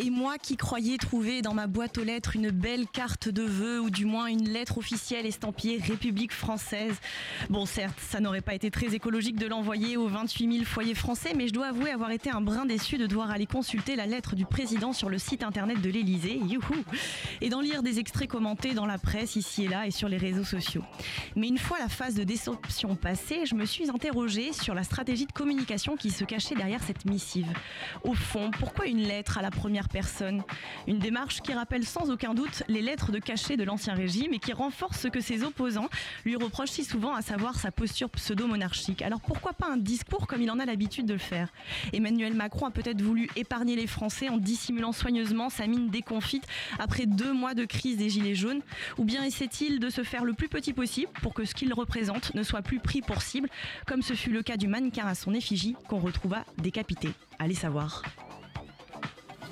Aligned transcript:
Et 0.00 0.10
moi 0.10 0.38
qui 0.38 0.56
croyais 0.56 0.96
trouver 0.96 1.42
dans 1.42 1.54
ma 1.54 1.66
boîte 1.66 1.98
aux 1.98 2.04
lettres 2.04 2.36
une 2.36 2.50
belle 2.50 2.86
carte 2.86 3.28
de 3.28 3.42
vœux 3.42 3.80
ou 3.80 3.90
du 3.90 4.04
moins 4.04 4.26
une 4.26 4.48
lettre 4.48 4.78
officielle 4.78 5.26
estampillée 5.26 5.80
République 5.82 6.32
française. 6.32 6.94
Bon 7.50 7.66
certes, 7.66 7.98
ça 7.98 8.20
n'aurait 8.20 8.40
pas 8.40 8.54
été 8.54 8.70
très 8.70 8.94
écologique 8.94 9.34
de 9.34 9.48
l'envoyer 9.48 9.96
aux 9.96 10.06
28 10.06 10.52
000 10.52 10.64
foyers 10.64 10.94
français, 10.94 11.32
mais 11.34 11.48
je 11.48 11.52
dois 11.52 11.66
avouer 11.66 11.90
avoir 11.90 12.12
été 12.12 12.30
un 12.30 12.40
brin 12.40 12.64
déçu 12.64 12.96
de 12.96 13.08
devoir 13.08 13.32
aller 13.32 13.46
consulter 13.46 13.96
la 13.96 14.06
lettre 14.06 14.36
du 14.36 14.46
président 14.46 14.92
sur 14.92 15.08
le 15.08 15.18
site 15.18 15.42
internet 15.42 15.80
de 15.80 15.90
l'Elysée, 15.90 16.38
youhou, 16.46 16.84
et 17.40 17.48
d'en 17.48 17.60
lire 17.60 17.82
des 17.82 17.98
extraits 17.98 18.28
commentés 18.28 18.74
dans 18.74 18.86
la 18.86 18.98
presse 18.98 19.34
ici 19.34 19.64
et 19.64 19.68
là 19.68 19.88
et 19.88 19.90
sur 19.90 20.08
les 20.08 20.18
réseaux 20.18 20.44
sociaux. 20.44 20.84
Mais 21.34 21.48
une 21.48 21.58
fois 21.58 21.80
la 21.80 21.88
phase 21.88 22.14
de 22.14 22.22
déception 22.22 22.94
passée, 22.94 23.46
je 23.46 23.56
me 23.56 23.64
suis 23.64 23.90
interrogée 23.90 24.52
sur 24.52 24.76
la 24.76 24.84
stratégie 24.84 25.26
de 25.26 25.32
communication 25.32 25.96
qui 25.96 26.12
se 26.12 26.22
cachait 26.22 26.54
derrière 26.54 26.84
cette 26.84 27.04
missive. 27.04 27.52
Au 28.04 28.14
fond, 28.14 28.52
pourquoi 28.60 28.86
une 28.86 29.02
lettre 29.02 29.38
à 29.38 29.42
la 29.42 29.50
première 29.50 29.87
personne 29.88 30.42
Une 30.86 30.98
démarche 30.98 31.40
qui 31.40 31.52
rappelle 31.52 31.84
sans 31.84 32.10
aucun 32.10 32.34
doute 32.34 32.62
les 32.68 32.82
lettres 32.82 33.12
de 33.12 33.18
cachet 33.18 33.56
de 33.56 33.64
l'Ancien 33.64 33.94
Régime 33.94 34.32
et 34.32 34.38
qui 34.38 34.52
renforce 34.52 35.00
ce 35.00 35.08
que 35.08 35.20
ses 35.20 35.42
opposants 35.42 35.88
lui 36.24 36.36
reprochent 36.36 36.70
si 36.70 36.84
souvent, 36.84 37.14
à 37.14 37.22
savoir 37.22 37.56
sa 37.56 37.70
posture 37.70 38.10
pseudo-monarchique. 38.10 39.02
Alors 39.02 39.20
pourquoi 39.20 39.52
pas 39.52 39.66
un 39.66 39.76
discours 39.76 40.26
comme 40.26 40.42
il 40.42 40.50
en 40.50 40.58
a 40.58 40.64
l'habitude 40.64 41.06
de 41.06 41.14
le 41.14 41.18
faire? 41.18 41.48
Emmanuel 41.92 42.34
Macron 42.34 42.66
a 42.66 42.70
peut-être 42.70 43.02
voulu 43.02 43.28
épargner 43.36 43.76
les 43.76 43.86
Français 43.86 44.28
en 44.28 44.36
dissimulant 44.36 44.92
soigneusement 44.92 45.50
sa 45.50 45.66
mine 45.66 45.90
déconfite 45.90 46.44
après 46.78 47.06
deux 47.06 47.32
mois 47.32 47.54
de 47.54 47.64
crise 47.64 47.96
des 47.96 48.10
Gilets 48.10 48.34
jaunes? 48.34 48.60
Ou 48.98 49.04
bien 49.04 49.24
essaie-t-il 49.24 49.80
de 49.80 49.90
se 49.90 50.02
faire 50.02 50.24
le 50.24 50.34
plus 50.34 50.48
petit 50.48 50.72
possible 50.72 51.10
pour 51.22 51.34
que 51.34 51.44
ce 51.44 51.54
qu'il 51.54 51.72
représente 51.72 52.34
ne 52.34 52.42
soit 52.42 52.62
plus 52.62 52.80
pris 52.80 53.00
pour 53.00 53.22
cible, 53.22 53.48
comme 53.86 54.02
ce 54.02 54.14
fut 54.14 54.30
le 54.30 54.42
cas 54.42 54.56
du 54.56 54.68
mannequin 54.68 55.06
à 55.06 55.14
son 55.14 55.34
effigie 55.34 55.76
qu'on 55.88 55.98
retrouva 55.98 56.44
décapité? 56.58 57.10
Allez 57.38 57.54
savoir. 57.54 58.02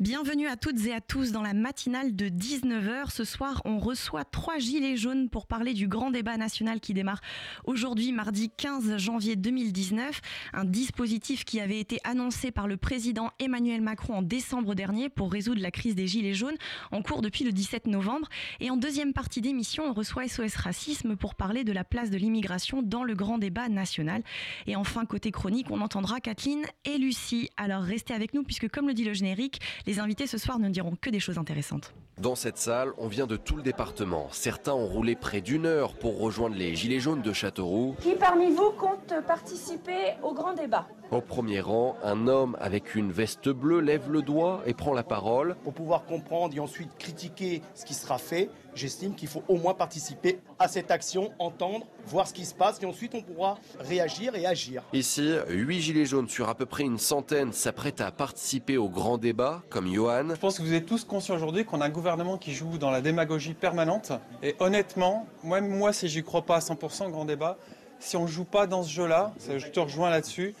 Bienvenue 0.00 0.46
à 0.46 0.56
toutes 0.56 0.86
et 0.86 0.92
à 0.92 1.00
tous 1.00 1.32
dans 1.32 1.42
la 1.42 1.54
matinale 1.54 2.14
de 2.14 2.28
19h. 2.28 3.10
Ce 3.10 3.24
soir, 3.24 3.62
on 3.64 3.78
reçoit 3.78 4.24
trois 4.24 4.58
gilets 4.58 4.96
jaunes 4.96 5.28
pour 5.28 5.46
parler 5.46 5.74
du 5.74 5.88
grand 5.88 6.10
débat 6.10 6.36
national 6.36 6.80
qui 6.80 6.94
démarre 6.94 7.20
aujourd'hui, 7.64 8.12
mardi 8.12 8.50
15 8.56 8.98
janvier 8.98 9.36
2019. 9.36 10.20
Un 10.52 10.64
dispositif 10.64 11.44
qui 11.44 11.60
avait 11.60 11.80
été 11.80 11.98
annoncé 12.04 12.50
par 12.50 12.68
le 12.68 12.76
président 12.76 13.30
Emmanuel 13.38 13.80
Macron 13.80 14.14
en 14.14 14.22
décembre 14.22 14.74
dernier 14.74 15.08
pour 15.08 15.32
résoudre 15.32 15.62
la 15.62 15.70
crise 15.70 15.94
des 15.94 16.06
gilets 16.06 16.34
jaunes 16.34 16.56
en 16.92 17.02
cours 17.02 17.22
depuis 17.22 17.44
le 17.44 17.52
17 17.52 17.86
novembre. 17.86 18.28
Et 18.60 18.70
en 18.70 18.76
deuxième 18.76 19.12
partie 19.12 19.40
d'émission, 19.40 19.84
on 19.84 19.92
reçoit 19.92 20.28
SOS 20.28 20.56
Racisme 20.56 21.16
pour 21.16 21.34
parler 21.34 21.64
de 21.64 21.72
la 21.72 21.84
place 21.84 22.10
de 22.10 22.16
l'immigration 22.16 22.82
dans 22.82 23.04
le 23.04 23.14
grand 23.14 23.38
débat 23.38 23.68
national. 23.68 24.22
Et 24.66 24.76
enfin, 24.76 25.04
côté 25.04 25.30
chronique, 25.30 25.70
on 25.70 25.80
entendra 25.80 26.20
Kathleen 26.20 26.64
et 26.84 26.98
Lucie. 26.98 27.50
Alors 27.56 27.82
restez 27.82 28.14
avec 28.14 28.34
nous 28.34 28.42
puisque 28.42 28.68
comme 28.68 28.88
le 28.88 28.94
dit 28.94 29.04
le 29.04 29.14
générique, 29.14 29.60
les 29.86 29.98
invités 29.98 30.26
ce 30.26 30.38
soir 30.38 30.58
ne 30.58 30.68
diront 30.68 30.96
que 31.00 31.10
des 31.10 31.20
choses 31.20 31.38
intéressantes. 31.38 31.94
Dans 32.18 32.34
cette 32.34 32.56
salle, 32.56 32.92
on 32.96 33.08
vient 33.08 33.26
de 33.26 33.36
tout 33.36 33.56
le 33.56 33.62
département. 33.62 34.28
Certains 34.30 34.72
ont 34.72 34.86
roulé 34.86 35.16
près 35.16 35.42
d'une 35.42 35.66
heure 35.66 35.92
pour 35.92 36.18
rejoindre 36.18 36.56
les 36.56 36.74
Gilets 36.74 36.98
jaunes 36.98 37.20
de 37.20 37.32
Châteauroux. 37.34 37.94
Qui 38.00 38.14
parmi 38.14 38.50
vous 38.50 38.70
compte 38.70 39.12
participer 39.26 40.14
au 40.22 40.32
grand 40.32 40.54
débat? 40.54 40.86
Au 41.12 41.20
premier 41.20 41.60
rang, 41.60 41.96
un 42.02 42.26
homme 42.26 42.56
avec 42.60 42.96
une 42.96 43.12
veste 43.12 43.48
bleue 43.48 43.78
lève 43.78 44.10
le 44.10 44.22
doigt 44.22 44.62
et 44.66 44.74
prend 44.74 44.92
la 44.92 45.04
parole. 45.04 45.56
Pour 45.62 45.72
pouvoir 45.72 46.04
comprendre 46.04 46.56
et 46.56 46.58
ensuite 46.58 46.90
critiquer 46.98 47.62
ce 47.76 47.84
qui 47.84 47.94
sera 47.94 48.18
fait, 48.18 48.50
j'estime 48.74 49.14
qu'il 49.14 49.28
faut 49.28 49.44
au 49.46 49.56
moins 49.56 49.72
participer 49.72 50.40
à 50.58 50.66
cette 50.66 50.90
action, 50.90 51.30
entendre, 51.38 51.86
voir 52.06 52.26
ce 52.26 52.34
qui 52.34 52.44
se 52.44 52.54
passe 52.54 52.82
et 52.82 52.86
ensuite 52.86 53.14
on 53.14 53.22
pourra 53.22 53.56
réagir 53.78 54.34
et 54.34 54.46
agir. 54.46 54.82
Ici, 54.92 55.32
huit 55.48 55.80
Gilets 55.80 56.06
jaunes 56.06 56.28
sur 56.28 56.48
à 56.48 56.56
peu 56.56 56.66
près 56.66 56.82
une 56.82 56.98
centaine 56.98 57.52
s'apprêtent 57.52 58.00
à 58.00 58.10
participer 58.10 58.76
au 58.76 58.88
grand 58.88 59.16
débat, 59.16 59.62
comme 59.70 59.86
Johan. 59.86 60.30
Je 60.30 60.40
pense 60.40 60.58
que 60.58 60.62
vous 60.64 60.74
êtes 60.74 60.86
tous 60.86 61.04
conscients 61.04 61.36
aujourd'hui 61.36 61.64
qu'on 61.64 61.82
a 61.82 61.86
un 61.86 61.90
gouvernement 61.90 62.36
qui 62.36 62.52
joue 62.52 62.78
dans 62.78 62.90
la 62.90 63.00
démagogie 63.00 63.54
permanente. 63.54 64.10
Et 64.42 64.56
honnêtement, 64.58 65.28
moi, 65.44 65.60
moi 65.60 65.92
si 65.92 66.08
j'y 66.08 66.24
crois 66.24 66.42
pas 66.42 66.56
à 66.56 66.60
100% 66.60 67.06
au 67.06 67.10
grand 67.10 67.26
débat, 67.26 67.58
si 67.98 68.16
on 68.16 68.26
joue 68.26 68.44
pas 68.44 68.66
dans 68.66 68.82
ce 68.82 68.90
jeu-là, 68.90 69.32
je 69.48 69.66
te 69.68 69.80
rejoins 69.80 70.10
là-dessus, 70.10 70.54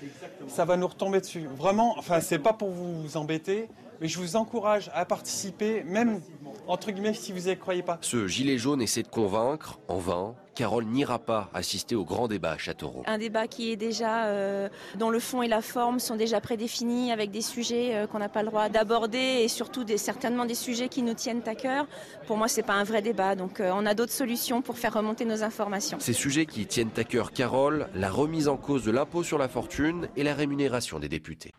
ça 0.48 0.64
va 0.64 0.76
nous 0.76 0.88
retomber 0.88 1.20
dessus. 1.20 1.48
Vraiment, 1.56 1.94
enfin, 1.98 2.20
c'est 2.20 2.38
pas 2.38 2.52
pour 2.52 2.70
vous 2.70 3.16
embêter, 3.16 3.68
mais 4.00 4.08
je 4.08 4.18
vous 4.18 4.36
encourage 4.36 4.90
à 4.94 5.04
participer, 5.04 5.82
même 5.84 6.20
entre 6.66 6.90
guillemets 6.90 7.14
si 7.14 7.32
vous 7.32 7.48
y 7.48 7.56
croyez 7.56 7.82
pas. 7.82 7.98
Ce 8.00 8.26
gilet 8.26 8.58
jaune 8.58 8.82
essaie 8.82 9.02
de 9.02 9.08
convaincre, 9.08 9.78
en 9.88 9.98
vain. 9.98 10.34
Carole 10.56 10.86
n'ira 10.86 11.18
pas 11.18 11.50
assister 11.54 11.94
au 11.94 12.04
grand 12.04 12.28
débat 12.28 12.52
à 12.52 12.58
Châteauroux. 12.58 13.02
Un 13.06 13.18
débat 13.18 13.46
qui 13.46 13.70
est 13.70 13.76
déjà, 13.76 14.24
euh, 14.24 14.68
dont 14.96 15.10
le 15.10 15.20
fond 15.20 15.42
et 15.42 15.48
la 15.48 15.60
forme 15.60 16.00
sont 16.00 16.16
déjà 16.16 16.40
prédéfinis 16.40 17.12
avec 17.12 17.30
des 17.30 17.42
sujets 17.42 17.94
euh, 17.94 18.06
qu'on 18.06 18.18
n'a 18.18 18.30
pas 18.30 18.42
le 18.42 18.48
droit 18.48 18.70
d'aborder 18.70 19.18
et 19.18 19.48
surtout 19.48 19.84
des, 19.84 19.98
certainement 19.98 20.46
des 20.46 20.54
sujets 20.54 20.88
qui 20.88 21.02
nous 21.02 21.12
tiennent 21.12 21.42
à 21.46 21.54
cœur. 21.54 21.86
Pour 22.26 22.38
moi, 22.38 22.48
c'est 22.48 22.62
pas 22.62 22.72
un 22.72 22.84
vrai 22.84 23.02
débat, 23.02 23.36
donc 23.36 23.60
euh, 23.60 23.70
on 23.74 23.84
a 23.84 23.92
d'autres 23.92 24.12
solutions 24.12 24.62
pour 24.62 24.78
faire 24.78 24.94
remonter 24.94 25.26
nos 25.26 25.42
informations. 25.42 25.98
Ces 26.00 26.14
sujets 26.14 26.46
qui 26.46 26.66
tiennent 26.66 26.90
à 26.96 27.04
cœur 27.04 27.32
Carole, 27.32 27.88
la 27.94 28.10
remise 28.10 28.48
en 28.48 28.56
cause 28.56 28.82
de 28.82 28.90
l'impôt 28.90 29.22
sur 29.22 29.36
la 29.36 29.48
fortune 29.48 30.08
et 30.16 30.24
la 30.24 30.34
rémunération 30.34 30.98
des 30.98 31.10
députés. 31.10 31.52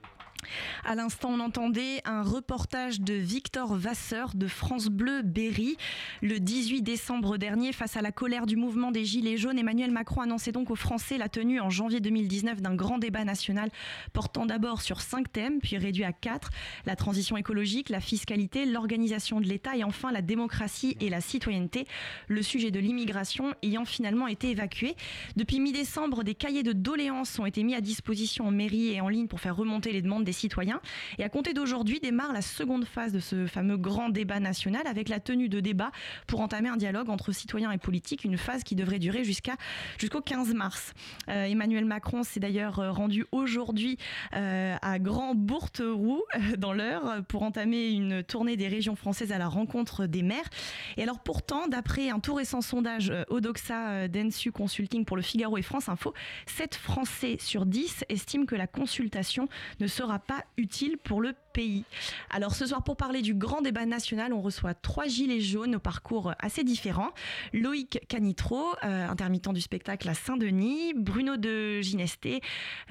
À 0.86 0.96
l'instant, 0.96 1.30
on 1.32 1.40
entendait 1.40 2.02
un 2.06 2.22
reportage 2.22 3.02
de 3.02 3.14
Victor 3.14 3.76
Vasseur 3.76 4.32
de 4.36 4.48
France 4.48 4.88
Bleu 4.88 5.22
Berry. 5.22 5.78
Le 6.22 6.40
18 6.40 6.82
décembre 6.82 7.38
dernier, 7.38 7.74
face 7.74 7.98
à 7.98 8.02
la 8.02 8.12
colère 8.12 8.46
du 8.46 8.56
mouvement 8.56 8.92
des 8.92 9.06
Gilets 9.06 9.38
jaunes, 9.38 9.60
Emmanuel 9.60 9.92
Macron 9.92 10.22
annonçait 10.22 10.52
donc 10.52 10.72
aux 10.72 10.76
Français 10.76 11.18
la 11.18 11.30
tenue 11.30 11.60
en 11.60 11.70
janvier 11.70 12.00
2019 12.00 12.62
d'un 12.62 12.76
grand 12.76 12.98
débat 12.98 13.24
national 13.24 13.70
portant 14.14 14.46
d'abord 14.46 14.82
sur 14.82 15.02
cinq 15.02 15.32
thèmes, 15.32 15.60
puis 15.60 15.78
réduit 15.78 16.04
à 16.04 16.14
quatre 16.14 16.50
la 16.86 16.96
transition 16.96 17.38
écologique, 17.38 17.90
la 17.90 18.00
fiscalité, 18.00 18.66
l'organisation 18.66 19.42
de 19.42 19.48
l'État 19.48 19.76
et 19.76 19.84
enfin 19.84 20.12
la 20.12 20.22
démocratie 20.22 20.98
et 21.02 21.10
la 21.10 21.22
citoyenneté. 21.22 21.88
Le 22.28 22.42
sujet 22.42 22.72
de 22.72 22.80
l'immigration 22.80 23.54
ayant 23.64 23.86
finalement 23.86 24.28
été 24.28 24.52
évacué. 24.52 24.96
Depuis 25.36 25.60
mi-décembre, 25.60 26.24
des 26.24 26.36
cahiers 26.36 26.64
de 26.64 26.74
doléances 26.74 27.38
ont 27.40 27.46
été 27.46 27.64
mis 27.64 27.76
à 27.76 27.82
disposition 27.82 28.48
en 28.48 28.52
mairie 28.52 28.90
et 28.90 29.02
en 29.02 29.10
ligne 29.10 29.28
pour 29.28 29.40
faire 29.40 29.56
remonter 29.56 29.92
les 29.92 30.02
demandes 30.02 30.24
des 30.24 30.34
citoyens. 30.38 30.82
Et 31.18 31.24
à 31.24 31.30
compter 31.30 31.54
d'aujourd'hui 31.54 32.00
démarre 32.00 32.34
la 32.34 32.42
seconde 32.42 32.86
phase 32.86 33.12
de 33.12 33.20
ce 33.20 33.48
fameux 33.48 33.78
grand 33.78 34.10
débat 34.10 34.40
national 34.40 34.86
avec 34.88 35.10
la 35.10 35.20
tenue 35.20 35.50
de 35.50 35.60
débats 35.60 35.92
pour 36.28 36.42
entamer 36.42 36.70
un 36.70 36.78
dialogue 36.78 37.10
entre 37.10 37.32
citoyens 37.32 37.72
et 37.72 37.78
politiques, 37.78 38.24
une 38.24 38.38
phase 38.38 38.64
qui 38.64 38.76
devrait 38.76 39.00
durer 39.00 39.24
jusqu'à 39.24 39.56
jusqu'au 39.98 40.22
15 40.22 40.54
mars. 40.54 40.94
Euh, 41.30 41.46
Emmanuel 41.46 41.86
Macron 41.86 42.24
s'est 42.24 42.40
d'ailleurs 42.40 42.80
euh, 42.80 42.92
rendu 42.92 43.26
aujourd'hui 43.32 43.98
euh, 44.34 44.76
à 44.82 45.00
Grand 45.00 45.36
Bourteroux 45.36 46.24
dans 46.58 46.74
l'heure 46.74 47.24
pour 47.28 47.44
entamer 47.44 47.90
une 47.90 48.24
tournée 48.24 48.58
des 48.58 48.68
régions 48.68 48.96
françaises 48.96 49.32
à 49.32 49.38
la 49.38 49.48
rencontre 49.48 50.06
des 50.06 50.24
maires. 50.24 50.50
Et 50.98 51.04
alors 51.04 51.20
pourtant, 51.20 51.68
d'après 51.68 52.10
un 52.10 52.20
tout 52.20 52.34
récent 52.34 52.62
sondage 52.62 53.12
Odoxa 53.30 54.08
Densu 54.08 54.52
Consulting 54.52 55.06
pour 55.06 55.18
le 55.18 55.24
Figaro 55.24 55.58
et 55.58 55.62
France 55.62 55.90
Info, 55.90 56.14
7 56.46 56.76
Français 56.76 57.38
sur 57.40 57.66
10 57.66 58.06
estiment 58.10 58.46
que 58.46 58.56
la 58.56 58.68
consultation 58.68 59.48
ne 59.80 59.88
sera 59.88 60.20
pas 60.28 60.44
utile 60.58 60.98
pour 60.98 61.22
le 61.22 61.34
pays. 61.54 61.86
Alors 62.30 62.54
ce 62.54 62.66
soir, 62.66 62.84
pour 62.84 62.98
parler 62.98 63.22
du 63.22 63.34
grand 63.34 63.62
débat 63.62 63.86
national, 63.86 64.34
on 64.34 64.42
reçoit 64.42 64.74
trois 64.74 65.06
gilets 65.08 65.40
jaunes 65.42 65.78
au 65.78 65.80
parcours 65.80 66.34
assez 66.40 66.64
différents. 66.64 67.12
Loïc 67.54 68.00
Canitro, 68.10 68.64
euh, 68.84 69.08
intermittent 69.08 69.54
du 69.54 69.62
spectacle 69.62 70.08
à 70.10 70.14
Saint-Denis, 70.14 70.94
Bruno 70.96 71.38
de 71.38 71.82
Ginesté, 71.82 72.42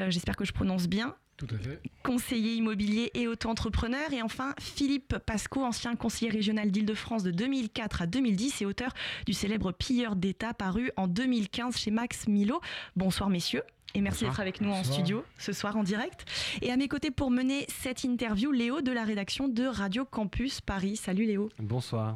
euh, 0.01 0.11
j'espère 0.11 0.37
que 0.37 0.45
je 0.45 0.53
prononce 0.53 0.89
bien, 0.89 1.15
Tout 1.37 1.47
à 1.55 1.59
fait. 1.59 1.81
conseiller 2.03 2.55
immobilier 2.55 3.11
et 3.15 3.29
auto-entrepreneur. 3.29 4.13
Et 4.13 4.23
enfin, 4.23 4.55
Philippe 4.59 5.19
Pasco, 5.19 5.63
ancien 5.63 5.95
conseiller 5.97 6.31
régional 6.31 6.71
d'Île-de-France 6.71 7.23
de 7.23 7.31
2004 7.31 8.03
à 8.03 8.07
2010 8.07 8.63
et 8.63 8.67
auteur 8.67 8.93
du 9.27 9.35
célèbre 9.35 9.73
Pilleur 9.73 10.17
d'État 10.17 10.55
paru 10.55 10.91
en 10.97 11.07
2015 11.09 11.77
chez 11.77 11.91
Max 11.91 12.27
Milo. 12.29 12.61
Bonsoir 12.97 13.29
messieurs. 13.29 13.63
Et 13.97 14.03
merci 14.03 14.25
d'être 14.25 14.41
avec 14.41 14.61
nous 14.61 14.71
en 14.71 14.85
studio 14.85 15.25
ce 15.39 15.53
soir 15.55 15.75
en 15.77 15.83
direct. 15.83 16.27
Et 16.61 16.71
à 16.71 16.77
mes 16.77 16.87
côtés 16.87 17.11
pour 17.11 17.31
mener 17.31 17.65
cette 17.69 18.05
interview, 18.05 18.53
Léo 18.53 18.83
de 18.83 18.93
la 18.93 19.05
rédaction 19.05 19.49
de 19.49 19.65
Radio 19.65 20.05
Campus 20.05 20.61
Paris. 20.61 20.97
Salut 20.97 21.25
Léo. 21.25 21.49
Bonsoir. 21.59 22.15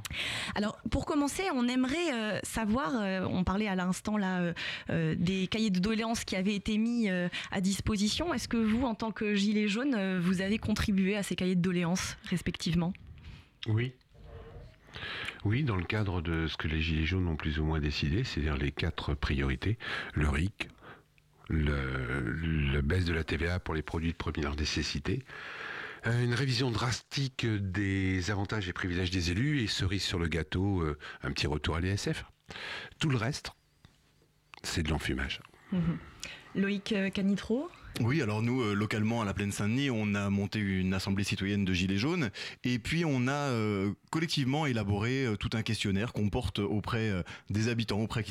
Alors 0.55 0.77
pour 0.91 1.07
commencer, 1.07 1.45
on 1.55 1.67
aimerait 1.69 2.13
euh, 2.13 2.39
savoir, 2.43 2.93
euh, 3.01 3.27
on 3.31 3.45
parlait 3.45 3.67
à 3.67 3.75
l'instant 3.75 4.19
là 4.19 4.53
euh, 4.91 5.15
des 5.19 5.47
cahiers 5.47 5.71
de 5.71 5.81
doléances 5.81 6.25
qui 6.25 6.37
avaient 6.37 6.55
été 6.55 6.77
mis 6.77 7.09
à 7.09 7.61
disposition. 7.61 8.35
Est-ce 8.35 8.49
que 8.49 8.59
vous, 8.59 8.85
en 8.85 8.95
tant 8.95 9.11
que 9.11 9.35
gilet 9.35 9.67
jaune, 9.67 10.19
vous 10.19 10.43
avez 10.43 10.59
contribué 10.59 11.17
à 11.17 11.23
ces 11.23 11.35
cahiers 11.35 11.55
de 11.55 11.63
doléances 11.63 12.19
respectivement? 12.25 12.93
Oui. 13.69 13.95
Oui, 15.45 15.63
dans 15.63 15.77
le 15.77 15.85
cadre 15.85 16.21
de 16.21 16.47
ce 16.47 16.59
que 16.59 16.69
les 16.69 16.83
Gilets 16.83 17.07
jaunes 17.07 17.27
ont 17.27 17.37
plus 17.37 17.59
ou 17.59 17.65
moins 17.65 17.81
décidé, 17.81 18.25
c'est-à-dire 18.25 18.59
les 18.59 18.73
quatre 18.73 19.15
priorités, 19.15 19.79
le 20.13 20.29
RIC, 20.29 20.69
le, 21.51 22.73
la 22.73 22.83
baisse 22.83 23.05
de 23.05 23.13
la 23.13 23.25
TVA 23.25 23.59
pour 23.59 23.75
les 23.75 23.83
produits 23.83 24.13
de 24.13 24.17
première 24.17 24.55
nécessité, 24.57 25.25
euh, 26.07 26.25
une 26.25 26.35
révision 26.35 26.71
drastique 26.71 27.47
des 27.47 28.31
avantages 28.31 28.69
et 28.69 28.73
privilèges 28.73 29.11
des 29.11 29.33
élus 29.33 29.63
et 29.63 29.67
cerise 29.67 30.03
sur 30.03 30.19
le 30.19 30.29
gâteau, 30.29 30.81
euh, 30.81 30.99
un 31.23 31.33
petit 31.33 31.47
retour 31.47 31.77
à 31.77 31.81
l'ESF. 31.81 32.25
Tout 32.99 33.11
le 33.11 33.17
reste, 33.17 33.51
c'est 34.63 34.83
de 34.83 34.91
l'enfumage. 34.91 35.41
Mhm. 35.73 35.99
Loïc 36.55 36.93
euh, 36.93 37.11
Canitro 37.11 37.69
oui, 37.99 38.23
alors 38.23 38.41
nous, 38.41 38.63
euh, 38.63 38.73
localement 38.73 39.21
à 39.21 39.25
la 39.27 39.35
Plaine 39.35 39.53
Saint-Denis, 39.53 39.91
on 39.91 40.15
a 40.15 40.31
monté 40.31 40.59
une 40.59 40.95
assemblée 40.95 41.25
citoyenne 41.25 41.67
de 41.67 41.75
Gilets 41.75 41.99
jaunes 41.99 42.31
et 42.65 42.79
puis 42.79 43.05
on 43.05 43.29
a 43.29 43.33
euh, 43.33 43.93
collectivement 44.11 44.65
élaboré 44.65 45.27
euh, 45.27 45.37
tout 45.37 45.51
un 45.53 45.63
questionnaire 45.63 46.15
qu'on 46.15 46.31
porte 46.31 46.61
auprès 46.61 47.11
des 47.51 47.69
habitants, 47.69 47.99
auprès 47.99 48.25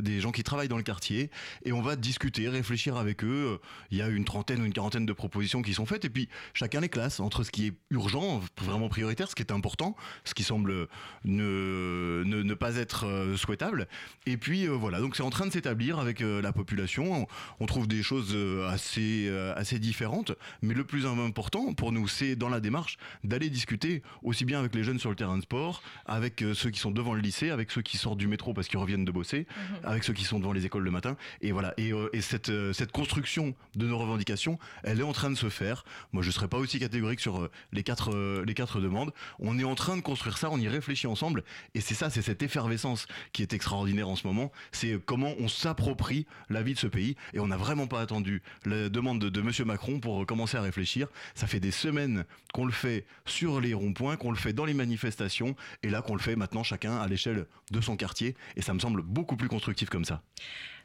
des 0.00 0.20
gens 0.20 0.30
qui 0.30 0.44
travaillent 0.44 0.68
dans 0.68 0.76
le 0.76 0.82
quartier 0.82 1.30
et 1.64 1.72
on 1.72 1.82
va 1.82 1.96
discuter, 1.96 2.48
réfléchir 2.48 2.96
avec 2.96 3.24
eux. 3.24 3.60
Il 3.90 3.98
y 3.98 4.02
a 4.02 4.08
une 4.08 4.24
trentaine 4.24 4.60
ou 4.60 4.64
une 4.64 4.72
quarantaine 4.72 5.06
de 5.06 5.12
propositions 5.12 5.62
qui 5.62 5.74
sont 5.74 5.86
faites 5.86 6.04
et 6.04 6.10
puis 6.10 6.28
chacun 6.54 6.80
les 6.80 6.88
classe 6.88 7.18
entre 7.18 7.42
ce 7.42 7.50
qui 7.50 7.66
est 7.66 7.72
urgent, 7.90 8.40
vraiment 8.60 8.88
prioritaire, 8.88 9.28
ce 9.28 9.34
qui 9.34 9.42
est 9.42 9.52
important, 9.52 9.96
ce 10.24 10.34
qui 10.34 10.44
semble 10.44 10.88
ne, 11.24 12.22
ne, 12.24 12.54
pas 12.54 12.76
être 12.76 13.34
souhaitable. 13.36 13.88
Et 14.26 14.36
puis 14.36 14.66
voilà, 14.66 15.00
donc 15.00 15.16
c'est 15.16 15.22
en 15.22 15.30
train 15.30 15.46
de 15.46 15.52
s'établir 15.52 15.98
avec 15.98 16.20
la 16.20 16.52
population. 16.52 17.26
On 17.60 17.66
trouve 17.66 17.88
des 17.88 18.02
choses 18.02 18.36
assez 18.68 19.05
euh, 19.28 19.54
assez 19.56 19.78
différentes. 19.78 20.32
Mais 20.62 20.74
le 20.74 20.84
plus 20.84 21.06
important 21.06 21.74
pour 21.74 21.92
nous, 21.92 22.08
c'est 22.08 22.36
dans 22.36 22.48
la 22.48 22.60
démarche 22.60 22.98
d'aller 23.24 23.50
discuter 23.50 24.02
aussi 24.22 24.44
bien 24.44 24.58
avec 24.58 24.74
les 24.74 24.84
jeunes 24.84 24.98
sur 24.98 25.10
le 25.10 25.16
terrain 25.16 25.36
de 25.36 25.42
sport, 25.42 25.82
avec 26.06 26.42
euh, 26.42 26.54
ceux 26.54 26.70
qui 26.70 26.78
sont 26.78 26.90
devant 26.90 27.14
le 27.14 27.20
lycée, 27.20 27.50
avec 27.50 27.70
ceux 27.70 27.82
qui 27.82 27.96
sortent 27.96 28.18
du 28.18 28.28
métro 28.28 28.54
parce 28.54 28.68
qu'ils 28.68 28.78
reviennent 28.78 29.04
de 29.04 29.10
bosser, 29.10 29.46
mhm. 29.48 29.76
avec 29.84 30.04
ceux 30.04 30.12
qui 30.12 30.24
sont 30.24 30.38
devant 30.38 30.52
les 30.52 30.66
écoles 30.66 30.84
le 30.84 30.90
matin. 30.90 31.16
Et 31.40 31.52
voilà. 31.52 31.74
Et, 31.76 31.92
euh, 31.92 32.08
cette, 32.20 32.50
cette 32.72 32.90
construction 32.90 33.54
de 33.76 33.86
nos 33.86 33.98
revendications, 33.98 34.58
elle 34.82 35.00
est 35.00 35.04
en 35.04 35.12
train 35.12 35.30
de 35.30 35.36
se 35.36 35.48
faire. 35.48 35.84
Moi, 36.12 36.22
je 36.22 36.28
ne 36.28 36.32
serais 36.32 36.48
pas 36.48 36.58
aussi 36.58 36.80
catégorique 36.80 37.20
sur 37.20 37.48
les 37.72 37.82
quatre, 37.84 38.42
les 38.44 38.54
quatre 38.54 38.80
demandes. 38.80 39.12
On 39.38 39.58
est 39.58 39.64
en 39.64 39.76
train 39.76 39.96
de 39.96 40.02
construire 40.02 40.38
ça, 40.38 40.50
on 40.50 40.58
y 40.58 40.66
réfléchit 40.66 41.06
ensemble. 41.06 41.44
Et 41.74 41.80
c'est 41.80 41.94
ça, 41.94 42.10
c'est 42.10 42.22
cette 42.22 42.42
effervescence 42.42 43.06
qui 43.32 43.42
est 43.42 43.52
extraordinaire 43.52 44.08
en 44.08 44.16
ce 44.16 44.26
moment. 44.26 44.50
C'est 44.72 44.98
comment 45.04 45.34
on 45.38 45.48
s'approprie 45.48 46.26
la 46.48 46.62
vie 46.62 46.74
de 46.74 46.78
ce 46.78 46.86
pays. 46.86 47.16
Et 47.34 47.40
on 47.40 47.46
n'a 47.46 47.56
vraiment 47.56 47.86
pas 47.86 48.00
attendu 48.00 48.42
le, 48.64 48.88
demande 48.96 49.20
de, 49.20 49.40
Monsieur 49.42 49.64
Macron 49.64 50.00
pour 50.00 50.26
commencer 50.26 50.56
à 50.56 50.62
réfléchir. 50.62 51.08
Ça 51.34 51.46
fait 51.46 51.60
des 51.60 51.70
semaines 51.70 52.24
qu'on 52.52 52.64
le 52.64 52.72
fait 52.72 53.04
sur 53.26 53.60
les 53.60 53.74
ronds-points, 53.74 54.16
qu'on 54.16 54.30
le 54.30 54.36
fait 54.36 54.52
dans 54.52 54.64
les 54.64 54.74
manifestations, 54.74 55.54
et 55.82 55.88
là 55.88 56.02
qu'on 56.02 56.14
le 56.14 56.20
fait 56.20 56.36
maintenant 56.36 56.62
chacun 56.62 56.96
à 56.96 57.06
l'échelle 57.06 57.46
de 57.70 57.80
son 57.80 57.96
quartier. 57.96 58.34
Et 58.56 58.62
ça 58.62 58.74
me 58.74 58.78
semble 58.78 59.02
beaucoup 59.02 59.36
plus 59.36 59.48
constructif 59.48 59.90
comme 59.90 60.04
ça. 60.04 60.22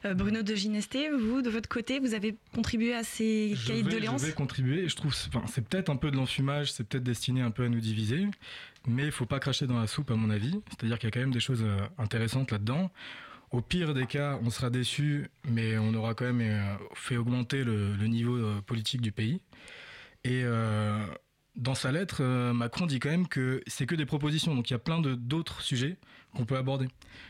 Euh, 0.04 0.14
Bruno 0.14 0.42
de 0.42 0.56
Ginesté, 0.56 1.10
vous, 1.10 1.42
de 1.42 1.50
votre 1.50 1.70
côté, 1.70 2.00
vous 2.00 2.14
avez 2.14 2.36
contribué 2.54 2.94
à 2.94 3.04
ces 3.04 3.56
cahiers 3.68 3.84
de 3.84 3.90
doléances 3.90 4.22
Je 4.22 4.28
vais 4.28 4.34
contribuer. 4.34 4.90
Je 4.90 4.96
trouve, 4.96 5.14
c'est 5.14 5.68
peut-être 5.68 5.90
un 5.90 5.96
peu 5.96 6.12
de 6.12 6.18
l'enfumage, 6.18 6.72
c'est 6.72 6.84
peut-être 6.84 7.04
destiné 7.04 7.42
un 7.42 7.52
peu 7.52 7.64
à 7.64 7.70
nous 7.70 7.80
diviser, 7.80 8.26
mais 8.88 9.06
il 9.06 9.12
faut 9.12 9.28
pas 9.28 9.40
cracher 9.40 9.68
dans 9.68 9.80
la 9.80 9.88
soupe, 9.88 10.12
à 10.12 10.16
mon 10.16 10.30
avis. 10.30 10.60
C'est-à-dire 10.70 10.98
qu'il 10.98 11.08
y 11.08 11.12
a 11.12 11.12
quand 11.12 11.20
même 11.20 11.34
des 11.34 11.40
choses 11.40 11.64
euh, 11.64 11.78
intéressantes 11.98 12.52
là-dedans. 12.52 12.92
Au 13.52 13.60
pire 13.60 13.94
des 13.94 14.06
cas, 14.06 14.40
on 14.44 14.50
sera 14.50 14.70
déçu, 14.70 15.28
mais 15.44 15.78
on 15.78 15.94
aura 15.94 16.14
quand 16.14 16.24
même 16.24 16.40
euh, 16.42 16.76
fait 16.94 17.18
augmenter 17.18 17.66
le, 17.66 17.96
niveau 18.08 18.38
euh, 18.38 18.62
politique 18.62 19.02
du 19.02 19.12
pays. 19.12 19.42
Et 20.24 20.44
euh, 20.46 21.06
dans 21.58 21.76
sa 21.76 21.92
lettre, 21.92 22.24
Macron 22.54 22.86
dit 22.86 23.00
quand 23.00 23.10
même 23.10 23.28
que 23.28 23.62
c'est 23.68 23.86
que 23.86 23.96
des 23.96 24.06
propositions. 24.06 24.56
Donc 24.56 24.70
il 24.70 24.74
y 24.74 24.76
a 24.76 24.80
plein 24.80 25.02
d'autres 25.02 25.62
sujets 25.62 25.98
qu'on 26.34 26.46
peut 26.46 26.56
aborder. 26.56 26.88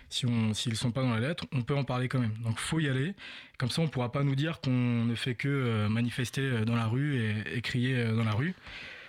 Si 0.09 0.27
s'ils 0.53 0.73
ne 0.73 0.77
sont 0.77 0.91
pas 0.91 1.01
dans 1.01 1.13
la 1.13 1.19
lettre, 1.19 1.45
on 1.53 1.63
peut 1.63 1.75
en 1.75 1.85
parler 1.85 2.07
quand 2.07 2.19
même. 2.19 2.37
Donc 2.43 2.59
faut 2.59 2.79
y 2.79 2.87
aller. 2.87 3.15
Comme 3.57 3.71
ça, 3.71 3.81
on 3.81 3.85
ne 3.85 3.89
pourra 3.89 4.11
pas 4.11 4.23
nous 4.23 4.35
dire 4.35 4.61
qu'on 4.61 4.69
ne 5.05 5.15
fait 5.15 5.33
que 5.33 5.87
manifester 5.87 6.65
dans 6.65 6.75
la 6.75 6.85
rue 6.85 7.33
et, 7.51 7.61
crier 7.61 8.05
dans 8.13 8.23
la 8.23 8.33
rue. 8.33 8.53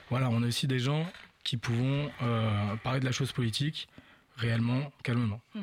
Voilà, 0.09 0.31
on 0.31 0.43
a 0.43 0.47
aussi 0.47 0.67
des 0.67 0.79
gens 0.79 1.07
qui 1.45 1.59
pouvons 1.59 2.11
parler 2.83 3.01
de 3.01 3.05
la 3.05 3.13
chose 3.13 3.33
politique 3.33 3.89
réellement 4.37 4.91
calmement. 5.03 5.41
Mhm. 5.55 5.63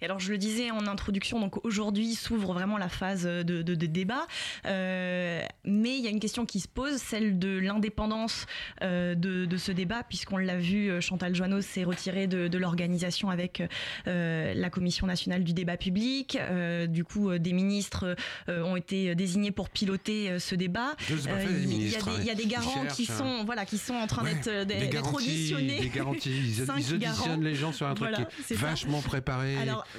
Et 0.00 0.04
alors 0.04 0.18
je 0.18 0.30
le 0.30 0.38
disais 0.38 0.70
en 0.70 0.86
introduction, 0.86 1.40
donc 1.40 1.64
aujourd'hui 1.64 2.14
s'ouvre 2.14 2.52
vraiment 2.52 2.78
la 2.78 2.88
phase 2.88 3.24
de, 3.24 3.74
débat, 3.74 4.26
euh, 4.66 5.42
mais 5.64 5.96
il 5.96 6.04
y 6.04 6.06
a 6.06 6.10
une 6.10 6.20
question 6.20 6.44
qui 6.44 6.60
se 6.60 6.68
pose, 6.68 6.96
celle 6.96 7.38
de 7.38 7.58
l'indépendance 7.58 8.46
euh, 8.82 9.14
de, 9.14 9.56
ce 9.56 9.72
débat, 9.72 10.02
puisqu'on 10.02 10.38
l'a 10.38 10.56
vu, 10.56 10.90
euh, 10.90 11.00
Chantal 11.00 11.34
Joanneau 11.34 11.60
s'est 11.60 11.84
retirée 11.84 12.26
de, 12.26 12.58
l'organisation 12.58 13.30
avec 13.30 13.62
la 14.06 14.70
Commission 14.70 15.06
nationale 15.06 15.44
du 15.44 15.54
débat 15.54 15.76
public, 15.76 16.38
du 16.88 17.04
coup 17.04 17.38
des 17.38 17.52
ministres 17.52 18.16
ont 18.48 18.76
été 18.76 19.14
désignés 19.14 19.50
pour 19.50 19.70
piloter 19.70 20.38
ce 20.38 20.54
débat. 20.54 20.94
Il 21.08 21.88
y, 21.88 22.30
a 22.30 22.34
des 22.34 22.46
garants 22.46 22.84
qui, 22.94 23.06
sont 23.06 23.24
hein. 23.24 23.42
voilà 23.46 23.64
qui 23.64 23.78
sont 23.78 23.94
en 23.94 24.06
train 24.06 24.24
d'être 24.24 25.14
auditionnés. 25.14 25.80
Des 25.80 25.88
garanties, 25.88 26.30
ils, 26.30 26.70
auditionnent 26.94 27.44
les 27.44 27.54
gens 27.54 27.72
sur 27.72 27.86
un 27.86 27.94
truc 28.00 28.28
qui 28.46 28.52
est, 28.52 28.56
vachement 28.56 29.00
préparé, 29.00 29.56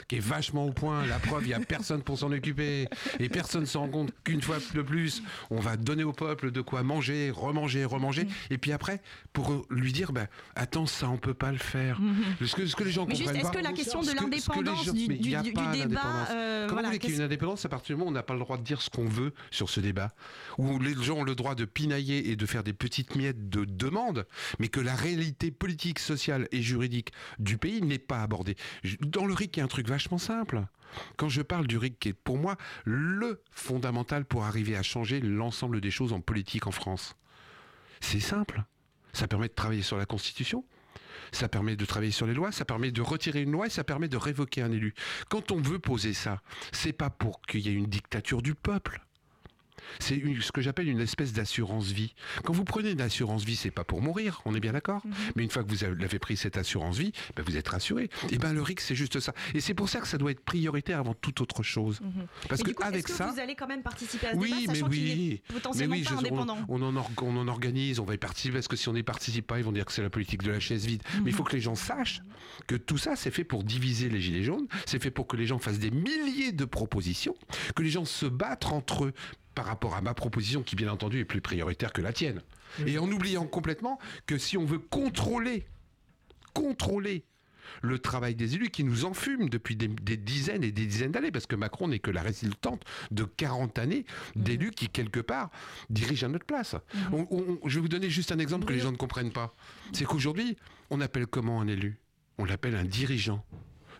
qui 0.07 0.17
est 0.17 0.19
vachement 0.19 0.65
au 0.65 0.71
point. 0.71 1.05
La 1.05 1.19
preuve, 1.19 1.43
il 1.43 1.47
n'y 1.47 1.53
a 1.53 1.59
personne 1.59 2.01
pour 2.01 2.17
s'en 2.17 2.31
occuper. 2.31 2.87
Et 3.19 3.29
personne 3.29 3.61
ne 3.61 3.65
se 3.65 3.77
rend 3.77 3.89
compte 3.89 4.11
qu'une 4.23 4.41
fois 4.41 4.57
de 4.73 4.81
plus, 4.81 5.23
on 5.49 5.59
va 5.59 5.77
donner 5.77 6.03
au 6.03 6.13
peuple 6.13 6.51
de 6.51 6.61
quoi 6.61 6.83
manger, 6.83 7.31
remanger, 7.31 7.85
remanger. 7.85 8.25
Mm. 8.25 8.29
Et 8.51 8.57
puis 8.57 8.71
après, 8.71 9.01
pour 9.33 9.65
lui 9.69 9.91
dire, 9.91 10.11
bah, 10.11 10.27
attends, 10.55 10.85
ça, 10.85 11.09
on 11.09 11.17
peut 11.17 11.33
pas 11.33 11.51
le 11.51 11.57
faire. 11.57 11.99
Ce, 12.43 12.55
que, 12.55 12.65
ce 12.65 12.75
que 12.75 12.83
les 12.83 12.91
gens 12.91 13.05
Mais 13.05 13.15
comprennent 13.15 13.35
Est-ce 13.37 13.51
que 13.51 13.59
la 13.59 13.73
question 13.73 14.01
de 14.01 14.11
l'indépendance 14.11 14.93
du, 14.93 15.07
débat. 15.07 16.27
Euh, 16.31 16.67
Comment 16.67 16.81
vous 16.81 16.87
voulez 16.87 16.99
qu'il 16.99 17.11
y 17.11 17.13
ait 17.13 17.17
une 17.17 17.23
indépendance 17.23 17.65
à 17.65 17.69
partir 17.69 17.95
du 17.95 17.99
moment 17.99 18.09
où 18.09 18.11
on 18.11 18.15
n'a 18.15 18.23
pas 18.23 18.33
le 18.33 18.39
droit 18.39 18.57
de 18.57 18.63
dire 18.63 18.81
ce 18.81 18.89
qu'on 18.89 19.07
veut 19.07 19.33
sur 19.49 19.69
ce 19.69 19.79
débat 19.79 20.11
Où 20.57 20.79
les 20.79 20.93
gens 20.95 21.19
ont 21.19 21.23
le 21.23 21.35
droit 21.35 21.55
de 21.55 21.65
pinailler 21.65 22.29
et 22.29 22.35
de 22.35 22.45
faire 22.45 22.63
des 22.63 22.73
petites 22.73 23.15
miettes 23.15 23.49
de 23.49 23.65
demandes, 23.65 24.25
mais 24.59 24.67
que 24.67 24.79
la 24.79 24.95
réalité 24.95 25.51
politique, 25.51 25.99
sociale 25.99 26.47
et 26.51 26.61
juridique 26.61 27.11
du 27.39 27.57
pays 27.57 27.81
n'est 27.91 27.99
pas 27.99 28.21
abordée. 28.21 28.55
Dans 29.01 29.25
le 29.25 29.33
RIC, 29.33 29.57
il 29.57 29.59
y 29.59 29.63
un 29.63 29.67
truc 29.67 29.87
vachement 29.87 30.17
simple. 30.17 30.63
Quand 31.17 31.29
je 31.29 31.41
parle 31.41 31.67
du 31.67 31.77
RIC, 31.77 31.99
qui 31.99 32.09
est 32.09 32.13
pour 32.13 32.37
moi 32.37 32.57
le 32.83 33.41
fondamental 33.51 34.25
pour 34.25 34.43
arriver 34.43 34.75
à 34.75 34.83
changer 34.83 35.19
l'ensemble 35.19 35.81
des 35.81 35.91
choses 35.91 36.13
en 36.13 36.21
politique 36.21 36.67
en 36.67 36.71
France, 36.71 37.15
c'est 37.99 38.19
simple. 38.19 38.63
Ça 39.13 39.27
permet 39.27 39.47
de 39.47 39.53
travailler 39.53 39.83
sur 39.83 39.97
la 39.97 40.05
Constitution, 40.05 40.65
ça 41.31 41.47
permet 41.47 41.75
de 41.75 41.85
travailler 41.85 42.11
sur 42.11 42.27
les 42.27 42.33
lois, 42.33 42.51
ça 42.51 42.65
permet 42.65 42.91
de 42.91 43.01
retirer 43.01 43.41
une 43.41 43.51
loi 43.51 43.67
et 43.67 43.69
ça 43.69 43.83
permet 43.83 44.07
de 44.07 44.17
révoquer 44.17 44.61
un 44.61 44.71
élu. 44.71 44.93
Quand 45.29 45.51
on 45.51 45.61
veut 45.61 45.79
poser 45.79 46.13
ça, 46.13 46.41
c'est 46.71 46.93
pas 46.93 47.09
pour 47.09 47.41
qu'il 47.41 47.61
y 47.61 47.69
ait 47.69 47.73
une 47.73 47.87
dictature 47.87 48.41
du 48.41 48.55
peuple. 48.55 49.01
C'est 49.99 50.21
ce 50.41 50.51
que 50.51 50.61
j'appelle 50.61 50.87
une 50.87 50.99
espèce 50.99 51.33
d'assurance 51.33 51.87
vie. 51.87 52.13
Quand 52.43 52.53
vous 52.53 52.63
prenez 52.63 52.91
une 52.91 53.01
assurance 53.01 53.43
vie, 53.43 53.55
c'est 53.55 53.71
pas 53.71 53.83
pour 53.83 54.01
mourir, 54.01 54.41
on 54.45 54.55
est 54.55 54.59
bien 54.59 54.73
d'accord. 54.73 55.05
Mhm. 55.05 55.13
Mais 55.35 55.43
une 55.43 55.49
fois 55.49 55.63
que 55.63 55.69
vous 55.69 55.83
avez 55.83 56.19
pris 56.19 56.37
cette 56.37 56.57
assurance 56.57 56.97
vie, 56.97 57.11
ben 57.35 57.43
vous 57.45 57.57
êtes 57.57 57.67
rassuré. 57.67 58.09
Et 58.31 58.37
ben 58.37 58.53
le 58.53 58.61
RIC, 58.61 58.81
c'est 58.81 58.95
juste 58.95 59.19
ça. 59.19 59.33
Et 59.53 59.61
c'est 59.61 59.73
pour 59.73 59.89
ça 59.89 59.99
que 59.99 60.07
ça 60.07 60.17
doit 60.17 60.31
être 60.31 60.41
prioritaire 60.41 60.99
avant 60.99 61.13
toute 61.13 61.41
autre 61.41 61.63
chose. 61.63 62.01
Mhm. 62.01 62.27
Parce 62.49 62.63
que 62.63 62.71
avec 62.83 63.07
ça, 63.07 63.27
vous 63.27 63.39
allez 63.39 63.55
quand 63.55 63.67
même 63.67 63.83
participer 63.83 64.27
à 64.27 64.33
ce 64.33 64.37
oui, 64.37 64.67
débat, 64.67 64.73
mais 64.73 64.83
oui, 64.83 65.41
potentiellement 65.53 65.95
mais 65.95 66.03
pas 66.03 66.13
indépendant. 66.13 66.57
On, 66.67 66.81
on, 66.81 66.95
en 66.95 67.05
on, 67.21 67.37
en 67.37 67.47
organise, 67.47 67.99
on 67.99 68.05
va 68.05 68.13
y 68.13 68.17
participer 68.17 68.55
parce 68.55 68.67
que 68.67 68.75
si 68.75 68.89
on 68.89 68.93
n'y 68.93 69.03
participe 69.03 69.47
pas, 69.47 69.57
ils 69.57 69.63
vont 69.63 69.71
dire 69.71 69.85
que 69.85 69.91
c'est 69.91 70.01
la 70.01 70.09
politique 70.09 70.43
de 70.43 70.51
la 70.51 70.59
chaise 70.59 70.85
vide. 70.85 71.03
Mais 71.23 71.31
il 71.31 71.33
faut 71.33 71.43
mhm. 71.43 71.49
que 71.49 71.55
les 71.55 71.61
gens 71.61 71.75
sachent 71.75 72.21
que 72.67 72.75
tout 72.75 72.97
ça, 72.97 73.15
c'est 73.15 73.31
fait 73.31 73.43
pour 73.43 73.63
diviser 73.63 74.09
les 74.09 74.21
gilets 74.21 74.43
jaunes. 74.43 74.67
C'est 74.85 75.01
fait 75.01 75.11
pour 75.11 75.27
que 75.27 75.35
les 75.35 75.45
gens 75.45 75.59
fassent 75.59 75.79
des 75.79 75.91
milliers 75.91 76.51
de 76.51 76.65
propositions, 76.65 77.35
que 77.75 77.83
les 77.83 77.89
gens 77.89 78.05
se 78.05 78.25
battent 78.25 78.65
entre 78.65 79.05
eux 79.05 79.13
par 79.61 79.67
rapport 79.67 79.93
à 79.93 80.01
ma 80.01 80.15
proposition 80.15 80.63
qui 80.63 80.75
bien 80.75 80.91
entendu 80.91 81.19
est 81.19 81.25
plus 81.25 81.39
prioritaire 81.39 81.93
que 81.93 82.01
la 82.01 82.11
tienne. 82.11 82.41
Et 82.87 82.97
en 82.97 83.07
oubliant 83.11 83.45
complètement 83.45 83.99
que 84.25 84.39
si 84.39 84.57
on 84.57 84.65
veut 84.65 84.79
contrôler, 84.79 85.67
contrôler 86.55 87.25
le 87.83 87.99
travail 87.99 88.33
des 88.33 88.55
élus 88.55 88.71
qui 88.71 88.83
nous 88.83 89.05
enfument 89.05 89.49
depuis 89.49 89.75
des, 89.75 89.87
dizaines 90.17 90.63
et 90.63 90.71
des 90.71 90.87
dizaines 90.87 91.11
d'années, 91.11 91.29
parce 91.29 91.45
que 91.45 91.55
Macron 91.55 91.89
n'est 91.89 91.99
que 91.99 92.09
la 92.09 92.23
résultante 92.23 92.81
de 93.11 93.23
40 93.23 93.77
années 93.77 94.05
d'élus 94.35 94.71
qui, 94.71 94.89
quelque 94.89 95.19
part, 95.19 95.51
dirigent 95.91 96.25
à 96.25 96.29
notre 96.31 96.47
place. 96.47 96.75
Mhm. 96.95 97.59
je 97.63 97.75
vais 97.75 97.81
vous 97.81 97.87
donner 97.87 98.09
juste 98.09 98.31
un 98.31 98.39
exemple 98.39 98.65
que 98.65 98.73
les 98.73 98.79
gens 98.79 98.91
ne 98.91 98.97
comprennent 98.97 99.31
pas. 99.31 99.53
C'est 99.93 100.05
qu'aujourd'hui, 100.05 100.57
on 100.89 101.01
appelle 101.01 101.27
comment 101.27 101.61
un 101.61 101.67
élu? 101.67 101.99
On 102.39 102.45
l'appelle 102.45 102.75
un 102.75 102.85
dirigeant. 102.85 103.45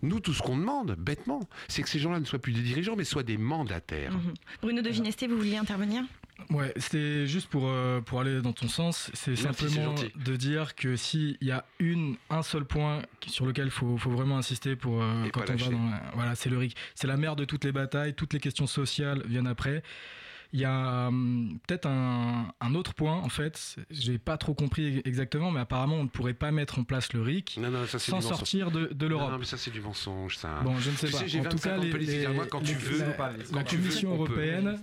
Nous, 0.01 0.19
tout 0.19 0.33
ce 0.33 0.41
qu'on 0.41 0.57
demande, 0.57 0.95
bêtement, 0.97 1.41
c'est 1.67 1.83
que 1.83 1.89
ces 1.89 1.99
gens-là 1.99 2.19
ne 2.19 2.25
soient 2.25 2.39
plus 2.39 2.53
des 2.53 2.61
dirigeants, 2.61 2.95
mais 2.95 3.03
soient 3.03 3.23
des 3.23 3.37
mandataires. 3.37 4.13
Mhm. 4.13 4.33
Bruno 4.61 4.81
de 4.81 4.91
Ginesté, 4.91 5.27
vous 5.27 5.37
vouliez 5.37 5.57
intervenir? 5.57 6.03
Ouais, 6.49 6.73
c'était 6.75 7.27
juste 7.27 7.47
pour, 7.47 7.67
euh, 7.67 8.01
pour 8.01 8.19
aller 8.19 8.41
dans 8.41 8.53
ton 8.53 8.67
sens, 8.67 9.11
c'est 9.13 9.35
simplement 9.35 9.93
de 10.15 10.35
dire 10.35 10.75
que 10.75 10.95
s'il 10.95 11.37
y 11.41 11.51
a 11.51 11.65
une, 11.79 12.15
un 12.29 12.41
seul 12.41 12.65
point 12.65 13.03
sur 13.27 13.45
lequel 13.45 13.65
il 13.65 13.71
faut, 13.71 13.97
faut, 13.97 14.09
vraiment 14.09 14.37
insister 14.37 14.75
pour 14.75 15.01
euh, 15.01 15.27
quand 15.31 15.41
on 15.49 15.55
va 15.55 15.69
dans 15.69 15.91
voilà, 16.15 16.35
c'est 16.35 16.49
le 16.49 16.57
RIC. 16.57 16.75
C'est 16.95 17.07
la 17.07 17.17
mère 17.17 17.35
de 17.35 17.45
toutes 17.45 17.63
les 17.63 17.71
batailles, 17.71 18.15
toutes 18.15 18.33
les 18.33 18.39
questions 18.39 18.67
sociales 18.67 19.21
viennent 19.27 19.47
après. 19.47 19.83
Il 20.53 20.59
y 20.59 20.65
a 20.65 21.07
hum, 21.07 21.59
peut-être 21.65 21.87
un, 21.87 22.53
un, 22.59 22.75
autre 22.75 22.93
point, 22.93 23.15
en 23.15 23.29
fait, 23.29 23.77
j'ai 23.89 24.17
pas 24.17 24.37
trop 24.37 24.53
compris 24.53 25.01
exactement, 25.05 25.49
mais 25.49 25.61
apparemment 25.61 25.95
on 25.95 26.03
ne 26.03 26.09
pourrait 26.09 26.33
pas 26.33 26.51
mettre 26.51 26.79
en 26.79 26.83
place 26.83 27.13
le 27.13 27.21
RIC 27.21 27.59
sans 27.97 28.21
sortir 28.21 28.69
de, 28.71 28.87
de 28.87 29.07
l'Europe. 29.07 29.31
Non, 29.31 29.37
mais 29.37 29.45
ça 29.45 29.57
c'est 29.57 29.71
du 29.71 29.81
mensonge, 29.81 30.37
ça. 30.37 30.59
Bon, 30.63 30.77
je 30.77 30.89
ne 30.89 30.95
sais 30.95 31.09
pas. 31.09 31.47
En 31.47 31.49
tout 31.49 31.57
cas, 31.57 31.77
les, 31.77 31.91
les, 31.91 32.27
quand 32.49 32.61
tu 32.61 32.73
veux, 32.73 32.99
la, 32.99 33.33
la 33.53 33.63
Commission 33.63 34.13
européenne 34.13 34.77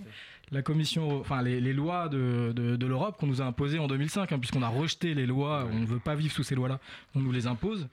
la 0.51 0.61
commission, 0.61 1.19
enfin 1.19 1.41
les, 1.41 1.61
les 1.61 1.73
lois 1.73 2.09
de, 2.09 2.51
de, 2.55 2.75
de 2.75 2.87
l'Europe 2.87 3.17
qu'on 3.19 3.27
nous 3.27 3.41
a 3.41 3.45
imposées 3.45 3.79
en 3.79 3.87
2005, 3.87 4.31
hein, 4.31 4.39
puisqu'on 4.39 4.63
a 4.63 4.67
rejeté 4.67 5.13
les 5.13 5.25
lois, 5.25 5.67
on 5.71 5.79
ne 5.79 5.85
veut 5.85 5.99
pas 5.99 6.15
vivre 6.15 6.33
sous 6.33 6.43
ces 6.43 6.55
lois-là, 6.55 6.79
on 7.15 7.19
nous 7.19 7.31
les 7.31 7.47
impose. 7.47 7.87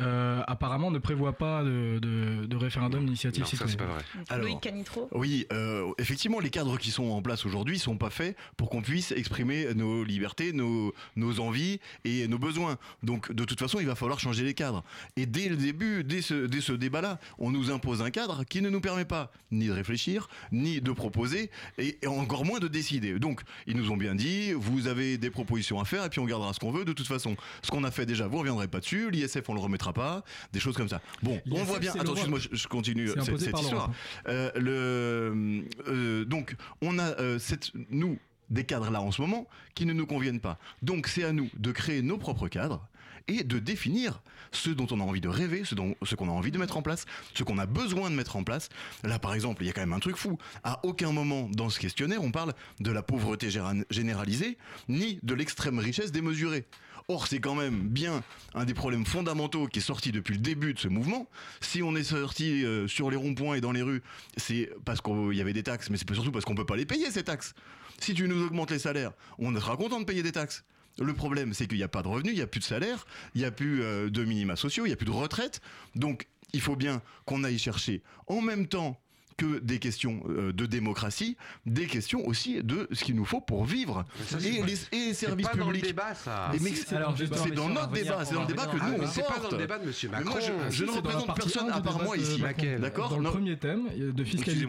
Euh, 0.00 0.42
apparemment 0.46 0.90
ne 0.90 0.98
prévoit 0.98 1.34
pas 1.34 1.62
de, 1.62 1.98
de, 2.00 2.46
de 2.46 2.56
référendum 2.56 3.04
d'initiative 3.04 3.44
citoyenne. 3.46 3.78
Ça, 3.78 3.84
c'est 3.84 3.86
pas 3.86 3.92
vrai. 3.92 4.04
Alors, 4.28 4.60
Canitro 4.60 5.08
Oui, 5.12 5.46
euh, 5.52 5.92
effectivement, 5.98 6.40
les 6.40 6.50
cadres 6.50 6.78
qui 6.78 6.90
sont 6.90 7.10
en 7.10 7.22
place 7.22 7.46
aujourd'hui 7.46 7.78
sont 7.78 7.96
pas 7.96 8.10
faits 8.10 8.36
pour 8.56 8.70
qu'on 8.70 8.82
puisse 8.82 9.12
exprimer 9.12 9.72
nos 9.74 10.02
libertés, 10.02 10.52
nos, 10.52 10.92
nos 11.16 11.38
envies 11.38 11.78
et 12.04 12.26
nos 12.26 12.38
besoins. 12.38 12.76
Donc, 13.02 13.30
de 13.30 13.44
toute 13.44 13.60
façon, 13.60 13.78
il 13.78 13.86
va 13.86 13.94
falloir 13.94 14.18
changer 14.18 14.42
les 14.44 14.54
cadres. 14.54 14.82
Et 15.16 15.26
dès 15.26 15.48
le 15.48 15.56
début, 15.56 16.02
dès 16.02 16.22
ce, 16.22 16.46
dès 16.46 16.60
ce 16.60 16.72
débat-là, 16.72 17.20
on 17.38 17.50
nous 17.50 17.70
impose 17.70 18.02
un 18.02 18.10
cadre 18.10 18.44
qui 18.44 18.62
ne 18.62 18.70
nous 18.70 18.80
permet 18.80 19.04
pas 19.04 19.30
ni 19.52 19.66
de 19.68 19.72
réfléchir, 19.72 20.28
ni 20.50 20.80
de 20.80 20.90
proposer, 20.92 21.50
et, 21.78 21.98
et 22.02 22.06
encore 22.08 22.44
moins 22.44 22.58
de 22.58 22.66
décider. 22.68 23.18
Donc, 23.20 23.42
ils 23.66 23.76
nous 23.76 23.90
ont 23.90 23.96
bien 23.96 24.14
dit, 24.14 24.52
vous 24.52 24.88
avez 24.88 25.18
des 25.18 25.30
propositions 25.30 25.78
à 25.80 25.84
faire, 25.84 26.04
et 26.04 26.08
puis 26.08 26.18
on 26.18 26.26
gardera 26.26 26.52
ce 26.52 26.58
qu'on 26.58 26.72
veut. 26.72 26.84
De 26.84 26.92
toute 26.92 27.06
façon, 27.06 27.36
ce 27.62 27.70
qu'on 27.70 27.84
a 27.84 27.90
fait 27.90 28.06
déjà, 28.06 28.26
vous 28.26 28.34
ne 28.34 28.40
reviendrez 28.40 28.66
pas 28.66 28.80
dessus. 28.80 29.10
L'ISF, 29.10 29.48
on 29.48 29.54
le 29.54 29.60
remettra 29.60 29.83
pas, 29.92 30.24
des 30.52 30.60
choses 30.60 30.76
comme 30.76 30.88
ça. 30.88 31.00
Bon, 31.22 31.40
on 31.50 31.64
voit 31.64 31.78
bien. 31.78 31.92
Attends, 31.98 32.14
moi 32.28 32.38
je, 32.38 32.66
continue 32.68 33.08
cette, 33.08 33.38
cette 33.38 33.58
histoire. 33.58 33.90
Euh, 34.28 34.50
le, 34.56 35.64
euh, 35.88 36.24
donc, 36.24 36.56
on 36.80 36.98
a 36.98 37.18
euh, 37.20 37.38
cette, 37.38 37.72
nous 37.90 38.18
des 38.50 38.64
cadres 38.64 38.90
là 38.90 39.00
en 39.00 39.10
ce 39.10 39.22
moment 39.22 39.46
qui 39.74 39.86
ne 39.86 39.92
nous 39.92 40.06
conviennent 40.06 40.40
pas. 40.40 40.58
Donc, 40.82 41.06
c'est 41.08 41.24
à 41.24 41.32
nous 41.32 41.48
de 41.56 41.72
créer 41.72 42.02
nos 42.02 42.18
propres 42.18 42.48
cadres 42.48 42.86
et 43.28 43.42
de 43.42 43.58
définir 43.58 44.22
ce 44.52 44.70
dont 44.70 44.86
on 44.90 45.00
a 45.00 45.02
envie 45.02 45.20
de 45.20 45.28
rêver, 45.28 45.64
ce, 45.64 45.74
dont, 45.74 45.94
ce 46.02 46.14
qu'on 46.14 46.28
a 46.28 46.32
envie 46.32 46.50
de 46.50 46.58
mettre 46.58 46.76
en 46.76 46.82
place, 46.82 47.06
ce 47.34 47.42
qu'on 47.42 47.58
a 47.58 47.66
besoin 47.66 48.10
de 48.10 48.14
mettre 48.14 48.36
en 48.36 48.44
place. 48.44 48.68
Là, 49.02 49.18
par 49.18 49.34
exemple, 49.34 49.62
il 49.62 49.66
y 49.66 49.70
a 49.70 49.72
quand 49.72 49.80
même 49.80 49.92
un 49.92 49.98
truc 49.98 50.16
fou. 50.16 50.38
À 50.62 50.84
aucun 50.84 51.12
moment 51.12 51.48
dans 51.50 51.70
ce 51.70 51.78
questionnaire, 51.78 52.22
on 52.22 52.30
parle 52.30 52.52
de 52.80 52.90
la 52.90 53.02
pauvreté 53.02 53.48
généralisée, 53.90 54.58
ni 54.88 55.18
de 55.22 55.34
l'extrême 55.34 55.78
richesse 55.78 56.12
démesurée. 56.12 56.66
Or, 57.08 57.26
c'est 57.26 57.38
quand 57.38 57.54
même 57.54 57.88
bien 57.88 58.22
un 58.54 58.64
des 58.64 58.72
problèmes 58.72 59.04
fondamentaux 59.04 59.66
qui 59.66 59.80
est 59.80 59.82
sorti 59.82 60.10
depuis 60.10 60.32
le 60.32 60.40
début 60.40 60.72
de 60.72 60.78
ce 60.78 60.88
mouvement. 60.88 61.28
Si 61.60 61.82
on 61.82 61.94
est 61.96 62.02
sorti 62.02 62.64
euh, 62.64 62.88
sur 62.88 63.10
les 63.10 63.16
ronds-points 63.18 63.56
et 63.56 63.60
dans 63.60 63.72
les 63.72 63.82
rues, 63.82 64.02
c'est 64.38 64.70
parce 64.86 65.02
qu'il 65.02 65.34
y 65.34 65.40
avait 65.42 65.52
des 65.52 65.62
taxes, 65.62 65.90
mais 65.90 65.98
c'est 65.98 66.10
surtout 66.14 66.32
parce 66.32 66.46
qu'on 66.46 66.54
peut 66.54 66.64
pas 66.64 66.76
les 66.76 66.86
payer 66.86 67.10
ces 67.10 67.22
taxes. 67.22 67.52
Si 68.00 68.14
tu 68.14 68.26
nous 68.26 68.42
augmentes 68.46 68.70
les 68.70 68.78
salaires, 68.78 69.12
on 69.38 69.54
sera 69.54 69.76
content 69.76 70.00
de 70.00 70.06
payer 70.06 70.22
des 70.22 70.32
taxes. 70.32 70.64
Le 70.98 71.12
problème, 71.12 71.52
c'est 71.52 71.66
qu'il 71.66 71.76
n'y 71.76 71.84
a 71.84 71.88
pas 71.88 72.02
de 72.02 72.08
revenus, 72.08 72.32
il 72.32 72.36
n'y 72.36 72.42
a 72.42 72.46
plus 72.46 72.60
de 72.60 72.64
salaire, 72.64 73.04
il 73.34 73.42
n'y 73.42 73.46
a 73.46 73.50
plus 73.50 73.82
euh, 73.82 74.08
de 74.08 74.24
minima 74.24 74.56
sociaux, 74.56 74.86
il 74.86 74.88
n'y 74.88 74.94
a 74.94 74.96
plus 74.96 75.04
de 75.04 75.10
retraite. 75.10 75.60
Donc, 75.94 76.26
il 76.54 76.62
faut 76.62 76.76
bien 76.76 77.02
qu'on 77.26 77.44
aille 77.44 77.58
chercher 77.58 78.02
en 78.28 78.40
même 78.40 78.66
temps 78.66 78.98
que 79.36 79.58
des 79.60 79.78
questions 79.78 80.22
euh, 80.28 80.52
de 80.52 80.66
démocratie, 80.66 81.36
des 81.66 81.86
questions 81.86 82.26
aussi 82.26 82.62
de 82.62 82.88
ce 82.92 83.04
qu'il 83.04 83.14
nous 83.16 83.24
faut 83.24 83.40
pour 83.40 83.64
vivre. 83.64 84.04
et, 84.40 84.62
les, 84.62 84.74
et 84.92 85.06
les 85.08 85.14
services 85.14 85.46
pas 85.46 85.52
publics. 85.52 85.64
Dans 85.64 85.70
le 85.70 85.80
débat, 85.80 86.14
ça. 86.14 86.50
C'est 86.58 87.54
dans 87.54 87.68
notre 87.68 87.88
débat, 87.90 88.24
c'est 88.24 88.34
dans 88.34 88.42
le 88.42 88.46
débat 88.46 88.66
que 88.66 88.76
nous 88.76 89.02
on 89.02 89.06
C'est 89.06 89.26
pas 89.26 89.38
dans 89.38 89.50
le 89.50 89.56
débat 89.58 89.78
de 89.78 89.86
Monsieur 89.86 90.08
Macron. 90.08 90.30
moi, 90.30 90.40
je, 90.40 90.74
je 90.76 90.84
ne 90.84 90.90
représente 90.90 91.34
personne 91.34 91.70
à 91.70 91.80
part 91.80 92.02
moi 92.02 92.16
ici. 92.16 92.42
D'accord. 92.80 93.10
Dans 93.10 93.18
le 93.18 93.30
premier 93.30 93.56
thème 93.56 93.88
de 93.96 94.24
fiscalité, 94.24 94.66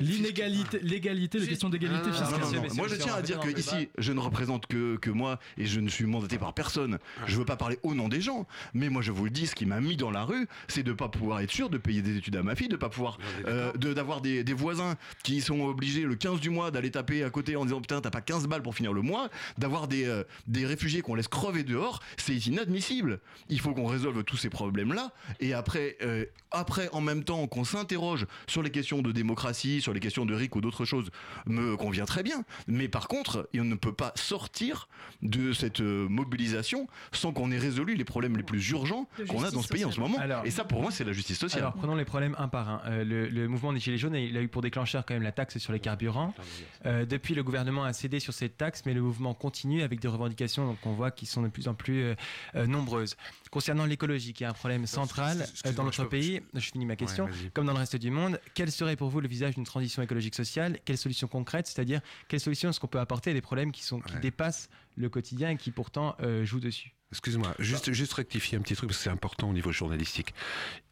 l'inégalité, 0.00 0.78
l'égalité, 0.82 1.38
les 1.38 1.48
questions 1.48 1.68
d'égalité 1.68 2.10
fiscale. 2.12 2.40
Moi, 2.74 2.88
je 2.88 2.96
tiens 2.96 3.14
à 3.14 3.22
dire 3.22 3.40
que 3.40 3.48
ici, 3.58 3.88
je 3.98 4.12
ne 4.12 4.20
représente 4.20 4.66
que 4.66 4.96
que 4.96 5.10
moi 5.10 5.38
et 5.58 5.66
je 5.66 5.80
ne 5.80 5.88
suis 5.88 6.04
mandaté 6.06 6.38
par 6.38 6.52
personne. 6.54 6.98
Je 7.26 7.36
veux 7.36 7.44
pas 7.44 7.56
parler 7.56 7.78
au 7.82 7.94
nom 7.94 8.08
des 8.08 8.20
gens, 8.20 8.46
mais 8.74 8.88
moi, 8.88 9.02
je 9.02 9.12
vous 9.12 9.24
le 9.24 9.30
dis, 9.30 9.46
ce 9.46 9.54
qui 9.54 9.66
m'a 9.66 9.80
mis 9.80 9.96
dans 9.96 10.10
la 10.10 10.24
rue, 10.24 10.46
c'est 10.68 10.82
de 10.82 10.92
pas 10.92 11.08
pouvoir 11.08 11.40
être 11.40 11.50
sûr 11.50 11.70
de 11.70 11.78
payer 11.78 12.02
des 12.02 12.16
études 12.16 12.36
à 12.36 12.42
ma 12.42 12.54
fille, 12.54 12.68
de 12.68 12.76
pas 12.76 12.88
pouvoir 12.88 13.18
de 13.46 13.94
d'avoir 14.02 14.20
des, 14.20 14.42
des, 14.42 14.52
voisins 14.52 14.96
qui 15.22 15.40
sont 15.40 15.60
obligés 15.60 16.02
le 16.02 16.16
15 16.16 16.40
du 16.40 16.50
mois 16.50 16.72
d'aller 16.72 16.90
taper 16.90 17.22
à 17.22 17.30
côté 17.30 17.54
en 17.54 17.64
disant 17.64 17.80
putain 17.80 18.00
t'as 18.00 18.10
pas 18.10 18.20
15 18.20 18.48
balles 18.48 18.62
pour 18.62 18.74
finir 18.74 18.92
le 18.92 19.00
mois, 19.00 19.28
d'avoir 19.58 19.86
des, 19.86 20.06
euh, 20.06 20.24
des 20.48 20.66
réfugiés 20.66 21.02
qu'on 21.02 21.14
laisse 21.14 21.28
crever 21.28 21.62
dehors, 21.62 22.00
c'est 22.16 22.46
inadmissible. 22.46 23.20
Il 23.48 23.60
faut 23.60 23.74
qu'on 23.74 23.86
résolve 23.86 24.24
tous 24.24 24.36
ces 24.36 24.50
problèmes-là 24.50 25.12
et 25.38 25.54
après, 25.54 25.96
euh, 26.02 26.24
après 26.50 26.88
en 26.92 27.00
même 27.00 27.22
temps 27.22 27.46
qu'on 27.46 27.62
s'interroge 27.62 28.26
sur 28.48 28.62
les 28.64 28.70
questions 28.70 29.02
de 29.02 29.12
démocratie, 29.12 29.80
sur 29.80 29.92
les 29.92 30.00
questions 30.00 30.26
de 30.26 30.34
RIC 30.34 30.56
ou 30.56 30.60
d'autres 30.60 30.84
choses, 30.84 31.10
me 31.46 31.76
convient 31.76 32.04
très 32.04 32.24
bien. 32.24 32.42
Mais 32.66 32.88
par 32.88 33.06
contre, 33.06 33.48
on 33.56 33.62
ne 33.64 33.76
peut 33.76 33.92
pas 33.92 34.12
sortir 34.16 34.88
de 35.22 35.52
cette 35.52 35.80
euh, 35.80 36.08
mobilisation 36.08 36.88
sans 37.12 37.32
qu'on 37.32 37.52
ait 37.52 37.58
résolu 37.58 37.94
les 37.94 38.04
problèmes 38.04 38.36
les 38.36 38.42
plus 38.42 38.70
urgents 38.70 39.08
qu'on 39.28 39.44
a 39.44 39.52
dans 39.52 39.62
ce 39.62 39.68
pays 39.68 39.84
en 39.84 39.92
ce 39.92 40.00
moment. 40.00 40.18
et 40.44 40.50
ça, 40.50 40.64
pour 40.64 40.82
moi, 40.82 40.90
c'est 40.90 41.04
la 41.04 41.12
justice 41.12 41.38
sociale. 41.38 41.62
Alors, 41.62 41.74
prenons 41.74 41.94
les 41.94 42.04
problèmes 42.04 42.34
un 42.38 42.48
par 42.48 42.68
un. 42.68 43.04
le, 43.04 43.28
le 43.28 43.46
mouvement 43.46 43.72
des 43.72 43.78
Gilets 43.92 43.98
jaunes 43.98 44.14
il 44.14 44.36
a 44.36 44.40
eu 44.40 44.48
pour 44.48 44.62
déclencheur 44.62 45.04
quand 45.04 45.14
même 45.14 45.22
la 45.22 45.32
taxe 45.32 45.58
sur 45.58 45.72
les 45.72 45.80
carburants. 45.80 46.34
Euh, 46.86 47.04
depuis, 47.04 47.34
le 47.34 47.42
gouvernement 47.42 47.84
a 47.84 47.92
cédé 47.92 48.20
sur 48.20 48.32
cette 48.32 48.56
taxe, 48.56 48.82
mais 48.86 48.94
le 48.94 49.02
mouvement 49.02 49.34
continue 49.34 49.82
avec 49.82 50.00
des 50.00 50.08
revendications 50.08 50.76
qu'on 50.76 50.92
voit 50.92 51.10
qui 51.10 51.26
sont 51.26 51.42
de 51.42 51.48
plus 51.48 51.68
en 51.68 51.74
plus 51.74 52.02
euh, 52.02 52.14
euh, 52.54 52.66
nombreuses. 52.66 53.16
Concernant 53.50 53.84
l'écologie, 53.84 54.32
qui 54.32 54.44
est 54.44 54.46
un 54.46 54.52
problème 54.52 54.86
central 54.86 55.46
dans 55.76 55.84
notre 55.84 56.04
pays, 56.04 56.40
je 56.54 56.60
finis 56.60 56.86
ma 56.86 56.96
question, 56.96 57.28
comme 57.54 57.66
dans 57.66 57.72
le 57.72 57.78
reste 57.78 57.96
du 57.96 58.10
monde, 58.10 58.40
quel 58.54 58.70
serait 58.70 58.96
pour 58.96 59.10
vous 59.10 59.20
le 59.20 59.28
visage 59.28 59.54
d'une 59.54 59.64
transition 59.64 60.02
écologique 60.02 60.34
sociale? 60.34 60.78
Quelles 60.84 60.98
solutions 60.98 61.28
concrètes, 61.28 61.66
c'est-à-dire 61.66 62.00
quelles 62.28 62.40
solutions 62.40 62.70
est-ce 62.70 62.80
qu'on 62.80 62.86
peut 62.86 63.00
apporter 63.00 63.30
à 63.30 63.34
des 63.34 63.42
problèmes 63.42 63.72
qui, 63.72 63.84
sont, 63.84 64.00
qui 64.00 64.16
dépassent 64.16 64.68
le 64.96 65.08
quotidien 65.08 65.50
et 65.50 65.56
qui 65.56 65.70
pourtant 65.70 66.16
jouent 66.44 66.60
dessus? 66.60 66.94
Excuse-moi, 67.10 67.54
juste, 67.58 67.92
juste 67.92 68.14
rectifier 68.14 68.56
un 68.56 68.62
petit 68.62 68.74
truc 68.74 68.88
parce 68.88 68.98
que 68.98 69.04
c'est 69.04 69.10
important 69.10 69.50
au 69.50 69.52
niveau 69.52 69.70
journalistique. 69.70 70.32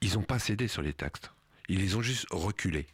Ils 0.03 0.15
n'ont 0.15 0.23
pas 0.23 0.39
cédé 0.39 0.69
sur 0.69 0.83
les 0.83 0.93
taxes. 0.93 1.31
Ils 1.71 1.79
les 1.79 1.95
ont 1.95 2.03
juste 2.03 2.27
reculés. 2.31 2.89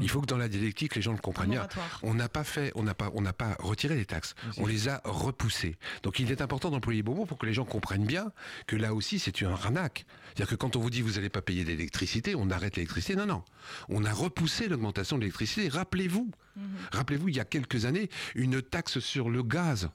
Il 0.00 0.08
faut 0.08 0.20
que 0.20 0.26
dans 0.26 0.36
la 0.36 0.48
dialectique, 0.48 0.94
les 0.94 1.02
gens 1.02 1.10
le 1.10 1.18
comprennent 1.18 1.50
bien. 1.50 1.66
On 2.04 2.14
n'a 2.14 2.28
pas 2.28 2.44
fait, 2.44 2.70
on 2.76 2.84
n'a 2.84 2.94
pas, 2.94 3.10
on 3.14 3.20
n'a 3.20 3.32
pas 3.32 3.56
retiré 3.58 3.96
les 3.96 4.04
taxes. 4.04 4.36
On 4.58 4.66
les 4.66 4.88
a 4.88 5.00
repoussées. 5.04 5.76
Donc 6.04 6.20
il 6.20 6.30
est 6.30 6.40
important 6.40 6.70
d'employer 6.70 7.02
les 7.02 7.10
mots 7.10 7.26
pour 7.26 7.36
que 7.36 7.46
les 7.46 7.52
gens 7.52 7.64
comprennent 7.64 8.06
bien 8.06 8.30
que 8.68 8.76
là 8.76 8.94
aussi 8.94 9.18
c'est 9.18 9.40
une 9.40 9.48
arnaque. 9.48 10.06
C'est-à-dire 10.28 10.50
que 10.50 10.54
quand 10.54 10.76
on 10.76 10.80
vous 10.80 10.90
dit 10.90 11.02
vous 11.02 11.14
n'allez 11.14 11.30
pas 11.30 11.42
payer 11.42 11.64
d'électricité, 11.64 12.36
on 12.36 12.48
arrête 12.50 12.76
l'électricité. 12.76 13.16
Non, 13.16 13.26
non. 13.26 13.42
On 13.88 14.04
a 14.04 14.12
repoussé 14.12 14.68
l'augmentation 14.68 15.16
de 15.16 15.22
l'électricité. 15.22 15.68
Rappelez-vous, 15.68 16.30
mhm. 16.56 16.62
rappelez-vous, 16.92 17.28
il 17.28 17.36
y 17.36 17.40
a 17.40 17.44
quelques 17.44 17.86
années, 17.86 18.08
une 18.36 18.62
taxe 18.62 19.00
sur 19.00 19.30
le 19.30 19.42
gaz 19.42 19.90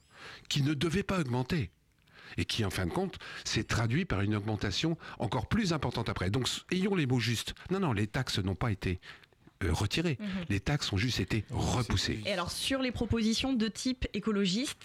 qui 0.50 0.64
ne 0.64 0.74
devait 0.74 1.04
pas 1.04 1.20
augmenter 1.22 1.72
et 2.38 2.46
qui, 2.46 2.66
en 2.66 2.70
fin 2.70 2.86
de 2.86 2.92
compte, 2.92 3.18
s'est 3.44 3.64
traduit 3.64 4.06
par 4.06 4.22
une 4.22 4.36
augmentation 4.36 4.98
encore 5.20 5.48
plus 5.48 5.74
importante 5.74 6.10
après. 6.10 6.30
Donc, 6.30 6.48
ayons 6.72 6.96
les 6.96 7.06
mots 7.06 7.20
justes. 7.20 7.54
Non, 7.72 7.80
non, 7.80 7.94
les 7.94 8.08
taxes 8.08 8.40
n'ont 8.40 8.56
pas 8.56 8.72
été 8.72 9.00
retirées. 9.64 10.18
Mhm. 10.20 10.28
Les 10.50 10.60
taxes 10.60 10.92
ont 10.94 10.98
juste 10.98 11.20
été 11.20 11.46
repoussées. 11.50 12.20
Et 12.26 12.34
alors, 12.34 12.52
sur 12.52 12.82
les 12.82 12.92
propositions 12.92 13.54
de 13.54 13.68
type 13.68 14.08
écologiste, 14.14 14.78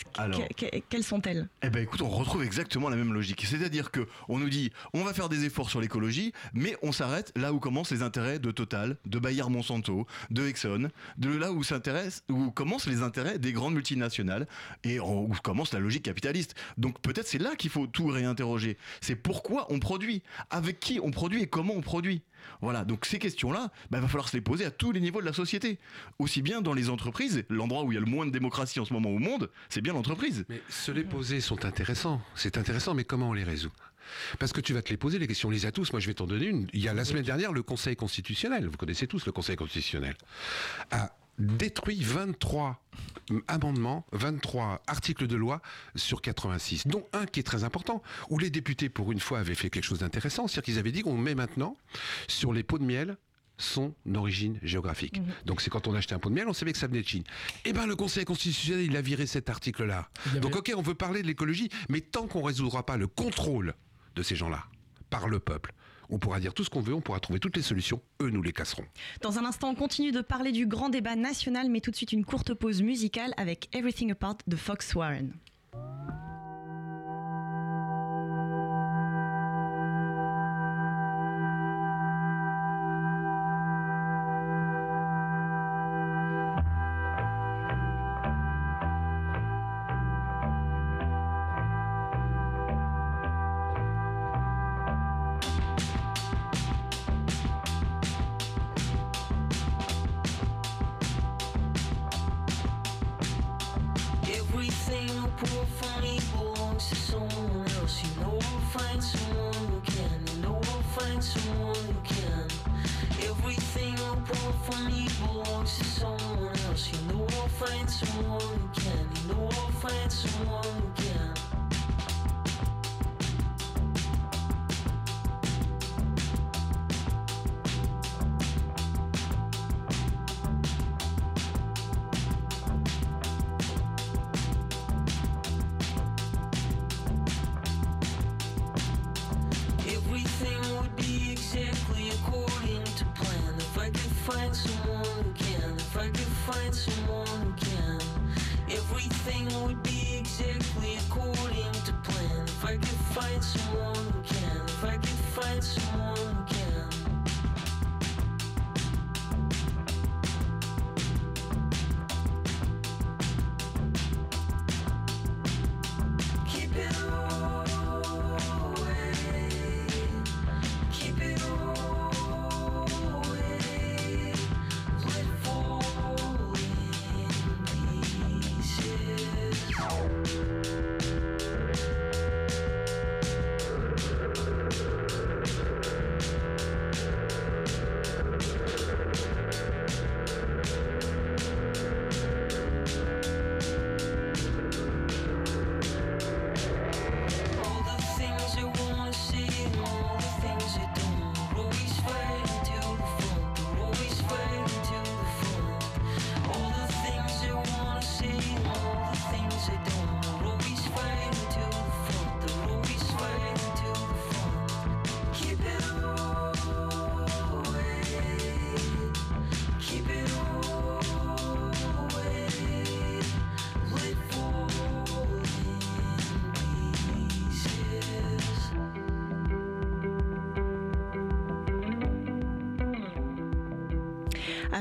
quelles 0.89 1.05
sont-elles? 1.05 1.49
Eh 1.63 1.71
ben, 1.71 1.83
écoute, 1.83 2.03
on 2.03 2.09
retrouve 2.09 2.43
exactement 2.43 2.89
la 2.89 2.97
même 2.97 3.13
logique. 3.13 3.45
C'est-à-dire 3.47 3.91
que 3.91 4.07
on 4.29 4.39
nous 4.39 4.49
dit, 4.49 4.71
on 4.93 5.05
va 5.05 5.13
faire 5.13 5.29
des 5.29 5.45
efforts 5.45 5.71
sur 5.71 5.81
l'écologie, 5.81 6.33
mais 6.55 6.77
on 6.83 6.93
s'arrête 6.93 7.33
là 7.37 7.53
où 7.53 7.59
commencent 7.59 7.91
les 7.91 8.03
intérêts 8.03 8.39
de 8.39 8.51
Total, 8.51 8.97
de 9.07 9.19
Bayer 9.19 9.49
Monsanto, 9.49 10.07
de 10.31 10.47
Exxon, 10.47 10.91
de 11.19 11.31
là 11.31 11.53
où 11.53 11.63
s'intéresse, 11.63 12.25
où 12.29 12.51
commencent 12.51 12.87
les 12.87 13.03
intérêts 13.03 13.39
des 13.39 13.53
grandes 13.53 13.75
multinationales 13.75 14.47
et 14.85 15.01
où 15.01 15.33
commence 15.43 15.73
la 15.73 15.81
logique 15.81 16.05
capitaliste. 16.05 16.55
Donc 16.79 17.01
peut-être 17.01 17.27
c'est 17.27 17.39
là 17.39 17.57
qu'il 17.57 17.71
faut 17.71 17.87
tout 17.87 18.07
réinterroger. 18.07 18.77
C'est 19.01 19.17
pourquoi 19.17 19.67
on 19.71 19.79
produit, 19.79 20.23
avec 20.51 20.81
qui 20.81 21.01
on 21.03 21.11
produit 21.11 21.43
et 21.43 21.47
comment 21.47 21.75
on 21.75 21.81
produit. 21.81 22.23
Voilà, 22.61 22.85
donc 22.85 23.07
ces 23.07 23.19
questions-là, 23.19 23.71
il 23.85 23.89
bah, 23.91 24.01
va 24.01 24.09
falloir 24.09 24.29
se 24.29 24.37
les 24.37 24.41
poser 24.41 24.65
à 24.65 24.71
tous 24.71 24.93
les 24.93 25.01
niveaux 25.01 25.21
de 25.21 25.27
la 25.27 25.33
société. 25.33 25.79
Aussi 26.19 26.43
bien 26.43 26.61
dans 26.61 26.75
les 26.75 26.91
entreprises, 26.91 27.45
l'endroit 27.49 27.85
où 27.85 27.93
il 27.93 27.95
y 27.95 27.99
a 27.99 28.01
le 28.01 28.07
moins 28.07 28.27
de 28.27 28.31
démocratie 28.31 28.81
en 28.81 28.85
ce 28.85 28.93
moment 28.93 29.11
au 29.11 29.19
monde, 29.19 29.51
c'est 29.69 29.81
bien 29.81 29.93
l'entreprise. 29.93 30.45
Mais 30.49 30.63
se 30.69 30.93
les 30.93 31.05
poser 31.05 31.41
sont 31.41 31.65
intéressants, 31.65 32.21
c'est 32.35 32.59
intéressant, 32.59 32.95
mais 32.95 33.05
comment 33.05 33.31
on 33.31 33.35
les 33.35 33.45
résout? 33.45 33.73
Parce 34.39 34.53
que 34.53 34.61
tu 34.61 34.73
vas 34.73 34.83
te 34.83 34.91
les 34.91 34.97
poser, 34.97 35.19
les 35.19 35.27
questions, 35.27 35.49
on 35.49 35.53
les 35.53 35.67
a 35.67 35.73
tous. 35.73 35.93
Moi, 35.93 36.01
je 36.01 36.07
vais 36.07 36.15
t'en 36.15 36.27
donner 36.27 36.47
une. 36.47 36.67
Il 36.73 36.81
y 36.81 36.89
a 36.89 36.95
la 36.95 37.05
semaine 37.05 37.23
dernière 37.23 37.53
le 37.53 37.63
Conseil 37.63 37.97
constitutionnel, 37.97 38.67
vous 38.67 38.77
connaissez 38.77 39.07
tous 39.07 39.27
le 39.27 39.33
Conseil 39.33 39.57
constitutionnel, 39.57 40.17
a 40.91 41.13
détruit 41.41 42.03
23 42.03 42.83
amendements, 43.49 44.07
23 44.13 44.83
articles 44.87 45.27
de 45.27 45.37
loi 45.37 45.61
sur 45.97 46.21
86, 46.21 46.87
dont 46.87 47.07
un 47.13 47.27
qui 47.27 47.41
est 47.41 47.45
très 47.45 47.65
important, 47.65 48.03
où 48.29 48.39
les 48.39 48.51
députés, 48.51 48.89
pour 48.89 49.13
une 49.13 49.21
fois, 49.21 49.39
avaient 49.39 49.55
fait 49.55 49.71
quelque 49.71 49.85
chose 49.85 50.01
d'intéressant, 50.01 50.47
c'est-à-dire 50.47 50.63
qu'ils 50.65 50.79
avaient 50.79 50.93
dit 50.93 51.03
qu'on 51.03 51.17
met 51.17 51.35
maintenant 51.35 51.77
sur 52.29 52.53
les 52.53 52.63
pots 52.63 52.79
de 52.79 52.85
miel 52.85 53.17
son 53.61 53.95
origine 54.15 54.59
géographique. 54.63 55.19
Mhm. 55.19 55.27
Donc 55.45 55.61
c'est 55.61 55.71
quand 55.71 55.87
on 55.87 55.95
achetait 55.95 56.15
un 56.15 56.19
pot 56.19 56.31
de 56.31 56.35
miel, 56.35 56.49
on 56.49 56.53
savait 56.53 56.73
que 56.73 56.79
ça 56.79 56.87
venait 56.87 57.03
de 57.03 57.07
Chine. 57.07 57.25
Eh 57.65 57.73
bien 57.73 57.87
le 57.87 57.95
Conseil 57.95 58.25
constitutionnel, 58.25 58.87
il 58.87 58.97
a 58.97 59.03
viré 59.03 59.27
cet 59.27 59.51
article-là. 59.51 60.09
Donc 60.41 60.57
ok, 60.57 60.73
on 60.77 60.83
veut 60.83 60.95
parler 60.95 61.23
de 61.23 61.27
l'écologie, 61.27 61.69
mais 61.89 62.01
tant 62.01 62.27
qu'on 62.27 62.41
ne 62.41 62.47
résoudra 62.47 62.85
pas 62.85 62.97
le 62.97 63.07
contrôle 63.07 63.75
de 64.17 64.23
ces 64.23 64.35
gens-là 64.35 64.65
par 65.11 65.29
le 65.29 65.41
peuple, 65.41 65.75
on 66.11 66.19
pourra 66.19 66.41
dire 66.41 66.55
tout 66.55 66.65
ce 66.65 66.71
qu'on 66.71 66.81
veut, 66.81 66.95
on 66.95 67.01
pourra 67.01 67.21
trouver 67.21 67.41
toutes 67.41 67.57
les 67.57 67.63
solutions, 67.63 68.01
eux 68.21 68.31
nous 68.31 68.43
les 68.43 68.53
casseront. 68.53 68.85
Dans 69.21 69.39
un 69.39 69.45
instant, 69.45 69.71
on 69.71 69.75
continue 69.75 70.13
de 70.13 70.21
parler 70.21 70.53
du 70.53 70.67
grand 70.67 70.89
débat 70.89 71.17
national, 71.17 71.69
mais 71.71 71.81
tout 71.81 71.91
de 71.91 71.97
suite 71.97 72.13
une 72.13 72.25
courte 72.25 72.55
pause 72.55 72.83
musicale 72.83 73.33
avec 73.37 73.69
Everything 73.75 74.11
Apart 74.13 74.39
de 74.47 74.57
Fox 74.57 74.95
Warren. 74.95 75.33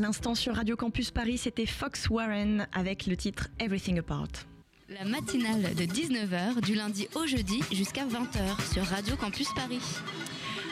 L'instant 0.10 0.34
sur 0.34 0.56
Radio 0.56 0.76
Campus 0.76 1.12
Paris, 1.12 1.38
c'était 1.38 1.68
Fox 1.68 2.10
Warren 2.10 2.68
avec 2.74 3.06
le 3.06 3.16
titre 3.16 3.50
Everything 3.60 4.00
Apart. 4.00 4.48
La 4.90 5.06
matinale 5.06 5.76
de 5.76 5.84
19h 5.84 6.62
du 6.62 6.74
lundi 6.74 7.08
au 7.14 7.28
jeudi 7.28 7.62
jusqu'à 7.72 8.08
20h 8.08 8.74
sur 8.74 8.84
Radio 8.86 9.16
Campus 9.18 9.50
Paris. 9.54 9.82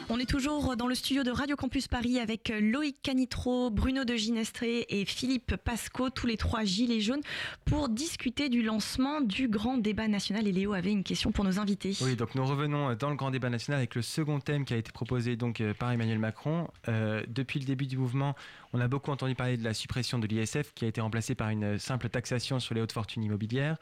On 0.09 0.19
est 0.19 0.29
toujours 0.29 0.77
dans 0.77 0.87
le 0.87 0.95
studio 0.95 1.23
de 1.23 1.31
Radio 1.31 1.57
Campus 1.57 1.89
Paris 1.89 2.17
avec 2.17 2.53
Loïc 2.61 3.01
Canitro, 3.01 3.69
Bruno 3.69 4.05
de 4.05 4.15
Ginestré 4.15 4.85
et 4.87 5.03
Philippe 5.03 5.57
Pasco, 5.57 6.09
tous 6.09 6.27
les 6.27 6.37
trois 6.37 6.63
gilets 6.63 7.01
jaunes, 7.01 7.19
pour 7.65 7.89
discuter 7.89 8.47
du 8.47 8.61
lancement 8.61 9.19
du 9.19 9.49
grand 9.49 9.77
débat 9.77 10.07
national. 10.07 10.47
Et 10.47 10.53
Léo 10.53 10.71
avait 10.71 10.93
une 10.93 11.03
question 11.03 11.33
pour 11.33 11.43
nos 11.43 11.59
invités. 11.59 11.93
Oui, 11.99 12.15
donc 12.15 12.35
nous 12.35 12.45
revenons 12.45 12.93
dans 12.93 13.09
le 13.09 13.17
grand 13.17 13.31
débat 13.31 13.49
national 13.49 13.79
avec 13.79 13.95
le 13.95 14.01
second 14.01 14.39
thème 14.39 14.63
qui 14.63 14.73
a 14.73 14.77
été 14.77 14.93
proposé 14.93 15.35
donc 15.35 15.59
euh, 15.59 15.73
par 15.73 15.91
Emmanuel 15.91 16.19
Macron. 16.19 16.69
Euh, 16.87 17.23
depuis 17.27 17.59
le 17.59 17.65
début 17.65 17.85
du 17.85 17.97
mouvement, 17.97 18.33
on 18.71 18.79
a 18.79 18.87
beaucoup 18.87 19.11
entendu 19.11 19.35
parler 19.35 19.57
de 19.57 19.63
la 19.65 19.73
suppression 19.73 20.19
de 20.19 20.27
l'ISF 20.27 20.73
qui 20.73 20.85
a 20.85 20.87
été 20.87 21.01
remplacée 21.01 21.35
par 21.35 21.49
une 21.49 21.77
simple 21.79 22.07
taxation 22.07 22.61
sur 22.61 22.73
les 22.75 22.79
hautes 22.79 22.93
fortunes 22.93 23.23
immobilières. 23.23 23.75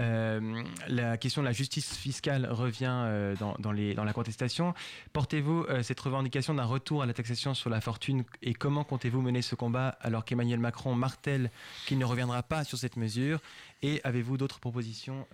Euh, 0.00 0.62
la 0.88 1.16
question 1.18 1.42
de 1.42 1.46
la 1.46 1.52
justice 1.52 1.94
fiscale 1.94 2.48
revient 2.50 2.90
euh, 2.90 3.36
dans, 3.36 3.72
la 3.72 4.12
contestation. 4.12 4.74
Portez-vous 5.12 5.66
euh, 5.68 5.82
cette 5.82 6.00
revendication 6.00 6.54
d'un 6.54 6.64
retour 6.64 7.02
à 7.02 7.06
la 7.06 7.12
taxation 7.12 7.54
sur 7.54 7.70
la 7.70 7.80
fortune 7.80 8.24
et 8.42 8.54
comment 8.54 8.82
comptez-vous 8.84 9.20
mener 9.20 9.42
ce 9.42 9.54
combat 9.54 9.98
alors 10.00 10.24
qu'Emmanuel 10.24 10.58
Macron 10.58 10.94
martèle 10.94 11.50
qu'il 11.86 11.98
ne 11.98 12.04
reviendra 12.04 12.42
pas 12.42 12.64
sur 12.64 12.78
cette 12.78 12.96
mesure? 12.96 13.40
Et 13.82 14.00
avez-vous 14.04 14.36
d'autres 14.36 14.60
propositions 14.60 15.26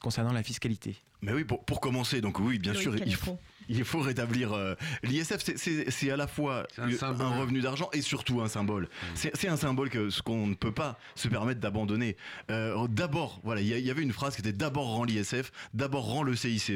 concernant 0.00 0.32
la 0.32 0.42
fiscalité? 0.42 0.96
Mais 1.22 1.32
oui, 1.32 1.44
pour, 1.44 1.64
pour, 1.64 1.80
commencer, 1.80 2.20
donc 2.20 2.40
oui, 2.40 2.58
bien 2.58 2.74
sûr, 2.74 2.96
il 2.96 3.14
faut, 3.14 3.38
il 3.68 3.84
faut 3.84 4.00
rétablir 4.00 4.52
euh, 4.52 4.74
l'ISF. 5.04 5.38
C'est 5.56 6.10
à 6.10 6.16
la 6.16 6.26
fois 6.26 6.66
un, 6.78 7.38
revenu 7.38 7.60
d'argent 7.60 7.88
et 7.92 8.02
surtout 8.02 8.40
un 8.40 8.48
symbole. 8.48 8.84
Mm. 8.84 9.28
C'est 9.34 9.48
un 9.48 9.56
symbole 9.56 9.88
que 9.88 10.10
ce 10.10 10.20
qu'on 10.20 10.48
ne 10.48 10.54
peut 10.54 10.72
pas 10.72 10.98
se 11.14 11.28
permettre 11.28 11.60
d'abandonner. 11.60 12.16
Euh, 12.50 12.88
d'abord, 12.88 13.40
voilà, 13.44 13.60
il 13.60 13.68
y, 13.68 13.90
avait 13.90 14.02
une 14.02 14.12
phrase 14.12 14.34
qui 14.34 14.40
était 14.40 14.52
d'abord 14.52 14.88
rend 14.88 15.04
l'ISF, 15.04 15.52
d'abord 15.74 16.06
rend 16.06 16.24
le 16.24 16.34
CICE, 16.34 16.72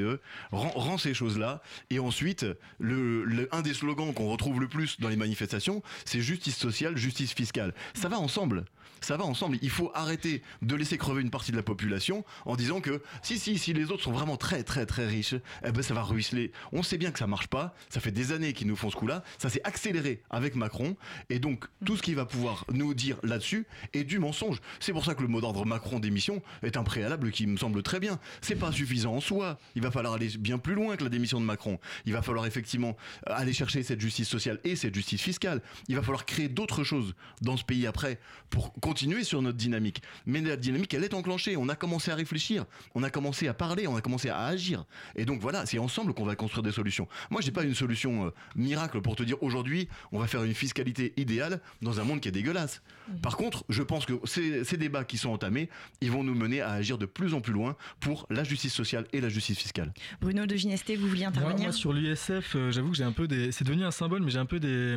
rend, 0.53 0.97
ces 0.97 1.13
choses-là, 1.13 1.61
et 1.91 1.99
ensuite 1.99 2.47
le, 2.79 3.49
un 3.51 3.63
des 3.63 3.75
slogans 3.75 4.15
qu'on 4.15 4.29
retrouve 4.29 4.61
le 4.61 4.69
plus 4.69 5.01
dans 5.01 5.09
les 5.09 5.17
manifestations, 5.17 5.83
c'est 6.05 6.21
justice 6.21 6.57
sociale, 6.57 6.97
justice 6.97 7.33
fiscale. 7.33 7.75
Ça 7.95 8.09
va 8.09 8.19
ensemble. 8.19 8.65
Ça 9.07 9.17
va 9.17 9.23
ensemble. 9.23 9.57
Il 9.63 9.71
faut 9.71 9.93
arrêter 9.95 10.43
de 10.63 10.75
laisser 10.75 10.99
crever 10.99 11.23
une 11.23 11.31
partie 11.31 11.53
de 11.53 11.57
la 11.57 11.63
population 11.63 12.25
en 12.45 12.57
disant 12.57 12.81
que 12.81 13.01
si, 13.23 13.39
si, 13.39 13.57
si 13.57 13.73
les 13.73 13.93
autres 13.93 14.03
sont 14.03 14.11
vraiment 14.11 14.37
très, 14.37 14.65
très, 14.65 14.85
très 14.85 15.07
riches, 15.07 15.37
eh 15.65 15.71
ben 15.71 15.81
ça 15.81 15.95
va 15.95 16.03
ruisseler. 16.03 16.51
On 16.73 16.83
sait 16.83 16.99
bien 16.99 17.13
que 17.13 17.21
ça 17.21 17.29
marche 17.29 17.47
pas. 17.47 17.73
Ça 17.89 18.01
fait 18.01 18.11
des 18.11 18.33
années 18.33 18.53
qu'ils 18.53 18.67
nous 18.67 18.75
font 18.75 18.91
ce 18.91 18.97
coup-là. 18.97 19.23
Ça 19.39 19.49
s'est 19.49 19.61
accéléré 19.63 20.25
avec 20.29 20.57
Macron. 20.57 20.97
Et 21.31 21.39
donc, 21.39 21.67
tout 21.85 21.97
ce 21.97 22.03
qu'il 22.03 22.17
va 22.17 22.25
pouvoir 22.25 22.65
nous 22.73 22.95
dire 22.95 23.17
là-dessus 23.23 23.69
est 23.93 24.03
du 24.03 24.19
mensonge. 24.19 24.61
C'est 24.81 24.93
pour 24.93 25.05
ça 25.05 25.15
que 25.15 25.23
le 25.23 25.29
mot 25.29 25.41
d'ordre 25.41 25.65
Macron 25.65 26.01
démission 26.01 26.43
est 26.65 26.77
un 26.77 26.83
préalable 26.83 27.31
qui 27.31 27.47
me 27.47 27.59
semble 27.59 27.85
très 27.85 28.01
bien. 28.01 28.19
C'est 28.41 28.57
pas 28.57 28.73
suffisant 28.73 29.15
en 29.15 29.21
soi. 29.21 29.57
Il 29.77 29.83
va 29.83 29.93
falloir 29.93 30.15
aller 30.15 30.31
bien 30.37 30.59
plus 30.59 30.75
loin 30.75 30.97
que 30.97 31.05
la 31.05 31.11
démission 31.11 31.41
de 31.41 31.47
Macron. 31.47 31.79
Il 32.07 32.13
va 32.13 32.23
falloir 32.23 32.45
effectivement 32.45 32.97
aller 33.25 33.53
chercher 33.53 33.85
cette 33.85 34.01
justice 34.01 34.29
sociale 34.29 34.59
et 34.65 34.75
cette 34.75 34.97
justice 34.97 35.23
fiscale. 35.23 35.63
Il 35.87 35.95
va 35.95 36.03
falloir 36.03 36.27
créer 36.27 36.49
d'autres 36.49 36.83
choses 36.83 37.15
dans 37.41 37.57
ce 37.57 37.63
pays 37.63 37.87
après 37.87 38.19
pour 38.51 38.73
continuer 38.81 38.96
sur 39.23 39.43
notre 39.43 39.57
dynamique. 39.57 40.03
Mais 40.27 40.41
la 40.41 40.57
dynamique, 40.57 40.95
elle 40.95 41.05
est 41.05 41.15
enclenchée. 41.15 41.57
On 41.57 41.69
a 41.69 41.77
commencé 41.77 42.11
à 42.11 42.15
réfléchir, 42.15 42.65
on 42.95 43.03
a 43.03 43.11
commencé 43.11 43.49
à 43.49 43.55
parler, 43.55 43.87
on 43.87 43.97
a 43.97 44.01
commencé 44.01 44.29
à 44.29 44.45
agir. 44.47 44.85
Et 45.15 45.25
donc 45.25 45.41
voilà, 45.41 45.67
c'est 45.67 45.79
ensemble 45.79 46.15
qu'on 46.15 46.25
va 46.25 46.37
construire 46.37 46.63
des 46.63 46.73
solutions. 46.73 47.09
Moi, 47.31 47.41
j'ai 47.41 47.51
pas 47.51 47.65
une 47.65 47.75
solution 47.75 48.27
euh, 48.27 48.31
miracle 48.55 49.01
pour 49.01 49.17
te 49.17 49.23
dire 49.23 49.43
aujourd'hui, 49.43 49.89
on 50.13 50.19
va 50.19 50.27
faire 50.27 50.45
une 50.45 50.55
fiscalité 50.55 51.13
idéale 51.17 51.61
dans 51.83 52.01
un 52.01 52.05
monde 52.05 52.21
qui 52.21 52.29
est 52.29 52.33
dégueulasse. 52.33 52.83
Mhm. 53.09 53.21
Par 53.21 53.37
contre, 53.37 53.65
je 53.69 53.83
pense 53.83 54.07
que 54.07 54.15
ces, 54.25 54.65
ces 54.65 54.77
débats 54.77 55.05
qui 55.05 55.19
sont 55.19 55.31
entamés, 55.31 55.69
ils 56.01 56.11
vont 56.11 56.25
nous 56.25 56.35
mener 56.35 56.61
à 56.61 56.71
agir 56.73 56.99
de 56.99 57.07
plus 57.07 57.35
en 57.35 57.41
plus 57.41 57.53
loin 57.53 57.77
pour 58.01 58.27
la 58.31 58.45
justice 58.45 58.73
sociale 58.73 59.07
et 59.13 59.21
la 59.21 59.29
justice 59.29 59.59
fiscale. 59.59 59.93
Bruno 60.21 60.47
de 60.47 60.57
Ginesté, 60.57 60.97
vous 60.97 61.09
vouliez 61.09 61.25
intervenir 61.25 61.69
moi, 61.69 61.73
sur 61.73 61.93
l'USF, 61.93 62.55
euh, 62.57 62.71
j'avoue 62.71 62.91
que 62.91 62.97
j'ai 62.97 63.05
un 63.05 63.13
peu 63.13 63.29
des. 63.29 63.53
C'est 63.53 63.65
devenu 63.65 63.85
un 63.85 63.91
symbole, 63.91 64.23
mais 64.23 64.31
j'ai 64.31 64.39
un 64.39 64.47
peu 64.47 64.61
des 64.61 64.97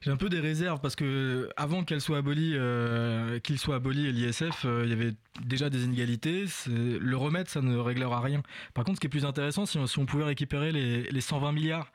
j'ai 0.00 0.10
un 0.10 0.16
peu 0.16 0.28
des 0.28 0.40
réserves 0.40 0.80
parce 0.80 0.96
que 0.96 1.48
avant 1.56 1.84
qu'elle 1.84 2.00
soit 2.00 2.18
abolie, 2.18 2.52
euh, 2.54 3.38
qu'il 3.40 3.58
soit 3.58 3.76
aboli 3.76 4.12
l'ISF, 4.12 4.64
euh, 4.64 4.82
il 4.84 4.90
y 4.90 4.92
avait 4.92 5.14
déjà 5.44 5.70
des 5.70 5.84
inégalités. 5.84 6.44
Le 6.66 7.16
remettre, 7.16 7.50
ça 7.50 7.60
ne 7.60 7.76
réglera 7.76 8.20
rien. 8.20 8.42
Par 8.74 8.84
contre, 8.84 8.96
ce 8.96 9.00
qui 9.00 9.06
est 9.06 9.10
plus 9.10 9.24
intéressant, 9.24 9.66
si 9.66 9.78
on, 9.98 10.06
pouvait 10.06 10.24
récupérer 10.24 10.72
les, 10.72 11.20
120 11.20 11.52
milliards 11.52 11.92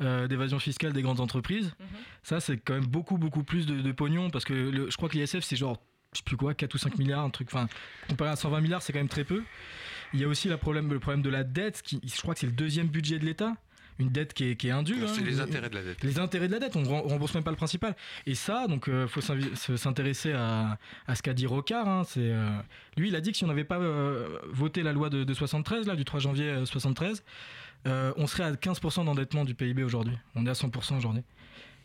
euh, 0.00 0.26
d'évasion 0.28 0.58
fiscale 0.58 0.92
des 0.92 1.02
grandes 1.02 1.20
entreprises, 1.20 1.74
mhm. 1.78 1.86
ça 2.22 2.40
c'est 2.40 2.56
quand 2.56 2.74
même 2.74 2.86
beaucoup 2.86 3.18
beaucoup 3.18 3.42
plus 3.42 3.66
de, 3.66 3.92
pognon 3.92 4.30
parce 4.30 4.44
que 4.44 4.88
je 4.88 4.96
crois 4.96 5.08
que 5.08 5.18
l'ISF 5.18 5.40
c'est 5.40 5.56
genre 5.56 5.82
je 6.12 6.18
sais 6.18 6.24
plus 6.24 6.38
quoi 6.38 6.54
4 6.54 6.74
ou 6.74 6.78
5 6.78 6.98
milliards 6.98 7.22
un 7.22 7.30
truc 7.30 7.48
enfin 7.52 7.68
comparé 8.08 8.30
à 8.30 8.36
120 8.36 8.60
milliards 8.62 8.80
c'est 8.82 8.94
quand 8.94 8.98
même 8.98 9.08
très 9.08 9.24
peu 9.24 9.42
il 10.14 10.20
y 10.20 10.24
a 10.24 10.28
aussi 10.28 10.48
le 10.48 10.56
problème 10.56 10.90
le 10.90 11.00
problème 11.00 11.20
de 11.20 11.28
la 11.28 11.44
dette 11.44 11.82
qui 11.82 12.00
je 12.02 12.20
crois 12.22 12.32
que 12.32 12.40
c'est 12.40 12.46
le 12.46 12.52
deuxième 12.52 12.88
budget 12.88 13.18
de 13.18 13.26
l'État 13.26 13.56
une 14.00 14.08
dette 14.08 14.34
qui 14.34 14.50
est, 14.50 14.56
qui 14.56 14.68
est 14.68 14.72
indue. 14.72 14.96
C'est 15.06 15.20
hein. 15.20 15.24
les 15.24 15.40
intérêts 15.40 15.68
de 15.68 15.74
la 15.74 15.82
dette. 15.82 16.02
Les 16.02 16.18
intérêts 16.18 16.48
de 16.48 16.52
la 16.52 16.58
dette, 16.58 16.76
on 16.76 16.80
ne 16.80 16.88
rembourse 16.88 17.34
même 17.34 17.44
pas 17.44 17.50
le 17.50 17.56
principal. 17.56 17.94
Et 18.26 18.34
ça, 18.34 18.66
donc, 18.66 18.84
il 18.86 18.92
euh, 18.92 19.06
faut 19.06 19.20
s'intéresser 19.20 20.32
à, 20.32 20.78
à, 21.06 21.14
ce 21.14 21.22
qu'a 21.22 21.34
dit 21.34 21.46
Rocard. 21.46 21.88
Hein. 21.88 22.02
c'est, 22.06 22.20
euh, 22.20 22.48
lui, 22.96 23.08
il 23.08 23.16
a 23.16 23.20
dit 23.20 23.30
que 23.30 23.36
si 23.36 23.44
on 23.44 23.48
n'avait 23.48 23.64
pas 23.64 23.78
euh, 23.78 24.38
voté 24.48 24.82
la 24.82 24.92
loi 24.92 25.10
de, 25.10 25.24
de, 25.24 25.34
73, 25.34 25.86
là, 25.86 25.94
du 25.94 26.04
3 26.04 26.20
janvier 26.20 26.64
73, 26.64 27.22
on 27.86 28.26
serait 28.26 28.44
à 28.44 28.52
15% 28.52 29.04
d'endettement 29.04 29.44
du 29.44 29.54
PIB 29.54 29.84
aujourd'hui. 29.84 30.16
On 30.34 30.46
est 30.46 30.50
à 30.50 30.54
100% 30.54 30.96
aujourd'hui. 30.96 31.22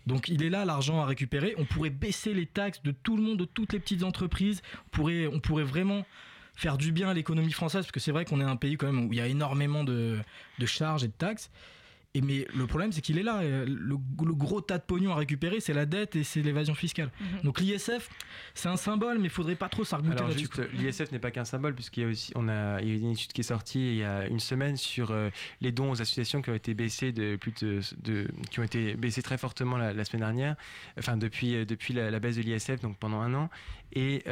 Donc 0.06 0.28
il 0.28 0.44
est 0.44 0.52
là 0.52 0.66
l'argent 0.66 1.02
à 1.02 1.06
récupérer. 1.06 1.56
On 1.58 1.66
pourrait 1.66 1.90
baisser 1.90 2.34
les 2.34 2.46
taxes 2.46 2.82
de 2.84 2.92
tout 2.92 3.18
le 3.18 3.24
monde, 3.24 3.40
de 3.40 3.46
toutes 3.46 3.74
les 3.74 3.80
petites 3.80 4.04
entreprises. 4.04 4.62
On 4.88 4.90
pourrait, 4.90 5.28
on 5.28 5.40
pourrait 5.40 5.64
vraiment 5.64 6.06
faire 6.56 6.78
du 6.78 6.92
bien 6.92 7.10
à 7.10 7.14
l'économie 7.14 7.52
française, 7.52 7.82
parce 7.82 7.92
que 7.92 8.00
c'est 8.00 8.12
vrai 8.12 8.24
qu'on 8.24 8.40
est 8.40 8.46
un 8.46 8.56
pays 8.56 8.78
quand 8.78 8.86
même 8.92 9.08
où 9.08 9.14
il 9.14 9.18
y 9.18 9.22
a 9.22 9.28
énormément 9.28 9.84
de, 9.84 10.20
de 10.60 10.66
charges 10.66 11.04
et 11.04 11.08
de 11.08 11.14
taxes 11.14 11.50
mais 12.22 12.48
le 12.56 12.68
problème, 12.68 12.92
c'est 12.92 13.02
qu'il 13.02 13.18
est 13.18 13.24
là. 13.24 13.40
Euh, 13.42 13.66
le, 13.68 13.98
gros 14.34 14.62
tas 14.62 14.78
de 14.78 14.84
pognon 14.84 15.12
à 15.12 15.16
récérer, 15.16 15.60
c'est 15.60 15.74
la 15.74 15.86
dette 15.86 16.16
et 16.16 16.24
c'est 16.24 16.42
l'évasion 16.42 16.76
fiscale. 16.76 17.12
Mhm. 17.20 17.42
Donc 17.44 17.60
l'ISF, 17.60 18.10
c'est 18.54 18.70
un 18.70 18.78
symbole, 18.78 19.18
mais 19.18 19.26
il 19.26 19.30
faudrait 19.30 19.56
pas 19.56 19.70
trop 19.70 19.84
s'argumenter 19.84 20.24
là-dessus. 20.24 20.50
L'ISF 20.74 21.12
n'est 21.12 21.20
pas 21.20 21.32
qu'un 21.32 21.46
symbole, 21.46 21.76
puisqu'il 21.76 22.04
y 22.04 22.06
a 22.06 22.10
aussi, 22.10 22.32
on 22.36 22.48
a, 22.48 22.82
il 22.82 22.90
y 22.90 22.92
a 22.92 22.96
une 22.96 23.12
étude 23.12 23.32
qui 23.34 23.42
est 23.42 23.46
sortie 23.46 23.76
il 23.80 23.98
y 23.98 24.04
a 24.04 24.28
une 24.28 24.40
semaine 24.40 24.78
sur 24.78 25.12
euh, 25.12 25.30
les 25.62 25.72
dons 25.72 25.92
aux 25.92 26.02
associations 26.02 26.42
qui 26.42 26.50
ont 26.50 26.56
été 26.56 26.74
baissés 26.74 27.12
de 27.12 27.36
plus 27.36 27.54
de, 27.62 28.28
qui 28.50 28.60
ont 28.60 28.64
été 28.64 28.96
baissés 28.96 29.22
très 29.22 29.38
fortement 29.38 29.78
la, 29.78 30.06
semaine 30.06 30.22
dernière, 30.22 30.56
enfin 30.98 31.18
depuis 31.18 31.56
euh, 31.56 31.66
depuis 31.66 31.94
la, 31.94 32.20
baisse 32.20 32.38
de 32.38 32.42
l'ISF, 32.42 32.82
donc 32.82 32.98
pendant 32.98 33.22
un 33.22 33.34
an, 33.34 33.50
et 33.94 34.24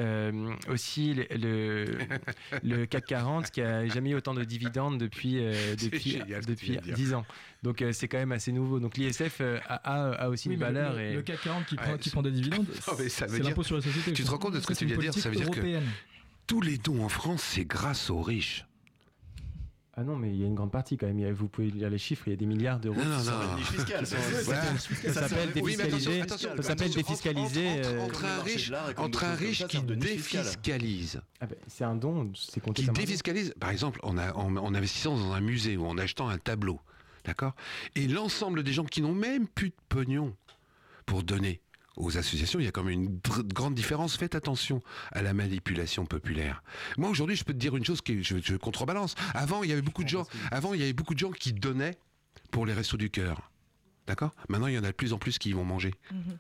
aussi 0.70 1.14
le, 1.14 1.98
le, 2.64 2.86
CAC 2.86 3.06
40 3.06 3.52
qui 3.52 3.62
a 3.62 3.88
jamais 3.88 4.12
eu 4.12 4.16
autant 4.16 4.34
de 4.34 4.44
dividendes 4.44 4.98
depuis 4.98 5.36
depuis 5.36 6.22
depuis 6.46 6.78
10 6.78 7.14
ans. 7.14 7.26
Donc 7.64 7.82
euh, 7.82 7.94
c'est 7.94 8.10
quand 8.10 8.18
même 8.18 8.34
assez 8.34 8.52
nouveau. 8.52 8.80
Donc 8.80 8.98
l'ISF 8.98 9.38
euh, 9.40 9.60
a, 9.68 10.30
aussi 10.30 10.50
une 10.50 10.60
valeur. 10.60 10.94
Le, 10.94 11.02
et... 11.02 11.14
le 11.14 11.22
CAC 11.22 11.42
40 11.42 11.66
qui, 11.66 11.76
prend, 11.76 11.98
qui 11.98 12.10
prend 12.10 12.22
des 12.22 12.32
dividendes, 12.32 12.68
c'est 13.08 13.40
l'impôt 13.40 13.64
sur 13.64 13.78
la 13.78 13.82
société. 13.82 14.12
Tu 14.12 14.24
te 14.24 14.30
rends 14.30 14.38
compte 14.38 14.54
de 14.54 14.60
ce 14.60 14.68
que 14.68 14.74
tu 14.74 14.86
viens 14.86 14.98
de 14.98 15.02
dire 15.02 15.14
Ça 15.14 15.30
veut 15.30 15.36
dire 15.36 15.50
que 15.50 15.80
tous 16.46 16.62
les 16.62 16.78
dons 16.78 17.04
en 17.04 17.10
France, 17.10 17.42
c'est 17.42 17.66
grâce 17.66 18.10
aux 18.10 18.22
riches. 18.22 18.66
Ah 19.96 20.04
non, 20.04 20.16
mais 20.16 20.30
il 20.30 20.38
y 20.38 20.44
a 20.44 20.48
une 20.48 20.56
grande 20.56 20.72
partie 20.72 20.98
quand 20.98 21.06
même. 21.06 21.32
Vous 21.34 21.48
pouvez 21.48 21.70
lire 21.70 21.88
les 21.88 22.00
chiffres, 22.00 22.28
il 22.28 22.32
y 22.32 22.34
a 22.34 22.36
des 22.36 22.48
milliards 22.48 22.80
d'euros. 22.80 22.98
Non, 23.00 23.06
non, 23.06 23.18
non. 23.18 23.58
Ça 25.14 25.28
s'appelle 25.28 25.52
défiscaliser. 25.54 26.24
Ça 26.28 26.64
s'appelle 26.64 26.92
défiscaliser. 26.92 27.82
Entre 28.00 28.26
un 28.26 28.42
riche, 28.42 28.72
entre 28.98 29.24
un 29.24 29.36
riche 29.36 29.68
qui 29.68 29.82
défiscalise. 29.84 31.22
Ah 31.40 31.46
ben, 31.46 31.58
c'est 31.68 31.84
un 31.84 31.96
don, 31.96 32.32
c'est 32.36 32.60
Qui 32.74 32.88
défiscalise, 32.90 33.54
par 33.60 33.70
exemple, 33.70 34.00
en, 34.02 34.18
en 34.18 34.74
investissant 34.74 35.16
dans 35.16 35.34
un 35.34 35.42
musée 35.42 35.78
ou 35.78 35.86
en 35.86 35.98
achetant 36.00 36.28
un 36.28 36.40
tableau. 36.40 36.80
D'accord? 37.24 37.54
Et 37.96 38.08
l'ensemble 38.08 38.64
des 38.64 38.74
gens 38.74 38.86
qui 38.86 39.02
n'ont 39.02 39.14
même 39.14 39.48
plus 39.48 39.70
de 39.70 39.76
pognon 39.90 40.36
pour 41.06 41.22
donner 41.24 41.62
aux 41.96 42.18
associations, 42.18 42.60
il 42.60 42.66
y 42.66 42.68
a 42.68 42.72
quand 42.72 42.84
même 42.84 42.94
une 42.94 43.20
grande 43.54 43.76
différence. 43.76 44.18
Faites 44.18 44.36
attention 44.36 44.82
à 45.12 45.22
la 45.22 45.34
manipulation 45.34 46.06
populaire. 46.06 46.64
Moi 46.98 47.10
aujourd'hui, 47.10 47.36
je 47.36 47.44
peux 47.44 47.54
te 47.54 47.60
dire 47.60 47.76
une 47.76 47.86
chose 47.86 48.02
qui 48.02 48.24
je, 48.24 48.38
je 48.42 48.56
contrebalance. 48.56 49.16
Avant, 49.34 49.64
il 49.64 49.70
y 49.70 49.74
avait 49.74 49.82
beaucoup 49.82 50.04
de 50.04 50.10
gens. 50.10 50.26
Avant, 50.52 50.74
il 50.74 50.80
y 50.80 50.84
avait 50.84 50.94
beaucoup 50.94 51.14
de 51.14 51.20
gens 51.20 51.32
qui 51.32 51.54
donnaient 51.54 51.98
pour 52.52 52.66
les 52.66 52.74
restos 52.74 52.98
du 52.98 53.10
cœur. 53.10 53.53
D'accord? 54.08 54.32
Maintenant, 54.50 54.68
il 54.68 54.74
y 54.74 54.78
en 54.78 54.84
a 54.84 54.88
de 54.88 54.92
plus 54.92 55.14
en 55.14 55.18
plus 55.18 55.38
qui 55.38 55.54
vont 55.54 55.64
manger. 55.64 55.94
Mhm. 56.12 56.38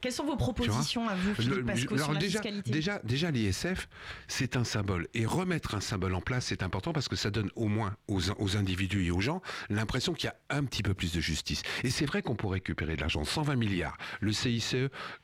Quelles 0.00 0.12
sont 0.12 0.24
vos 0.24 0.36
propositions 0.36 1.08
à 1.08 1.14
vous, 1.14 1.34
Philippe 1.34 1.66
Pasco, 1.66 1.96
sur 1.96 2.12
la 2.12 2.18
déjà, 2.18 2.38
fiscalité? 2.38 2.70
déjà, 2.70 3.00
déjà 3.04 3.30
l'ISF, 3.30 3.88
c'est 4.28 4.56
un 4.56 4.64
symbole. 4.64 5.08
Et 5.14 5.26
remettre 5.26 5.74
un 5.74 5.80
symbole 5.80 6.14
en 6.14 6.20
place, 6.20 6.46
c'est 6.46 6.62
important 6.62 6.92
parce 6.92 7.08
que 7.08 7.16
ça 7.16 7.30
donne 7.30 7.50
au 7.56 7.66
moins 7.66 7.96
aux, 8.08 8.30
aux 8.38 8.56
individus 8.56 9.06
et 9.06 9.10
aux 9.10 9.20
gens 9.20 9.42
l'impression 9.70 10.12
qu'il 10.12 10.26
y 10.26 10.28
a 10.28 10.36
un 10.50 10.64
petit 10.64 10.82
peu 10.82 10.94
plus 10.94 11.12
de 11.12 11.20
justice. 11.20 11.62
Et 11.82 11.90
c'est 11.90 12.06
vrai 12.06 12.22
qu'on 12.22 12.36
pourrait 12.36 12.56
récupérer 12.56 12.96
de 12.96 13.00
l'argent. 13.00 13.24
120 13.24 13.56
milliards. 13.56 13.96
Le 14.20 14.32
CICE 14.32 14.76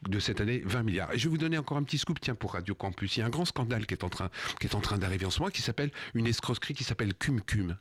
de 0.09 0.19
cette 0.19 0.41
année, 0.41 0.63
20 0.65 0.83
milliards. 0.83 1.13
Et 1.13 1.19
je 1.19 1.25
vais 1.25 1.31
vous 1.31 1.39
donner 1.39 1.59
encore 1.59 1.77
un 1.77 1.83
petit 1.83 1.99
scoop, 1.99 2.21
tiens, 2.21 2.35
pour 2.35 2.55
Radio 2.55 2.75
Campus. 2.75 3.17
Il 3.17 3.21
y 3.21 3.23
a 3.23 3.27
un 3.27 3.31
grand 3.31 3.45
scandale 3.45 3.87
qui 3.87 3.95
est 3.95 4.05
en 4.05 4.09
train, 4.09 4.31
qui 4.61 4.67
est 4.67 4.75
en 4.75 4.81
train 4.81 4.99
d'arriver 4.99 5.27
en 5.27 5.31
ce 5.31 5.41
moment, 5.41 5.51
qui 5.51 5.63
s'appelle 5.63 5.91
une 6.15 6.27
escroquerie 6.27 6.75
qui 6.75 6.85
s'appelle 6.85 7.15
Cum 7.15 7.41
Cum. 7.41 7.77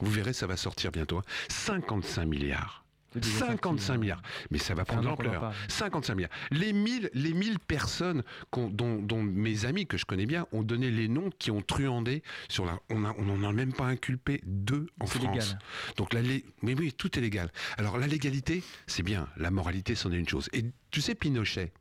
Vous 0.00 0.10
verrez, 0.10 0.32
ça 0.32 0.46
va 0.46 0.56
sortir 0.56 0.90
bientôt. 0.90 1.22
55 1.48 2.22
hein. 2.22 2.24
milliards. 2.26 2.81
55 3.20 3.96
milliards. 3.98 4.22
Mais 4.50 4.58
ça 4.58 4.74
va 4.74 4.84
prendre 4.84 5.08
l'ampleur. 5.08 5.52
55 5.68 6.14
milliards. 6.14 6.30
Les 6.50 6.72
1000, 6.72 7.10
les 7.14 7.32
1000 7.32 7.58
personnes 7.58 8.22
dont, 8.52 9.22
mes 9.22 9.64
amis 9.64 9.86
que 9.86 9.96
je 9.96 10.04
connais 10.04 10.26
bien 10.26 10.46
ont 10.52 10.62
donné 10.62 10.90
les 10.90 11.08
noms 11.08 11.30
qui 11.38 11.50
ont 11.50 11.62
truandé 11.62 12.22
sur 12.48 12.64
la. 12.64 12.78
On 12.90 12.98
n'en 12.98 13.48
a 13.48 13.52
même 13.52 13.72
pas 13.72 13.86
inculpé 13.86 14.40
deux 14.44 14.86
en 15.00 15.06
France. 15.06 15.22
Légal. 15.22 15.58
Donc 15.96 16.12
la, 16.12 16.20
mais 16.62 16.74
oui, 16.74 16.92
tout 16.92 17.18
est 17.18 17.22
légal. 17.22 17.50
Alors 17.78 17.98
la 17.98 18.06
légalité, 18.06 18.62
c'est 18.86 19.02
bien. 19.02 19.28
La 19.36 19.50
moralité, 19.50 19.94
c'en 19.94 20.12
est 20.12 20.18
une 20.18 20.28
chose. 20.28 20.48
Et 20.52 20.64
tu 20.90 21.00
sais, 21.00 21.14
Pinochet, 21.14 21.72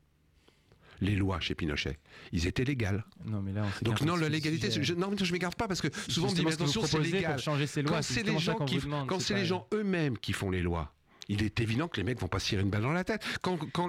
les 1.01 1.15
lois 1.15 1.39
chez 1.39 1.55
Pinochet. 1.55 1.97
Ils 2.31 2.47
étaient 2.47 2.63
légales. 2.63 3.03
Non, 3.25 3.41
mais 3.41 3.51
là, 3.51 3.65
Donc 3.81 4.01
non, 4.01 4.15
la 4.15 4.29
légalité, 4.29 4.69
je, 4.71 4.93
non, 4.93 5.11
je 5.19 5.31
m'écarte 5.33 5.57
pas 5.57 5.67
parce 5.67 5.81
que 5.81 5.87
souvent 6.07 6.29
on 6.29 6.33
dit 6.33 6.47
attention, 6.47 6.85
c'est 6.85 6.99
légal. 6.99 7.39
Changer 7.39 7.67
ces 7.67 7.81
lois, 7.81 7.97
quand 7.97 8.01
c'est 8.01 8.23
les 8.23 8.39
gens 8.39 8.59
qui, 8.65 8.79
quand 9.07 9.19
c'est 9.19 9.33
les 9.33 9.45
gens 9.45 9.67
eux-mêmes 9.73 10.17
qui 10.17 10.33
font 10.33 10.49
les 10.49 10.61
lois, 10.61 10.93
il 11.31 11.43
est 11.43 11.61
évident 11.61 11.87
que 11.87 11.97
les 11.97 12.03
mecs 12.03 12.19
vont 12.19 12.27
pas 12.27 12.39
tirer 12.39 12.61
une 12.61 12.69
balle 12.69 12.81
dans 12.81 12.91
la 12.91 13.05
tête. 13.05 13.23
Quand, 13.41 13.57
quand, 13.71 13.87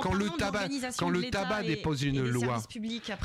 quand, 0.00 0.14
le 0.14 0.28
tabac, 0.38 0.68
quand 0.96 1.10
le 1.10 1.28
tabac 1.30 1.62
dépose 1.62 2.02
une 2.02 2.26
loi 2.26 2.62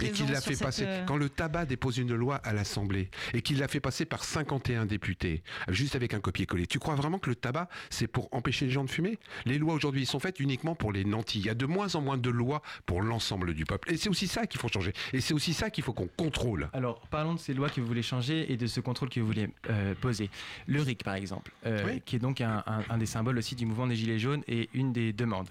et 0.02 0.12
qu'il 0.12 0.30
l'a 0.30 0.42
fait 0.42 0.58
passer, 0.58 0.84
euh, 0.86 1.06
quand 1.06 1.16
le 1.16 1.30
tabac 1.30 1.66
dépose 1.66 1.98
une 1.98 2.14
loi 2.14 2.36
à 2.36 2.52
l'Assemblée 2.52 3.10
et 3.34 3.42
qu'il 3.42 3.60
l'a 3.60 3.70
fait 3.70 3.80
passer 3.80 4.04
par 4.06 4.26
51 4.26 4.86
députés, 4.86 5.44
juste 5.70 5.96
avec 5.96 6.14
un 6.14 6.20
copier-coller, 6.20 6.68
tu 6.68 6.80
crois 6.80 6.96
vraiment 6.96 7.20
que 7.20 7.30
le 7.30 7.36
tabac 7.36 7.70
c'est 7.90 8.08
pour 8.08 8.28
empêcher 8.34 8.66
les 8.66 8.72
gens 8.72 8.84
de 8.84 8.90
fumer? 8.90 9.18
Les 9.46 9.58
lois 9.58 9.74
aujourd'hui 9.74 10.06
sont 10.06 10.20
faites 10.20 10.42
uniquement 10.42 10.76
pour 10.76 10.92
les 10.92 11.06
nantis. 11.06 11.40
Il 11.40 11.46
y 11.46 11.50
a 11.50 11.56
de 11.56 11.66
moins 11.66 11.96
en 11.96 12.02
moins 12.02 12.18
de 12.18 12.30
lois 12.30 12.62
pour 12.86 13.02
l'ensemble 13.02 13.54
du 13.54 13.64
peuple. 13.64 13.94
Et 13.94 13.98
c'est 13.98 14.10
aussi 14.10 14.28
ça 14.28 14.46
qu'il 14.46 14.60
faut 14.60 14.68
changer. 14.68 14.92
Et 15.14 15.22
c'est 15.22 15.34
aussi 15.34 15.54
ça 15.54 15.70
qu'il 15.70 15.86
faut 15.86 15.94
qu'on 15.94 16.10
contrôle. 16.18 16.70
Alors 16.74 17.00
parlons 17.08 17.34
de 17.34 17.40
ces 17.40 17.54
lois 17.54 17.70
que 17.70 17.80
vous 17.80 17.88
voulez 17.88 18.04
changer 18.04 18.52
et 18.52 18.58
de 18.58 18.68
ce 18.68 18.82
contrôle 18.82 19.10
que 19.10 19.22
vous 19.22 19.28
voulez 19.28 19.50
euh, 19.70 19.96
poser. 19.96 20.30
Le 20.68 20.82
RIC 20.82 21.04
par 21.04 21.16
exemple, 21.16 21.52
euh, 21.66 22.00
qui 22.06 22.18
est 22.18 22.20
donc 22.20 22.42
un, 22.42 22.64
un 22.90 22.98
des 22.98 23.06
symboles 23.06 23.38
aussi 23.38 23.53
du 23.56 23.66
mouvement 23.66 23.88
des 23.88 23.96
Gilets 23.96 24.20
jaunes 24.20 24.44
et 24.48 24.70
une 24.74 24.94
des 24.94 25.14
demandes. 25.14 25.50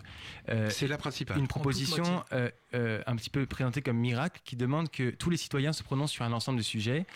Euh, 0.49 0.71
c'est 0.71 0.87
la 0.87 0.99
principale. 0.99 1.39
Une 1.39 1.49
proposition 1.49 2.25
euh, 2.33 2.51
euh, 2.75 3.03
un 3.07 3.17
petit 3.17 3.31
peu 3.31 3.47
présentée 3.47 3.83
comme 3.83 3.99
miracle 3.99 4.41
qui 4.45 4.57
demande 4.57 4.91
que 4.91 5.11
tous 5.11 5.31
les 5.31 5.37
citoyens 5.37 5.73
se 5.73 5.83
prononcent 5.83 6.13
sur 6.13 6.25
un 6.25 6.33
ensemble 6.33 6.59
de 6.59 6.63
sujets. 6.63 7.07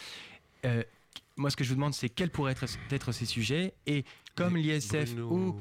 moi, 1.37 1.51
ce 1.51 1.57
que 1.57 1.65
je 1.65 1.71
vous 1.71 1.77
demande, 1.77 1.95
c'est 1.95 2.09
quels 2.09 2.31
pourraient 2.31 2.53
être, 2.53 2.65
être 2.91 3.13
ces 3.13 3.27
sujets 3.27 3.75
et 3.87 4.05
comme 4.35 4.57
l'ISF 4.57 5.15
ou 5.19 5.57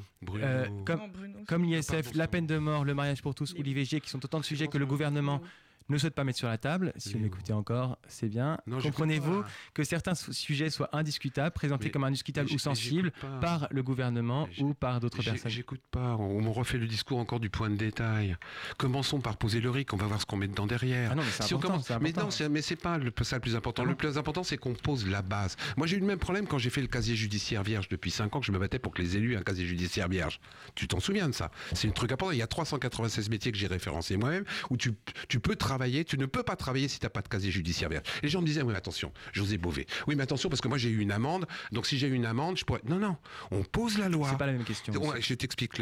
comme, 0.86 1.02
comme 1.48 1.64
l'ISF, 1.64 2.14
la 2.14 2.28
peine 2.28 2.48
de 2.48 2.58
mort, 2.58 2.84
le 2.84 2.94
mariage 2.94 3.22
pour 3.22 3.36
tous 3.36 3.54
ou 3.54 3.62
l'IVG, 3.62 4.02
qui 4.02 4.10
sont 4.10 4.24
autant 4.24 4.40
de 4.40 4.46
sujets 4.46 4.68
que 4.68 4.78
le 4.78 4.86
gouvernement 4.86 5.42
ne 5.90 5.98
souhaite 5.98 6.16
pas 6.16 6.24
mettre 6.24 6.40
sur 6.40 6.48
la 6.48 6.58
table. 6.58 6.94
Si 6.98 7.14
vous 7.14 7.20
m'écoutez 7.20 7.54
encore, 7.54 7.98
c'est 8.08 8.28
bien. 8.28 8.58
Comprenez-vous 8.82 9.44
que 9.74 9.84
certains 9.84 10.16
sujets 10.16 10.70
soient 10.70 10.90
indiscutables, 10.94 11.52
présentés 11.52 11.92
comme 11.92 12.04
indiscutables 12.04 12.52
ou 12.52 12.58
sensibles 12.58 13.12
par 13.42 13.68
le 13.72 13.84
gouvernement 13.84 14.48
ou 14.60 14.74
par 14.74 15.00
d'autres 15.00 15.22
personnes 15.24 15.52
J'écoute 15.52 15.82
pas. 15.92 16.16
On 16.16 16.42
me 16.42 16.50
refait 16.50 16.78
le 16.78 16.88
discours 16.88 17.20
encore 17.20 17.40
du 17.40 17.50
point 17.50 17.70
de 17.70 17.76
détail. 17.76 18.36
Commençons 18.78 19.22
par 19.22 19.38
poser 19.38 19.62
le 19.62 19.70
RIC. 19.70 19.94
On 19.94 19.98
va 19.98 20.08
voir 20.08 20.20
ce 20.20 20.26
qu'on 20.26 20.38
met 20.38 20.48
dedans 20.48 20.66
derrière. 20.66 21.12
Ah 21.12 21.16
non, 21.16 21.24
mais 21.24 21.30
c'est 21.32 21.54
important, 21.54 22.00
Mais 22.02 22.12
non, 22.12 22.30
mais 22.50 22.62
c'est 22.62 22.76
pas 22.76 22.98
le, 22.98 23.14
ça 23.22 23.38
le 23.38 23.42
plus 23.42 23.56
important. 23.56 23.84
Ah 23.86 23.90
le 23.90 23.96
plus 23.96 24.18
important, 24.18 24.44
c'est 24.44 24.58
qu'on 24.58 24.74
pose 24.74 25.08
la 25.08 25.22
base. 25.22 25.56
Moi, 25.78 25.88
j'ai 25.88 25.98
eu 25.98 26.00
le 26.00 26.06
même 26.06 26.20
problème 26.20 26.48
quand 26.48 26.58
j'ai 26.58 26.70
fait 26.70 26.82
le 26.82 26.88
casier 26.88 27.16
judiciaire 27.16 27.64
vierge 27.64 27.90
depuis 27.90 28.12
5 28.12 28.36
ans 28.36 28.40
que 28.40 28.46
je 28.46 28.52
me 28.52 28.60
battais 28.60 28.80
pour 28.80 28.94
que 28.94 29.02
les 29.02 29.18
élus 29.18 29.34
aient 29.34 29.38
un 29.38 29.44
casier 29.44 29.66
judiciaire 29.66 30.08
vierge. 30.10 30.40
Tu 30.74 30.88
t'en 30.88 31.00
souviens 31.00 31.30
de 31.30 31.34
ça? 31.34 31.52
C'est 31.74 31.88
un 31.88 31.92
truc 31.92 32.12
important. 32.12 32.32
Il 32.32 32.40
y 32.40 32.42
a 32.42 32.48
396 32.48 33.30
métiers 33.30 33.52
que 33.52 33.58
j'ai 33.58 33.68
référencés 33.68 34.18
moi-même 34.18 34.46
où 34.70 34.78
tu, 34.78 34.94
tu 35.28 35.40
peux 35.40 35.56
travailler. 35.56 35.75
Tu 36.06 36.18
ne 36.18 36.26
peux 36.26 36.44
pas 36.44 36.56
travailler 36.56 36.88
si 36.88 37.00
tu 37.00 37.06
n'as 37.06 37.10
pas 37.10 37.22
de 37.22 37.28
casier 37.28 37.52
judiciaire 37.52 37.90
vierge. 37.90 38.04
Les 38.24 38.30
gens 38.30 38.42
me 38.42 38.46
disaient, 38.46 38.62
oui, 38.62 38.72
mais 38.72 38.78
attention, 38.78 39.12
José 39.34 39.58
Bové. 39.58 39.86
Oui, 40.08 40.16
mais 40.16 40.24
attention, 40.24 40.50
parce 40.50 40.62
que 40.62 40.68
moi, 40.68 40.78
j'ai 40.78 40.90
eu 40.90 41.00
une 41.00 41.12
amende. 41.12 41.46
Donc, 41.72 41.86
si 41.86 41.98
j'ai 41.98 42.08
eu 42.08 42.14
une 42.14 42.26
amende, 42.26 42.58
je 42.58 42.66
pourrais. 42.66 42.82
Non, 42.86 43.00
non. 43.00 43.18
On 43.52 43.64
pose 43.64 43.98
la 43.98 44.10
loi. 44.10 44.30
C'est 44.30 44.38
pas 44.38 44.48
la 44.48 44.54
même 44.54 44.64
question. 44.64 44.94
je 45.20 45.34
t'explique. 45.34 45.74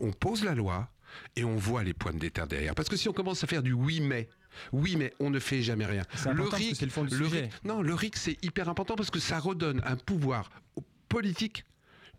On 0.00 0.12
pose 0.12 0.44
la 0.44 0.54
loi 0.54 0.88
et 1.36 1.44
on 1.44 1.56
voit 1.56 1.84
les 1.84 1.94
points 1.94 2.12
de 2.12 2.18
déterre 2.18 2.46
derrière. 2.46 2.74
Parce 2.74 2.88
que 2.88 2.96
si 2.96 3.08
on 3.08 3.12
commence 3.12 3.42
à 3.44 3.46
faire 3.46 3.62
du 3.62 3.72
oui 3.72 4.00
mais, 4.00 4.28
oui 4.72 4.96
mais 4.96 5.12
on 5.20 5.30
ne 5.30 5.38
fait 5.38 5.62
jamais 5.62 5.86
rien. 5.86 6.02
Le 6.32 6.44
RIC, 6.44 6.80
le 6.80 7.06
du 7.06 7.16
sujet. 7.16 7.50
non, 7.64 7.82
le 7.82 7.94
RIC 7.94 8.16
c'est 8.16 8.36
hyper 8.44 8.68
important 8.68 8.96
parce 8.96 9.10
que 9.10 9.18
ça 9.18 9.38
redonne 9.38 9.82
un 9.84 9.96
pouvoir 9.96 10.50
politique 11.08 11.64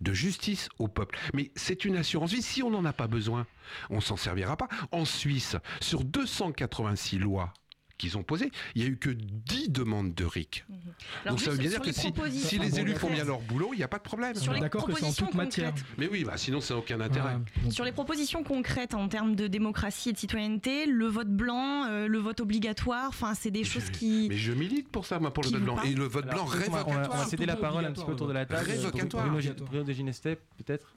de 0.01 0.13
justice 0.13 0.69
au 0.79 0.87
peuple. 0.87 1.17
Mais 1.33 1.51
c'est 1.55 1.85
une 1.85 1.97
assurance 1.97 2.31
vie. 2.31 2.41
Si 2.41 2.63
on 2.63 2.69
n'en 2.69 2.85
a 2.85 2.93
pas 2.93 3.07
besoin, 3.07 3.45
on 3.89 4.01
s'en 4.01 4.17
servira 4.17 4.57
pas. 4.57 4.67
En 4.91 5.05
Suisse, 5.05 5.55
sur 5.79 6.03
286 6.03 7.19
lois 7.19 7.53
qu'ils 7.99 8.17
ont 8.17 8.23
posées, 8.23 8.49
il 8.73 8.81
n'y 8.81 8.87
a 8.87 8.91
eu 8.91 8.97
que 8.97 9.09
10 9.11 9.69
demandes 9.69 10.15
de 10.15 10.25
RIC. 10.25 10.65
Mhm. 10.67 10.77
Donc 11.27 11.39
ça 11.41 11.51
veut 11.51 11.57
bien 11.57 11.69
dire 11.69 11.81
que 11.81 11.91
si, 11.91 12.57
les 12.57 12.79
élus 12.79 12.95
font 12.95 13.11
bien 13.11 13.25
leur 13.25 13.41
boulot, 13.41 13.69
il 13.73 13.77
n'y 13.77 13.83
a 13.83 13.87
pas 13.87 13.99
de 13.99 14.03
problème. 14.03 14.33
Sur 14.35 14.53
les 14.53 14.61
d'accord 14.61 14.85
que 14.85 14.93
c'est 14.93 15.05
en 15.05 15.13
toute 15.13 15.35
matière. 15.35 15.73
Mais 15.97 16.07
oui, 16.07 16.23
bah, 16.23 16.37
sinon 16.37 16.61
ça 16.61 16.73
n'a 16.73 16.79
aucun 16.79 16.99
intérêt. 16.99 17.37
Sur 17.69 17.85
les 17.85 17.91
propositions 17.91 18.43
concrètes 18.43 18.95
en 18.95 19.07
termes 19.07 19.35
de 19.35 19.47
démocratie 19.47 20.09
et 20.09 20.13
de 20.13 20.17
citoyenneté, 20.17 20.85
le 20.85 21.07
vote 21.07 21.29
blanc, 21.29 21.85
euh, 21.85 22.07
le 22.07 22.17
vote 22.17 22.39
obligatoire, 22.39 23.09
enfin 23.09 23.33
c'est 23.35 23.51
des 23.51 23.63
choses 23.63 23.89
qui... 23.89 24.27
Mais 24.29 24.37
je 24.37 24.53
milite 24.53 24.89
pour 24.89 25.05
ça, 25.05 25.19
moi, 25.19 25.33
pour 25.33 25.43
le 25.43 25.49
vote 25.49 25.61
blanc. 25.61 25.81
Et 25.83 25.93
le 25.93 26.05
vote 26.05 26.27
blanc 26.27 26.45
révocatoire. 26.45 27.09
On 27.11 27.17
va, 27.17 27.25
céder 27.25 27.45
la 27.45 27.57
parole 27.57 27.85
un 27.85 27.91
petit 27.91 28.05
peu 28.05 28.13
autour 28.13 28.27
de 28.27 28.33
la 28.33 28.45
table. 28.45 28.65
Révocatoire. 28.65 29.27
Bruno 29.27 29.83
de 29.83 29.93
Ginestep, 29.93 30.39
peut-être 30.57 30.93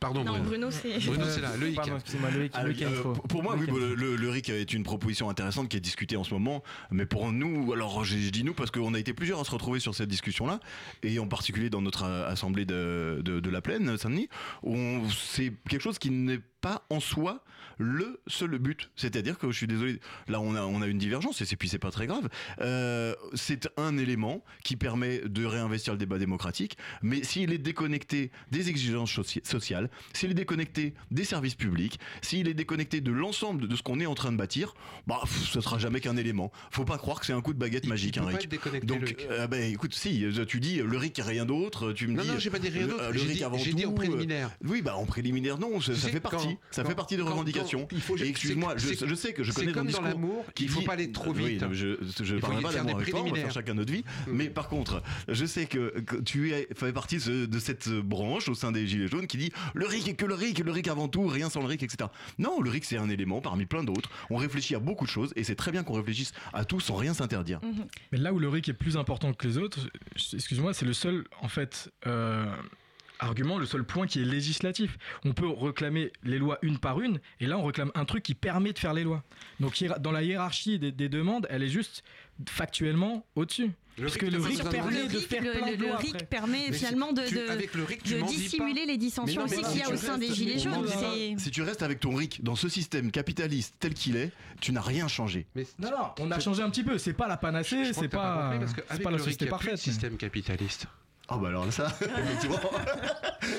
Pardon, 0.00 0.24
non, 0.24 0.38
Bruno, 0.38 0.70
c'est. 0.70 0.98
Bruno, 1.04 1.26
c'est 1.28 1.42
là, 1.42 1.54
Loïc. 1.58 1.78
excusez-moi, 1.78 2.30
Loïc, 2.30 2.52
ah, 2.54 2.64
euh, 2.64 3.02
pour 3.28 3.42
moi, 3.42 3.54
oui, 3.58 3.66
le, 3.66 4.16
le, 4.16 4.30
RIC 4.30 4.48
est 4.48 4.72
une 4.72 4.82
proposition 4.82 5.28
intéressante 5.28 5.68
qui 5.68 5.76
est 5.76 5.80
discutée 5.80 6.16
en 6.16 6.24
ce 6.24 6.32
moment. 6.32 6.62
Mais 6.90 7.04
pour 7.04 7.30
nous, 7.32 7.74
alors 7.74 8.02
je, 8.02 8.16
dis 8.30 8.42
nous 8.42 8.54
parce 8.54 8.70
qu'on 8.70 8.94
a 8.94 8.98
été 8.98 9.12
plusieurs 9.12 9.40
à 9.40 9.44
se 9.44 9.50
retrouver 9.50 9.78
sur 9.78 9.94
cette 9.94 10.08
discussion-là, 10.08 10.60
et 11.02 11.18
en 11.18 11.28
particulier 11.28 11.68
dans 11.68 11.82
notre 11.82 12.04
assemblée 12.04 12.64
de, 12.64 13.20
de, 13.22 13.40
de 13.40 13.50
la 13.50 13.60
Plaine, 13.60 13.98
Saint-Denis, 13.98 14.30
c'est 15.14 15.52
quelque 15.68 15.82
chose 15.82 15.98
qui 15.98 16.10
n'est 16.10 16.40
pas 16.62 16.82
en 16.88 17.00
soi 17.00 17.44
le 17.80 18.20
seul 18.26 18.58
but. 18.58 18.90
C'est-à-dire 18.94 19.38
que 19.38 19.50
je 19.50 19.56
suis 19.56 19.66
désolé, 19.66 20.00
là 20.28 20.40
on 20.40 20.54
a, 20.54 20.62
on 20.62 20.82
a 20.82 20.86
une 20.86 20.98
divergence 20.98 21.40
et 21.40 21.56
puis 21.56 21.68
c'est 21.68 21.78
pas 21.78 21.90
très 21.90 22.06
grave. 22.06 22.28
Euh, 22.60 23.14
c'est 23.34 23.68
un 23.76 23.96
élément 23.96 24.44
qui 24.62 24.76
permet 24.76 25.20
de 25.20 25.44
réinvestir 25.44 25.94
le 25.94 25.98
débat 25.98 26.18
démocratique, 26.18 26.76
mais 27.02 27.24
s'il 27.24 27.52
est 27.52 27.58
déconnecté 27.58 28.30
des 28.50 28.68
exigences 28.68 29.18
sociales, 29.44 29.90
s'il 30.12 30.30
est 30.30 30.34
déconnecté 30.34 30.94
des 31.10 31.24
services 31.24 31.54
publics, 31.54 31.98
s'il 32.20 32.48
est 32.48 32.54
déconnecté 32.54 33.00
de 33.00 33.10
l'ensemble 33.10 33.66
de 33.66 33.74
ce 33.74 33.82
qu'on 33.82 33.98
est 33.98 34.06
en 34.06 34.14
train 34.14 34.30
de 34.30 34.36
bâtir, 34.36 34.74
bah 35.06 35.20
ce 35.26 35.60
sera 35.60 35.78
jamais 35.78 36.00
qu'un 36.00 36.16
élément. 36.16 36.52
Faut 36.70 36.84
pas 36.84 36.98
croire 36.98 37.20
que 37.20 37.26
c'est 37.26 37.32
un 37.32 37.40
coup 37.40 37.54
de 37.54 37.58
baguette 37.58 37.86
magique, 37.86 38.18
un 38.18 38.26
RIC. 38.26 38.84
Donc, 38.84 39.16
euh, 39.30 39.46
bah, 39.46 39.58
écoute, 39.58 39.94
si 39.94 40.24
tu 40.46 40.60
dis 40.60 40.76
le 40.76 40.96
RIC 40.98 41.18
rien 41.24 41.46
d'autre, 41.46 41.92
tu 41.92 42.08
me 42.08 42.14
non, 42.14 42.22
dis. 42.22 42.28
Non, 42.28 42.38
j'ai 42.38 42.50
pas 42.50 42.58
dit 42.58 42.68
rien 42.68 42.86
d'autre. 42.86 43.10
Le, 43.10 43.20
RIC 43.20 43.42
avant 43.42 43.56
tout. 43.56 43.64
J'ai 43.64 43.72
dit 43.72 43.86
en 43.86 43.92
préliminaire. 43.92 44.50
oui, 44.64 44.82
bah 44.82 44.96
en 44.96 45.06
préliminaire, 45.06 45.58
non, 45.58 45.80
ça, 45.80 45.94
fait 45.94 46.20
partie. 46.20 46.58
Ça 46.70 46.84
fait 46.84 46.94
partie 46.94 47.16
de 47.16 47.22
revendications. 47.22 47.69
Excuse-moi, 48.20 48.74
je, 48.76 49.14
sais 49.14 49.32
que 49.32 49.44
je 49.44 49.52
connais 49.52 49.72
comme 49.72 49.90
dans 49.90 50.00
l'amour 50.00 50.44
qu'il 50.54 50.68
faut 50.68 50.82
pas 50.82 50.94
aller 50.94 51.12
trop 51.12 51.32
vite. 51.32 51.64
je 51.72 51.96
je 52.22 52.36
parlerai 52.36 52.62
pas 52.62 52.72
d'amour 52.72 52.96
avec 52.96 53.10
toi, 53.10 53.22
on 53.22 53.30
va 53.30 53.36
faire 53.36 53.52
chacun 53.52 53.74
notre 53.74 53.92
vie. 53.92 54.04
Mm. 54.26 54.32
Mais 54.32 54.48
par 54.48 54.68
contre, 54.68 55.02
je 55.28 55.44
sais 55.44 55.66
que, 55.66 55.94
tu 56.24 56.52
es, 56.52 56.68
fais 56.74 56.92
partie 56.92 57.18
de 57.18 57.58
cette 57.58 57.88
branche 57.88 58.48
au 58.48 58.54
sein 58.54 58.72
des 58.72 58.86
Gilets 58.86 59.08
jaunes 59.08 59.26
qui 59.26 59.36
dit 59.36 59.52
le 59.74 59.86
RIC 59.86 60.08
est 60.08 60.14
que 60.14 60.26
le 60.26 60.34
RIC, 60.34 60.58
le 60.58 60.70
RIC 60.70 60.88
avant 60.88 61.08
tout, 61.08 61.26
rien 61.26 61.50
sans 61.50 61.60
le 61.60 61.66
RIC, 61.66 61.82
etc. 61.82 62.10
Non, 62.38 62.60
le 62.60 62.70
RIC 62.70 62.84
c'est 62.84 62.96
un 62.96 63.08
élément 63.08 63.40
parmi 63.40 63.66
plein 63.66 63.84
d'autres. 63.84 64.10
On 64.30 64.36
réfléchit 64.36 64.74
à 64.74 64.78
beaucoup 64.78 65.04
de 65.04 65.10
choses 65.10 65.32
et 65.36 65.44
c'est 65.44 65.54
très 65.54 65.72
bien 65.72 65.82
qu'on 65.82 65.94
réfléchisse 65.94 66.32
à 66.52 66.64
tout 66.64 66.80
sans 66.80 66.96
rien 66.96 67.14
s'interdire. 67.14 67.60
Mm-hmm. 67.60 67.86
Mais 68.12 68.18
là 68.18 68.32
où 68.32 68.38
le 68.38 68.48
RIC 68.48 68.68
est 68.68 68.74
plus 68.74 68.96
important 68.96 69.32
que 69.32 69.46
les 69.46 69.58
autres, 69.58 69.78
excuse-moi, 70.32 70.74
c'est 70.74 70.86
le 70.86 70.92
seul 70.92 71.24
en 71.40 71.48
fait. 71.48 71.90
Euh, 72.06 72.46
argument, 73.20 73.58
le 73.58 73.66
seul 73.66 73.84
point 73.84 74.06
qui 74.06 74.20
est 74.20 74.24
législatif. 74.24 74.98
On 75.24 75.32
peut 75.32 75.48
réclamer 75.48 76.12
les 76.24 76.38
lois 76.38 76.58
une 76.62 76.78
par 76.78 77.00
une, 77.00 77.20
et 77.40 77.46
là 77.46 77.58
on 77.58 77.64
réclame 77.64 77.92
un 77.94 78.04
truc 78.04 78.22
qui 78.22 78.34
permet 78.34 78.72
de 78.72 78.78
faire 78.78 78.94
les 78.94 79.04
lois. 79.04 79.22
Donc 79.60 79.82
dans 80.00 80.12
la 80.12 80.22
hiérarchie 80.22 80.78
des, 80.78 80.92
demandes, 81.08 81.46
elle 81.50 81.62
est 81.62 81.68
juste 81.68 82.02
factuellement 82.48 83.26
au-dessus. 83.36 83.70
Parce 84.00 84.16
que 84.16 84.24
le 84.24 84.38
RIC 84.38 84.62
permet 84.70 85.08
de 85.08 85.18
faire 85.18 85.42
plein 85.42 85.72
de 85.72 85.76
lois. 85.76 85.90
Le 85.90 85.96
RIC 85.96 86.28
permet 86.28 86.72
finalement 86.72 87.12
de, 87.12 87.22
de, 87.22 88.26
dissimuler 88.26 88.86
les 88.86 88.96
dissensions 88.96 89.44
aussi 89.44 89.62
qu'il 89.62 89.78
y 89.78 89.82
a 89.82 89.90
au 89.90 89.96
sein 89.96 90.16
des 90.16 90.32
Gilets 90.32 90.58
jaunes. 90.58 90.88
Si 91.38 91.50
tu 91.50 91.62
restes 91.62 91.82
avec 91.82 92.00
ton 92.00 92.14
RIC 92.14 92.42
dans 92.42 92.56
ce 92.56 92.68
système 92.68 93.10
capitaliste 93.10 93.74
tel 93.78 93.92
qu'il 93.94 94.16
est, 94.16 94.32
tu 94.60 94.72
n'as 94.72 94.80
rien 94.80 95.08
changé. 95.08 95.46
non, 95.78 95.90
non, 95.90 96.10
on 96.18 96.30
a 96.30 96.40
changé 96.40 96.62
un 96.62 96.70
petit 96.70 96.84
peu. 96.84 96.96
C'est 96.98 97.12
pas 97.12 97.28
la 97.28 97.36
panacée, 97.36 97.92
c'est 97.92 98.08
pas, 98.08 98.58
pas 99.02 99.10
la 99.10 99.18
société 99.18 99.46
parfaite. 99.46 99.76
système 99.76 100.16
capitaliste. 100.16 100.86
Ah 101.32 101.38
bah 101.38 101.46
alors 101.48 101.72
ça, 101.72 101.84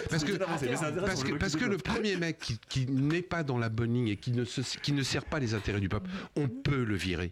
parce 0.09 0.25
que, 0.25 0.33
parce 0.33 1.23
que, 1.23 1.33
parce 1.37 1.55
que 1.55 1.63
le 1.63 1.77
premier 1.77 2.17
mec 2.17 2.37
qui, 2.39 2.59
qui 2.67 2.85
n'est 2.85 3.21
pas 3.21 3.43
dans 3.43 3.57
la 3.57 3.69
bonne 3.69 3.93
ligne 3.93 4.09
et 4.09 4.17
qui 4.17 4.31
ne, 4.33 4.43
se, 4.43 4.59
qui 4.79 4.91
ne 4.91 5.03
sert 5.03 5.23
pas 5.23 5.39
les 5.39 5.53
intérêts 5.53 5.79
du 5.79 5.87
peuple, 5.87 6.09
on 6.35 6.49
peut 6.49 6.83
le 6.83 6.95
virer. 6.95 7.31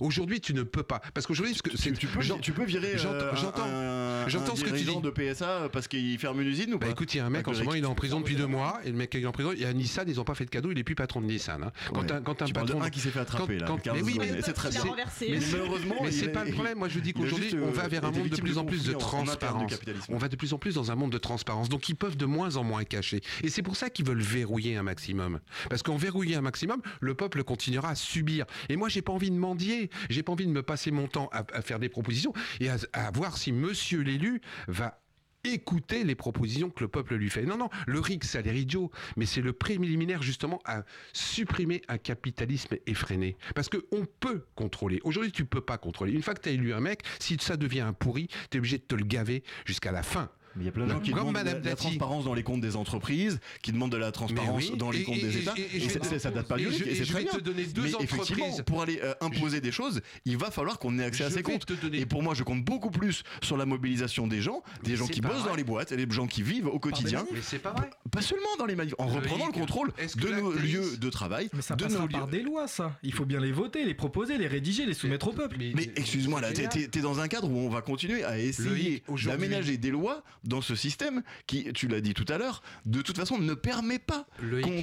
Aujourd'hui, 0.00 0.40
tu 0.40 0.54
ne 0.54 0.62
peux 0.62 0.82
pas. 0.82 1.00
Parce 1.12 1.26
qu'aujourd'hui, 1.26 1.54
tu, 1.54 1.92
tu, 1.92 2.06
peux, 2.06 2.20
tu 2.40 2.52
peux 2.52 2.64
virer 2.64 2.94
euh, 2.94 3.34
j'entends, 3.34 4.28
j'entends 4.28 4.56
ce 4.56 4.64
que 4.64 4.70
tu 4.70 4.84
dis. 4.84 5.00
de 5.00 5.10
PSA 5.10 5.68
parce 5.72 5.88
qu'il 5.88 6.18
ferme 6.18 6.40
une 6.40 6.48
usine 6.48 6.74
ou 6.74 6.78
bah 6.78 6.86
pas 6.86 6.92
Écoute, 6.92 7.14
il 7.14 7.18
y 7.18 7.20
a 7.20 7.26
un 7.26 7.30
mec 7.30 7.46
en 7.48 7.54
ce 7.54 7.60
moment, 7.60 7.74
il 7.74 7.84
est 7.84 7.86
en 7.86 7.94
prison 7.94 8.20
depuis 8.20 8.36
deux 8.36 8.46
mois. 8.46 8.80
Et 8.84 8.90
le 8.90 8.96
mec 8.96 9.10
qui 9.10 9.18
est 9.18 9.26
en 9.26 9.32
prison, 9.32 9.52
il 9.52 9.60
y 9.60 9.64
a 9.64 9.72
Nissan, 9.72 10.08
ils 10.08 10.16
n'ont 10.16 10.24
pas 10.24 10.34
fait 10.34 10.44
de 10.44 10.50
cadeau, 10.50 10.70
il 10.72 10.78
est 10.78 10.84
plus 10.84 10.94
patron 10.94 11.20
de 11.20 11.26
Nissan. 11.26 11.62
Hein. 11.62 11.72
Quand 11.92 12.10
un, 12.10 12.20
quand 12.20 12.42
un 12.42 12.46
patron. 12.46 12.82
un 12.82 12.90
qui 12.90 13.00
s'est 13.00 13.10
fait 13.10 13.20
attraper 13.20 13.58
là. 13.58 13.66
mais 13.92 14.02
oui, 14.02 14.16
mais 14.18 14.42
c'est 14.42 14.52
très 14.52 14.70
bien. 14.70 14.82
Mais 15.20 15.38
malheureusement, 15.52 15.96
mais 16.02 16.12
c'est 16.12 16.28
pas 16.28 16.44
le 16.44 16.52
problème. 16.52 16.78
Moi, 16.78 16.88
je 16.88 17.00
dis 17.00 17.12
qu'aujourd'hui, 17.12 17.54
on 17.62 17.70
va 17.70 17.88
vers 17.88 18.04
un 18.04 18.10
monde 18.10 18.28
de 18.28 18.40
plus 18.40 18.58
en 18.58 18.64
plus 18.64 18.84
de 18.84 18.92
transparence. 18.92 19.72
On 20.08 20.18
va 20.18 20.28
de 20.28 20.36
plus 20.36 20.52
en 20.52 20.58
plus 20.58 20.74
dans 20.74 20.90
un 20.90 20.94
monde 20.94 21.12
de 21.12 21.18
transparence. 21.18 21.68
Donc, 21.68 21.88
ils 21.88 21.96
peuvent 21.96 22.16
de 22.16 22.26
moins 22.26 22.56
en 22.56 22.64
moins 22.64 22.84
cacher. 22.84 23.20
Et 23.42 23.48
c'est 23.48 23.62
pour 23.62 23.76
ça 23.76 23.90
qu'ils 23.90 24.06
veulent 24.06 24.22
verrouiller 24.22 24.76
un 24.76 24.82
maximum. 24.82 25.40
Parce 25.68 25.82
qu'en 25.82 25.96
verrouiller 25.96 26.36
un 26.36 26.40
maximum, 26.40 26.80
le 27.00 27.14
peuple 27.14 27.44
continuera 27.44 27.90
à 27.90 27.94
subir. 27.94 28.46
Et 28.68 28.76
moi, 28.76 28.88
j'ai 28.88 29.02
pas 29.02 29.12
envie 29.12 29.30
de 29.30 29.36
mendier. 29.36 29.83
J'ai 30.10 30.22
pas 30.22 30.32
envie 30.32 30.46
de 30.46 30.52
me 30.52 30.62
passer 30.62 30.90
mon 30.90 31.06
temps 31.06 31.28
à, 31.32 31.62
faire 31.62 31.78
des 31.78 31.88
propositions 31.88 32.32
et 32.60 32.68
à, 32.68 33.10
voir 33.12 33.36
si 33.36 33.52
monsieur 33.52 34.00
l'élu 34.00 34.40
va 34.68 35.00
écouter 35.44 36.04
les 36.04 36.14
propositions 36.14 36.70
que 36.70 36.82
le 36.82 36.88
peuple 36.88 37.16
lui 37.16 37.28
fait. 37.28 37.44
Non, 37.44 37.58
non, 37.58 37.68
le 37.86 38.00
RIC, 38.00 38.24
ça 38.24 38.40
l'air 38.40 38.56
idiot, 38.56 38.90
mais 39.16 39.26
c'est 39.26 39.42
le 39.42 39.52
préliminaire 39.52 40.22
justement 40.22 40.60
à 40.64 40.84
supprimer 41.12 41.82
un 41.88 41.98
capitalisme 41.98 42.76
effréné. 42.86 43.36
Parce 43.54 43.68
qu'on 43.68 44.06
peut 44.20 44.46
contrôler. 44.54 45.00
Aujourd'hui, 45.04 45.32
tu 45.32 45.44
peux 45.44 45.60
pas 45.60 45.76
contrôler. 45.76 46.12
Une 46.12 46.22
fois 46.22 46.34
que 46.34 46.40
tu 46.40 46.48
élu 46.48 46.72
un 46.72 46.80
mec, 46.80 47.02
si 47.18 47.36
ça 47.40 47.58
devient 47.58 47.80
un 47.80 47.92
pourri, 47.92 48.28
tu 48.50 48.56
es 48.56 48.58
obligé 48.58 48.78
de 48.78 48.84
te 48.84 48.94
le 48.94 49.04
gaver 49.04 49.44
jusqu'à 49.66 49.92
la 49.92 50.02
fin. 50.02 50.30
Mais 50.56 50.62
il 50.62 50.66
y 50.66 50.68
a 50.68 50.72
plein 50.72 50.86
de 50.86 50.92
gens 50.92 51.00
qui 51.00 51.12
demandent 51.12 51.34
de 51.34 51.68
la, 51.68 51.76
transparence 51.76 52.24
dans 52.24 52.34
les 52.34 52.42
comptes 52.42 52.60
des 52.60 52.76
entreprises, 52.76 53.40
qui 53.62 53.72
demandent 53.72 53.92
de 53.92 53.96
la 53.96 54.12
transparence 54.12 54.70
dans 54.72 54.90
les 54.90 55.02
comptes 55.02 55.20
des 55.20 55.38
États. 55.38 55.54
Et, 55.56 55.80
ça 56.18 56.30
date 56.30 56.46
pas 56.46 56.56
du 56.56 56.68
RIC. 56.68 56.86
Et 56.86 56.94
c'est 56.94 57.06
très 57.06 57.22
bien. 57.22 57.32
Te 57.32 57.40
donner 57.40 57.64
deux 57.64 57.82
mais 57.82 58.04
effectivement, 58.04 58.50
pour 58.66 58.82
aller 58.82 59.00
euh, 59.02 59.14
imposer 59.20 59.60
des 59.60 59.72
choses, 59.72 60.00
il 60.24 60.36
va 60.36 60.50
falloir 60.50 60.78
qu'on 60.78 60.98
ait 60.98 61.04
accès 61.04 61.24
à 61.24 61.30
ces 61.30 61.42
comptes. 61.42 61.66
Et 61.92 62.06
pour 62.06 62.22
moi, 62.22 62.34
je 62.34 62.42
compte 62.42 62.64
beaucoup 62.64 62.90
plus 62.90 63.22
sur 63.42 63.56
la 63.56 63.66
mobilisation 63.66 64.26
des 64.26 64.40
gens, 64.40 64.62
des 64.82 64.96
gens 64.96 65.06
qui 65.06 65.20
bossent 65.20 65.44
dans 65.44 65.56
les 65.56 65.64
boîtes, 65.64 65.92
et 65.92 65.96
des 65.96 66.12
gens 66.12 66.26
qui 66.26 66.42
vivent 66.42 66.68
au 66.68 66.78
quotidien. 66.78 67.24
Mais 67.32 67.40
c'est 67.42 67.58
pas 67.58 67.72
vrai. 67.72 67.90
Pas 68.10 68.22
seulement 68.22 68.56
dans 68.58 68.66
les 68.66 68.76
manifs, 68.76 68.94
en 68.98 69.06
reprenant 69.06 69.46
le 69.46 69.52
contrôle 69.52 69.92
de 70.16 70.28
nos 70.28 70.52
lieux 70.52 70.96
de 70.96 71.10
travail. 71.10 71.50
Mais 71.52 71.62
ça 71.62 71.74
de 71.74 71.86
nos 71.86 72.08
par 72.08 72.28
des 72.28 72.42
lois, 72.42 72.68
ça. 72.68 72.96
Il 73.02 73.12
faut 73.12 73.24
bien 73.24 73.40
les 73.40 73.52
voter, 73.52 73.84
les 73.84 73.94
proposer, 73.94 74.38
les 74.38 74.46
rédiger, 74.46 74.86
les 74.86 74.94
soumettre 74.94 75.28
au 75.28 75.32
peuple. 75.32 75.56
Mais 75.58 75.90
excuse-moi, 75.96 76.40
là, 76.40 76.52
t'es 76.52 77.00
dans 77.00 77.20
un 77.20 77.28
cadre 77.28 77.50
où 77.50 77.58
on 77.58 77.68
va 77.68 77.82
continuer 77.82 78.24
à 78.24 78.38
essayer 78.38 79.02
d'aménager 79.24 79.76
des 79.76 79.90
lois 79.90 80.22
dans 80.44 80.60
ce 80.60 80.74
système 80.74 81.22
qui, 81.46 81.72
tu 81.72 81.88
l'as 81.88 82.00
dit 82.00 82.14
tout 82.14 82.24
à 82.28 82.38
l'heure, 82.38 82.62
de 82.86 83.02
toute 83.02 83.16
façon 83.16 83.38
ne 83.38 83.54
permet 83.54 83.98
pas 83.98 84.26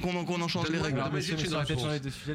qu'on 0.02 0.42
en, 0.42 0.48
change 0.48 0.70
les 0.70 0.78
règles. 0.78 1.02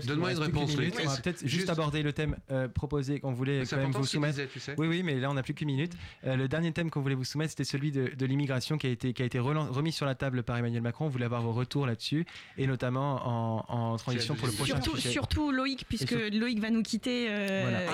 Donne-moi 0.05 0.31
une 0.31 0.39
réponse. 0.39 0.75
On 0.75 1.09
va 1.09 1.17
peut-être 1.17 1.45
juste 1.47 1.69
aborder 1.69 2.03
le 2.03 2.13
thème 2.13 2.37
euh, 2.51 2.67
proposé 2.67 3.19
qu'on 3.19 3.33
voulait 3.33 3.63
quand 3.69 3.77
même 3.77 3.91
vous 3.91 4.05
soumettre. 4.05 4.39
Oui, 4.77 4.87
oui, 4.87 5.03
mais 5.03 5.19
là 5.19 5.29
on 5.29 5.33
n'a 5.33 5.43
plus 5.43 5.53
qu'une 5.53 5.67
minute. 5.67 5.93
Euh, 6.25 6.35
le 6.35 6.47
dernier 6.47 6.71
thème 6.71 6.89
qu'on 6.89 7.01
voulait 7.01 7.15
vous 7.15 7.23
soumettre, 7.23 7.51
c'était 7.51 7.63
celui 7.63 7.91
de, 7.91 8.25
l'immigration 8.25 8.77
qui 8.77 8.87
a 8.87 8.89
été, 8.89 9.13
qui 9.13 9.21
a 9.21 9.25
été 9.25 9.39
remis 9.39 9.91
sur 9.91 10.05
la 10.05 10.15
table 10.15 10.43
par 10.43 10.57
Emmanuel 10.57 10.81
Macron. 10.81 11.05
On 11.05 11.09
voulait 11.09 11.25
avoir 11.25 11.41
vos 11.41 11.53
retours 11.53 11.87
là-dessus 11.87 12.25
et 12.57 12.67
notamment 12.67 13.67
en, 13.69 13.97
transition 13.97 14.35
pour 14.35 14.47
le 14.47 14.53
prochain 14.53 14.81
surtout, 14.81 14.97
Surtout 14.97 15.51
Loïc, 15.51 15.85
puisque 15.87 16.15
Loïc 16.33 16.59
va 16.59 16.69
nous 16.69 16.83
quitter 16.83 17.27
euh, 17.29 17.87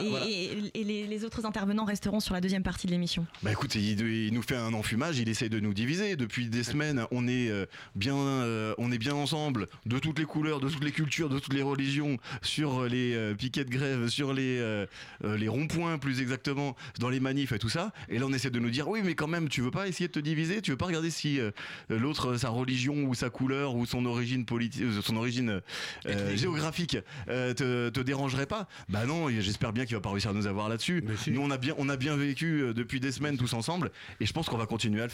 et, 0.74 0.84
les, 0.84 1.26
autres 1.26 1.46
intervenants 1.46 1.86
resteront 1.86 2.20
sur 2.20 2.34
la 2.34 2.42
deuxième 2.42 2.64
partie 2.64 2.88
de 2.88 2.92
l'émission. 2.92 3.26
Bah 3.44 3.52
écoute, 3.52 3.76
il, 3.76 4.34
nous 4.34 4.42
fait 4.42 4.56
un 4.56 4.74
enfumage, 4.74 5.20
il 5.24 5.30
essaie 5.30 5.50
de 5.50 5.60
nous 5.60 5.74
diviser. 5.74 6.16
Depuis 6.16 6.48
des 6.48 6.64
semaines, 6.64 7.06
on 7.12 7.28
est 7.28 7.52
bien, 7.96 8.16
on 8.16 8.92
est 8.92 8.98
bien 8.98 9.16
ensemble, 9.16 9.68
de 9.86 10.00
toutes 10.00 10.20
les 10.20 10.26
couleurs, 10.26 10.60
de 10.60 10.70
toutes 10.70 10.84
les 10.84 10.92
cultures, 10.92 11.30
de 11.30 11.40
toutes 11.40 11.54
les 11.54 11.62
religions, 11.62 12.18
sur 12.42 12.84
les 12.84 13.34
piquets 13.38 13.66
de 13.66 13.70
grève, 13.70 14.08
sur 14.08 14.34
les, 14.34 14.86
les 15.24 15.48
ronds-points 15.48 15.98
plus 15.98 16.22
exactement, 16.22 16.76
dans 17.00 17.10
les 17.10 17.20
manifs 17.20 17.52
et 17.52 17.60
tout 17.60 17.70
ça. 17.70 17.92
Et 18.10 18.20
là, 18.20 18.26
on 18.28 18.34
essaie 18.34 18.50
de 18.50 18.60
nous 18.60 18.70
dire, 18.70 18.88
oui, 18.88 19.02
mais 19.04 19.16
quand 19.16 19.28
même, 19.28 19.50
tu 19.50 19.62
veux 19.62 19.72
pas 19.72 19.88
essayer 19.88 20.08
de 20.08 20.14
te 20.14 20.20
diviser, 20.20 20.62
tu 20.62 20.72
veux 20.72 20.78
pas 20.78 20.86
regarder 20.86 21.10
si 21.10 21.40
euh, 21.40 21.52
l'autre, 21.90 22.36
sa 22.36 22.50
religion 22.50 23.06
ou 23.06 23.14
sa 23.14 23.30
couleur 23.30 23.76
ou 23.76 23.86
son 23.86 24.06
origine 24.06 24.46
politique, 24.46 24.84
euh, 24.84 25.02
son 25.02 25.18
origine 25.18 25.62
euh, 26.06 26.36
géographique 26.36 26.98
te, 27.28 27.90
te, 27.90 28.00
dérangerait 28.02 28.46
pas? 28.46 28.68
Bah 28.90 29.06
non, 29.06 29.30
j'espère 29.30 29.74
bien 29.74 29.86
qu'il 29.86 29.96
va 29.96 30.02
pas 30.02 30.10
réussir 30.10 30.32
à 30.32 30.34
nous 30.34 30.48
avoir 30.48 30.70
là-dessus. 30.70 31.04
Nous, 31.28 31.42
on 31.42 31.52
a 31.52 31.58
bien, 31.58 31.74
on 31.78 31.90
a 31.90 31.98
bien 31.98 32.16
vécu 32.16 32.74
depuis 32.76 33.00
des 33.00 33.12
semaines 33.12 33.38
tous 33.38 33.54
ensemble, 33.54 33.92
et 34.20 34.26
je 34.26 34.34
pense 34.34 34.50
qu'on 34.50 34.58
va 34.58 34.66
continuer 34.66 35.02
à 35.02 35.06
le 35.06 35.10
faire. 35.10 35.13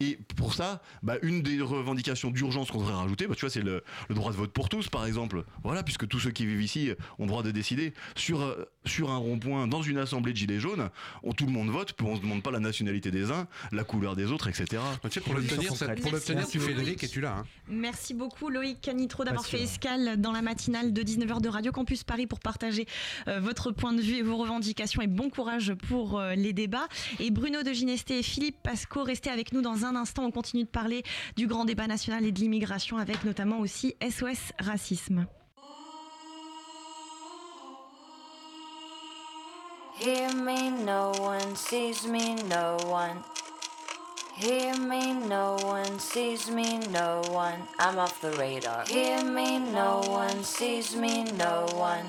Et 0.00 0.18
pour 0.36 0.54
ça, 0.54 0.82
bah, 1.02 1.16
une 1.22 1.42
des 1.42 1.60
revendications 1.60 2.30
d'urgence 2.30 2.70
qu'on 2.70 2.78
devrait 2.78 2.94
rajouter, 2.94 3.26
bah, 3.26 3.34
tu 3.34 3.42
vois, 3.42 3.50
c'est 3.50 3.62
le, 3.62 3.82
le, 4.08 4.14
droit 4.14 4.32
de 4.32 4.36
vote 4.36 4.52
pour 4.52 4.68
tous, 4.68 4.88
par 4.88 5.06
exemple. 5.06 5.44
Voilà, 5.62 5.82
puisque 5.82 6.08
tous 6.08 6.20
ceux 6.20 6.30
qui 6.30 6.46
vivent 6.46 6.62
ici 6.62 6.90
ont 7.18 7.26
droit 7.26 7.42
de 7.42 7.50
décider 7.50 7.92
sur 8.14 8.56
sur 8.86 9.10
un 9.10 9.16
rond-point 9.16 9.66
dans 9.66 9.82
une 9.82 9.98
assemblée 9.98 10.32
de 10.32 10.38
gilets 10.38 10.60
jaunes, 10.60 10.90
on, 11.22 11.32
tout 11.32 11.46
le 11.46 11.52
monde 11.52 11.68
vote, 11.70 11.94
on 12.02 12.14
ne 12.14 12.20
demande 12.20 12.42
pas 12.42 12.50
la 12.50 12.60
nationalité 12.60 13.10
des 13.10 13.30
uns, 13.30 13.46
la 13.72 13.84
couleur 13.84 14.16
des 14.16 14.30
autres, 14.30 14.48
etc. 14.48 14.82
pour 15.24 15.34
l'obtenir, 15.34 15.72
tu 16.48 16.60
Frédéric 16.60 17.02
et 17.04 17.08
tu 17.08 17.20
l'as. 17.20 17.38
Hein? 17.38 17.44
Merci 17.68 18.14
beaucoup 18.14 18.48
Loïc 18.48 18.80
Canitro 18.80 19.24
d'avoir 19.24 19.44
fait 19.44 19.62
escale 19.62 20.20
dans 20.20 20.32
la 20.32 20.42
matinale 20.42 20.92
de 20.92 21.02
19h 21.02 21.40
de 21.40 21.48
Radio 21.48 21.72
Campus 21.72 22.04
Paris 22.04 22.26
pour 22.26 22.40
partager 22.40 22.86
euh, 23.28 23.40
votre 23.40 23.72
point 23.72 23.92
de 23.92 24.00
vue 24.00 24.16
et 24.16 24.22
vos 24.22 24.36
revendications 24.36 25.02
et 25.02 25.06
bon 25.06 25.30
courage 25.30 25.74
pour 25.88 26.18
euh, 26.18 26.34
les 26.34 26.52
débats. 26.52 26.88
Et 27.18 27.30
Bruno 27.30 27.62
de 27.62 27.72
Ginesté 27.72 28.18
et 28.18 28.22
Philippe 28.22 28.56
Pasco, 28.62 29.02
restez 29.02 29.30
avec 29.36 29.52
nous 29.52 29.60
dans 29.60 29.84
un 29.84 29.94
instant. 29.96 30.24
On 30.24 30.30
continue 30.30 30.64
de 30.64 30.68
parler 30.68 31.02
du 31.36 31.46
grand 31.46 31.66
débat 31.66 31.86
national 31.86 32.24
et 32.24 32.32
de 32.32 32.40
l'immigration 32.40 32.96
avec 32.96 33.22
notamment 33.24 33.60
aussi 33.60 33.94
SOS 34.00 34.52
Racisme. 34.58 35.26
Hear 40.00 40.34
me, 40.34 40.70
no 40.84 41.12
one 41.20 41.54
sees 41.54 42.06
me, 42.06 42.34
no 42.48 42.76
one. 42.86 43.22
Hear 44.36 44.74
me, 44.78 45.12
no 45.14 45.56
one 45.62 45.98
sees 45.98 46.50
me, 46.50 46.78
no 46.90 47.22
one. 47.30 47.60
I'm 47.78 47.98
off 47.98 48.20
the 48.22 48.32
radar. 48.32 48.84
Hear 48.86 49.22
me, 49.24 49.58
no 49.58 50.00
one 50.08 50.44
sees 50.44 50.96
me, 50.96 51.24
no 51.38 51.66
one. 51.74 52.06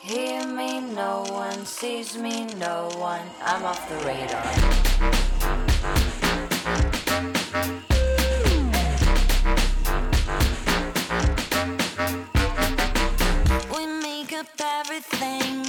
Hear 0.00 0.46
me, 0.46 0.80
no 0.80 1.24
one 1.30 1.64
sees 1.64 2.16
me, 2.16 2.46
no 2.58 2.88
one. 2.98 3.26
I'm 3.44 3.64
off 3.64 3.88
the 3.88 3.96
radar. 4.06 5.23
Up 14.44 14.60
everything 14.60 15.64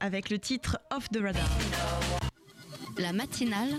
avec 0.00 0.30
le 0.30 0.38
titre 0.38 0.78
Off 0.94 1.08
the 1.10 1.18
Radar. 1.18 1.48
La 2.98 3.12
matinale 3.12 3.74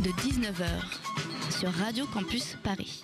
de 0.00 0.10
19h 0.10 0.66
sur 1.58 1.70
Radio 1.72 2.06
Campus 2.06 2.56
Paris. 2.62 3.02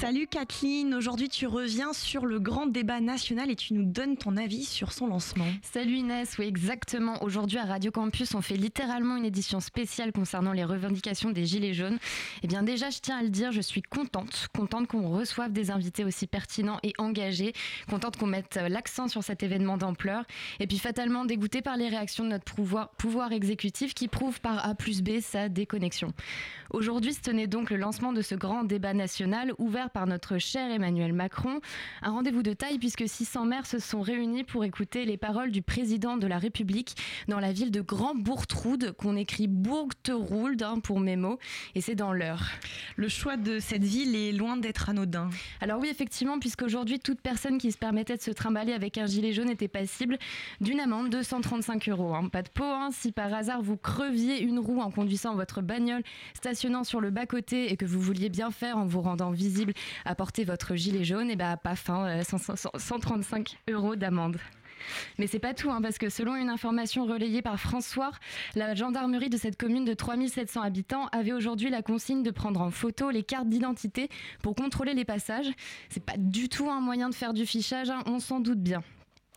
Salut 0.00 0.26
Kathleen, 0.26 0.94
aujourd'hui 0.94 1.28
tu 1.28 1.46
reviens 1.46 1.92
sur 1.92 2.24
le 2.24 2.40
grand 2.40 2.64
débat 2.64 3.00
national 3.00 3.50
et 3.50 3.54
tu 3.54 3.74
nous 3.74 3.84
donnes 3.84 4.16
ton 4.16 4.38
avis 4.38 4.64
sur 4.64 4.92
son 4.92 5.06
lancement. 5.06 5.44
Salut 5.60 5.96
Inès, 5.96 6.38
oui 6.38 6.46
exactement. 6.46 7.22
Aujourd'hui 7.22 7.58
à 7.58 7.66
Radio 7.66 7.90
Campus 7.90 8.34
on 8.34 8.40
fait 8.40 8.56
littéralement 8.56 9.16
une 9.16 9.26
édition 9.26 9.60
spéciale 9.60 10.12
concernant 10.12 10.54
les 10.54 10.64
revendications 10.64 11.28
des 11.32 11.44
Gilets 11.44 11.74
jaunes. 11.74 11.98
Eh 12.42 12.46
bien 12.46 12.62
déjà 12.62 12.88
je 12.88 13.00
tiens 13.00 13.18
à 13.18 13.22
le 13.22 13.28
dire, 13.28 13.52
je 13.52 13.60
suis 13.60 13.82
contente, 13.82 14.48
contente 14.56 14.86
qu'on 14.86 15.06
reçoive 15.06 15.52
des 15.52 15.70
invités 15.70 16.02
aussi 16.02 16.26
pertinents 16.26 16.78
et 16.82 16.94
engagés, 16.96 17.52
contente 17.90 18.16
qu'on 18.16 18.26
mette 18.26 18.58
l'accent 18.70 19.06
sur 19.06 19.22
cet 19.22 19.42
événement 19.42 19.76
d'ampleur 19.76 20.24
et 20.60 20.66
puis 20.66 20.78
fatalement 20.78 21.26
dégoûtée 21.26 21.60
par 21.60 21.76
les 21.76 21.88
réactions 21.90 22.24
de 22.24 22.30
notre 22.30 22.54
pouvoir, 22.54 22.88
pouvoir 22.92 23.32
exécutif 23.32 23.92
qui 23.92 24.08
prouve 24.08 24.40
par 24.40 24.66
A 24.66 24.74
plus 24.74 25.02
B 25.02 25.20
sa 25.20 25.50
déconnexion. 25.50 26.14
Aujourd'hui 26.70 27.12
ce 27.12 27.20
tenait 27.20 27.48
donc 27.48 27.68
le 27.68 27.76
lancement 27.76 28.14
de 28.14 28.22
ce 28.22 28.34
grand 28.34 28.64
débat 28.64 28.94
national 28.94 29.52
ouvert 29.58 29.89
offert 29.90 30.00
par 30.00 30.06
notre 30.06 30.38
cher 30.38 30.70
Emmanuel 30.70 31.12
Macron. 31.12 31.60
Un 32.02 32.10
rendez-vous 32.10 32.42
de 32.42 32.52
taille 32.52 32.78
puisque 32.78 33.08
600 33.08 33.44
maires 33.44 33.66
se 33.66 33.78
sont 33.78 34.00
réunis 34.00 34.44
pour 34.44 34.64
écouter 34.64 35.04
les 35.04 35.16
paroles 35.16 35.50
du 35.50 35.62
président 35.62 36.16
de 36.16 36.26
la 36.26 36.38
République 36.38 36.96
dans 37.28 37.40
la 37.40 37.52
ville 37.52 37.70
de 37.70 37.80
Grand 37.80 38.14
Bourtroude, 38.14 38.92
qu'on 38.92 39.16
écrit 39.16 39.46
Bourgterould 39.48 40.62
hein, 40.62 40.80
pour 40.80 41.00
mes 41.00 41.16
mots, 41.16 41.38
et 41.74 41.80
c'est 41.80 41.94
dans 41.94 42.12
l'heure. 42.12 42.44
Le 42.96 43.08
choix 43.08 43.36
de 43.36 43.58
cette 43.58 43.84
ville 43.84 44.14
est 44.14 44.32
loin 44.32 44.56
d'être 44.56 44.88
anodin. 44.88 45.30
Alors 45.60 45.80
oui, 45.80 45.88
effectivement, 45.90 46.38
puisqu'aujourd'hui, 46.38 46.98
toute 46.98 47.20
personne 47.20 47.58
qui 47.58 47.72
se 47.72 47.78
permettait 47.78 48.16
de 48.16 48.22
se 48.22 48.30
trimballer 48.30 48.72
avec 48.72 48.98
un 48.98 49.06
gilet 49.06 49.32
jaune 49.32 49.50
était 49.50 49.68
passible 49.68 50.18
d'une 50.60 50.80
amende 50.80 51.10
de 51.10 51.22
135 51.22 51.88
euros. 51.88 52.14
Hein. 52.14 52.28
Pas 52.28 52.42
de 52.42 52.50
peau, 52.50 52.64
hein. 52.64 52.90
si 52.92 53.12
par 53.12 53.32
hasard 53.32 53.62
vous 53.62 53.76
creviez 53.76 54.40
une 54.40 54.58
roue 54.58 54.80
en 54.80 54.90
conduisant 54.90 55.34
votre 55.34 55.62
bagnole, 55.62 56.02
stationnant 56.34 56.84
sur 56.84 57.00
le 57.00 57.10
bas-côté 57.10 57.72
et 57.72 57.76
que 57.76 57.84
vous 57.84 58.00
vouliez 58.00 58.28
bien 58.28 58.50
faire 58.50 58.76
en 58.76 58.86
vous 58.86 59.00
rendant 59.00 59.30
visible 59.30 59.72
à 60.04 60.14
porter 60.14 60.44
votre 60.44 60.74
gilet 60.74 61.04
jaune, 61.04 61.30
et 61.30 61.36
bah 61.36 61.56
pas 61.56 61.76
fin, 61.76 62.22
135 62.22 63.58
euros 63.70 63.96
d'amende. 63.96 64.38
Mais 65.18 65.26
c'est 65.26 65.38
pas 65.38 65.54
tout, 65.54 65.70
hein, 65.70 65.80
parce 65.82 65.98
que 65.98 66.08
selon 66.08 66.36
une 66.36 66.48
information 66.48 67.04
relayée 67.04 67.42
par 67.42 67.58
François, 67.58 68.12
la 68.54 68.74
gendarmerie 68.74 69.30
de 69.30 69.36
cette 69.36 69.56
commune 69.56 69.84
de 69.84 69.94
3700 69.94 70.62
habitants 70.62 71.06
avait 71.12 71.32
aujourd'hui 71.32 71.70
la 71.70 71.82
consigne 71.82 72.22
de 72.22 72.30
prendre 72.30 72.60
en 72.60 72.70
photo 72.70 73.10
les 73.10 73.22
cartes 73.22 73.48
d'identité 73.48 74.08
pour 74.42 74.54
contrôler 74.54 74.94
les 74.94 75.04
passages. 75.04 75.50
C'est 75.88 76.04
pas 76.04 76.16
du 76.16 76.48
tout 76.48 76.70
un 76.70 76.80
moyen 76.80 77.08
de 77.08 77.14
faire 77.14 77.34
du 77.34 77.46
fichage, 77.46 77.90
hein, 77.90 78.02
on 78.06 78.18
s'en 78.18 78.40
doute 78.40 78.60
bien. 78.60 78.82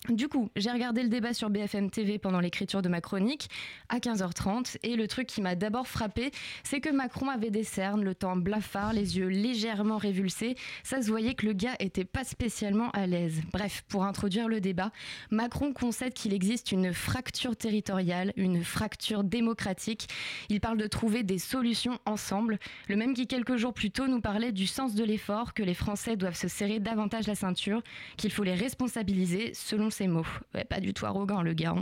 Du 0.10 0.28
coup, 0.28 0.50
j'ai 0.58 0.70
regardé 0.70 1.02
le 1.02 1.08
débat 1.08 1.34
sur 1.34 1.50
BFM 1.50 1.90
TV 1.90 2.20
pendant 2.20 2.42
l'écriture 2.42 2.82
de 2.82 2.90
ma 2.90 3.00
chronique 3.00 3.50
à 3.88 4.00
15h30 4.00 4.76
et 4.84 4.98
le 4.98 5.08
truc 5.08 5.28
qui 5.28 5.42
m'a 5.42 5.56
d'abord 5.56 5.88
frappé, 5.88 6.32
c'est 6.66 6.82
que 6.82 6.90
Macron 6.90 7.30
avait 7.30 7.52
des 7.52 7.64
cernes, 7.64 8.04
le 8.04 8.14
temps 8.14 8.36
blafard, 8.36 8.92
les 8.92 9.18
yeux 9.18 9.28
légèrement 9.28 9.98
révulsés. 9.98 10.56
Ça 10.84 11.02
se 11.02 11.08
voyait 11.08 11.36
que 11.36 11.46
le 11.46 11.54
gars 11.54 11.76
était 11.80 12.04
pas 12.04 12.26
spécialement 12.26 12.92
à 12.92 13.08
l'aise. 13.08 13.42
Bref, 13.54 13.86
pour 13.88 14.04
introduire 14.04 14.50
le 14.50 14.60
débat, 14.60 14.92
Macron 15.32 15.72
concède 15.72 16.14
qu'il 16.14 16.34
existe 16.34 16.74
une 16.74 16.94
fracture 16.94 17.56
territoriale, 17.56 18.34
une 18.36 18.62
fracture 18.62 19.24
démocratique. 19.24 20.10
Il 20.50 20.60
parle 20.60 20.80
de 20.80 20.88
trouver 20.88 21.24
des 21.24 21.40
solutions 21.40 21.98
ensemble. 22.06 22.60
Le 22.90 22.98
même 22.98 23.14
qui 23.14 23.26
quelques 23.26 23.56
jours 23.56 23.74
plus 23.74 23.92
tôt 23.92 24.08
nous 24.08 24.20
parlait 24.20 24.52
du 24.52 24.68
sens 24.68 24.96
de 24.96 25.04
l'effort, 25.06 25.54
que 25.54 25.64
les 25.64 25.74
Français 25.74 26.18
doivent 26.18 26.36
se 26.36 26.50
serrer 26.50 26.82
davantage 26.82 27.26
la 27.26 27.36
ceinture, 27.36 27.82
qu'il 28.18 28.32
faut 28.32 28.44
les 28.44 28.54
responsabiliser 28.54 29.54
selon 29.54 29.93
mots. 30.02 30.26
pas 30.70 30.80
du 30.80 30.94
tout 30.94 31.06
arrogant, 31.06 31.42
le 31.42 31.54
gars. 31.54 31.76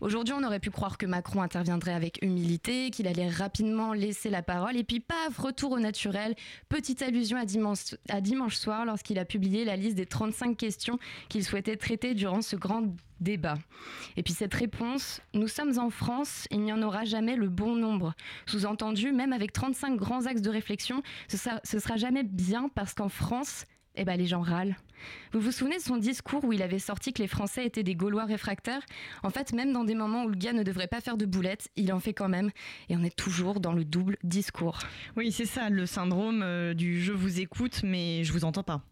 Aujourd'hui, 0.00 0.34
on 0.36 0.42
aurait 0.44 0.60
pu 0.60 0.70
croire 0.70 0.98
que 0.98 1.06
Macron 1.06 1.42
interviendrait 1.42 1.92
avec 1.92 2.18
humilité, 2.22 2.90
qu'il 2.90 3.06
allait 3.06 3.28
rapidement 3.28 3.92
laisser 3.92 4.30
la 4.30 4.42
parole, 4.42 4.76
et 4.76 4.84
puis 4.84 5.00
paf, 5.00 5.36
retour 5.38 5.72
au 5.72 5.78
naturel. 5.78 6.34
Petite 6.68 7.02
allusion 7.02 7.36
à 7.36 7.44
dimanche, 7.44 7.94
à 8.08 8.20
dimanche 8.20 8.56
soir, 8.56 8.84
lorsqu'il 8.84 9.18
a 9.18 9.24
publié 9.24 9.64
la 9.64 9.76
liste 9.76 9.96
des 9.96 10.06
35 10.06 10.56
questions 10.56 10.98
qu'il 11.28 11.44
souhaitait 11.44 11.76
traiter 11.76 12.14
durant 12.14 12.42
ce 12.42 12.56
grand 12.56 12.94
débat. 13.20 13.58
Et 14.16 14.22
puis 14.22 14.32
cette 14.32 14.54
réponse, 14.54 15.20
nous 15.34 15.48
sommes 15.48 15.78
en 15.78 15.90
France, 15.90 16.46
il 16.50 16.60
n'y 16.60 16.72
en 16.72 16.82
aura 16.82 17.04
jamais 17.04 17.36
le 17.36 17.48
bon 17.48 17.76
nombre. 17.76 18.14
Sous-entendu, 18.46 19.12
même 19.12 19.32
avec 19.32 19.52
35 19.52 19.96
grands 19.96 20.26
axes 20.26 20.42
de 20.42 20.50
réflexion, 20.50 21.02
ce 21.28 21.36
sera, 21.36 21.60
ce 21.64 21.78
sera 21.78 21.96
jamais 21.96 22.22
bien 22.22 22.70
parce 22.74 22.94
qu'en 22.94 23.08
France, 23.08 23.66
eh 24.00 24.04
ben, 24.04 24.16
les 24.16 24.26
gens 24.26 24.40
râlent. 24.40 24.76
Vous 25.32 25.40
vous 25.40 25.52
souvenez 25.52 25.76
de 25.76 25.82
son 25.82 25.98
discours 25.98 26.42
où 26.44 26.52
il 26.52 26.62
avait 26.62 26.78
sorti 26.78 27.12
que 27.12 27.20
les 27.20 27.28
Français 27.28 27.66
étaient 27.66 27.82
des 27.82 27.94
Gaulois 27.94 28.24
réfractaires? 28.24 28.82
En 29.22 29.30
fait, 29.30 29.52
même 29.52 29.72
dans 29.72 29.84
des 29.84 29.94
moments 29.94 30.24
où 30.24 30.28
le 30.28 30.36
gars 30.36 30.54
ne 30.54 30.62
devrait 30.62 30.86
pas 30.86 31.00
faire 31.00 31.16
de 31.16 31.26
boulettes, 31.26 31.68
il 31.76 31.92
en 31.92 32.00
fait 32.00 32.14
quand 32.14 32.28
même. 32.28 32.50
Et 32.88 32.96
on 32.96 33.02
est 33.02 33.14
toujours 33.14 33.60
dans 33.60 33.72
le 33.72 33.84
double 33.84 34.16
discours. 34.24 34.78
Oui, 35.16 35.32
c'est 35.32 35.44
ça, 35.44 35.68
le 35.68 35.84
syndrome 35.84 36.42
euh, 36.42 36.72
du 36.72 37.02
je 37.02 37.12
vous 37.12 37.40
écoute, 37.40 37.82
mais 37.84 38.24
je 38.24 38.32
vous 38.32 38.44
entends 38.44 38.62
pas. 38.62 38.82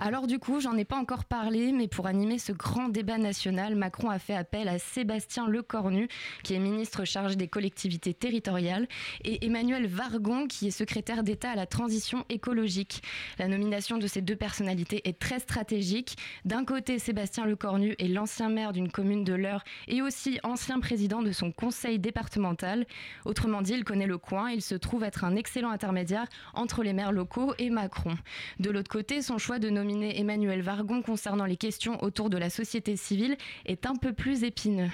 Alors 0.00 0.28
du 0.28 0.38
coup, 0.38 0.60
j'en 0.60 0.76
ai 0.76 0.84
pas 0.84 0.96
encore 0.96 1.24
parlé, 1.24 1.72
mais 1.72 1.88
pour 1.88 2.06
animer 2.06 2.38
ce 2.38 2.52
grand 2.52 2.88
débat 2.88 3.18
national, 3.18 3.74
Macron 3.74 4.10
a 4.10 4.20
fait 4.20 4.34
appel 4.34 4.68
à 4.68 4.78
Sébastien 4.78 5.48
Lecornu, 5.48 6.06
qui 6.44 6.54
est 6.54 6.60
ministre 6.60 7.04
chargé 7.04 7.34
des 7.34 7.48
collectivités 7.48 8.14
territoriales, 8.14 8.86
et 9.24 9.44
Emmanuel 9.44 9.88
Vargon, 9.88 10.46
qui 10.46 10.68
est 10.68 10.70
secrétaire 10.70 11.24
d'État 11.24 11.50
à 11.50 11.56
la 11.56 11.66
transition 11.66 12.24
écologique. 12.28 13.02
La 13.40 13.48
nomination 13.48 13.98
de 13.98 14.06
ces 14.06 14.20
deux 14.20 14.36
personnalités 14.36 15.08
est 15.08 15.18
très 15.18 15.40
stratégique. 15.40 16.16
D'un 16.44 16.64
côté, 16.64 17.00
Sébastien 17.00 17.44
Lecornu 17.44 17.96
est 17.98 18.06
l'ancien 18.06 18.50
maire 18.50 18.72
d'une 18.72 18.92
commune 18.92 19.24
de 19.24 19.34
l'Eure 19.34 19.64
et 19.88 20.00
aussi 20.00 20.38
ancien 20.44 20.78
président 20.78 21.22
de 21.22 21.32
son 21.32 21.50
conseil 21.50 21.98
départemental. 21.98 22.86
Autrement 23.24 23.62
dit, 23.62 23.72
il 23.72 23.82
connaît 23.82 24.06
le 24.06 24.18
coin. 24.18 24.52
Il 24.52 24.62
se 24.62 24.76
trouve 24.76 25.02
être 25.02 25.24
un 25.24 25.34
excellent 25.34 25.70
intermédiaire 25.70 26.28
entre 26.54 26.84
les 26.84 26.92
maires 26.92 27.10
locaux 27.10 27.52
et 27.58 27.68
Macron. 27.68 28.16
De 28.60 28.70
l'autre 28.70 28.90
côté, 28.90 29.22
son 29.22 29.38
choix 29.38 29.58
de 29.58 29.68
Emmanuel 29.88 30.62
Vargon 30.62 31.02
concernant 31.02 31.44
les 31.44 31.56
questions 31.56 32.02
autour 32.02 32.30
de 32.30 32.36
la 32.36 32.50
société 32.50 32.96
civile 32.96 33.36
est 33.66 33.86
un 33.86 33.96
peu 33.96 34.12
plus 34.12 34.44
épineux. 34.44 34.90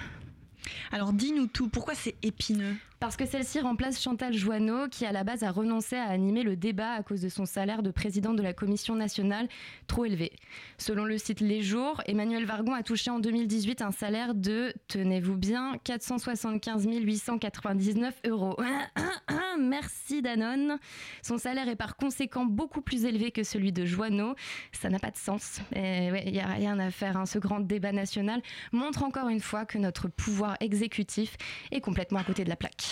Alors 0.91 1.13
dis-nous 1.13 1.47
tout, 1.47 1.69
pourquoi 1.69 1.95
c'est 1.95 2.15
épineux? 2.23 2.75
Parce 2.99 3.17
que 3.17 3.25
celle-ci 3.25 3.59
remplace 3.59 4.01
Chantal 4.01 4.33
Joanneau, 4.33 4.87
qui 4.89 5.05
à 5.05 5.11
la 5.11 5.23
base 5.23 5.43
a 5.43 5.51
renoncé 5.51 5.95
à 5.95 6.05
animer 6.05 6.43
le 6.43 6.55
débat 6.55 6.93
à 6.93 7.03
cause 7.03 7.21
de 7.21 7.29
son 7.29 7.45
salaire 7.45 7.83
de 7.83 7.91
président 7.91 8.33
de 8.33 8.41
la 8.41 8.53
Commission 8.53 8.95
nationale 8.95 9.47
trop 9.87 10.05
élevé. 10.05 10.31
Selon 10.77 11.05
le 11.05 11.17
site 11.17 11.39
Les 11.39 11.61
Jours, 11.61 12.01
Emmanuel 12.05 12.45
Vargon 12.45 12.73
a 12.73 12.83
touché 12.83 13.11
en 13.11 13.19
2018 13.19 13.81
un 13.81 13.91
salaire 13.91 14.33
de, 14.33 14.73
tenez-vous 14.87 15.37
bien, 15.37 15.77
475 15.83 16.85
899 16.85 18.21
euros. 18.27 18.57
Merci 19.59 20.21
Danone. 20.21 20.77
Son 21.21 21.37
salaire 21.37 21.67
est 21.69 21.75
par 21.75 21.95
conséquent 21.95 22.45
beaucoup 22.45 22.81
plus 22.81 23.05
élevé 23.05 23.31
que 23.31 23.43
celui 23.43 23.71
de 23.71 23.85
Joanneau. 23.85 24.35
Ça 24.71 24.89
n'a 24.89 24.99
pas 24.99 25.11
de 25.11 25.17
sens. 25.17 25.61
Il 25.75 26.31
n'y 26.31 26.39
a 26.39 26.47
rien 26.47 26.79
à 26.79 26.91
faire. 26.91 27.17
Hein. 27.17 27.25
Ce 27.25 27.39
grand 27.39 27.59
débat 27.59 27.91
national 27.91 28.41
montre 28.71 29.03
encore 29.03 29.29
une 29.29 29.39
fois 29.39 29.65
que 29.65 29.77
notre 29.77 30.07
pouvoir 30.07 30.57
exécutif 30.59 31.37
est 31.71 31.81
complètement 31.81 32.19
à 32.19 32.23
côté 32.23 32.43
de 32.43 32.49
la 32.49 32.55
plaque. 32.55 32.84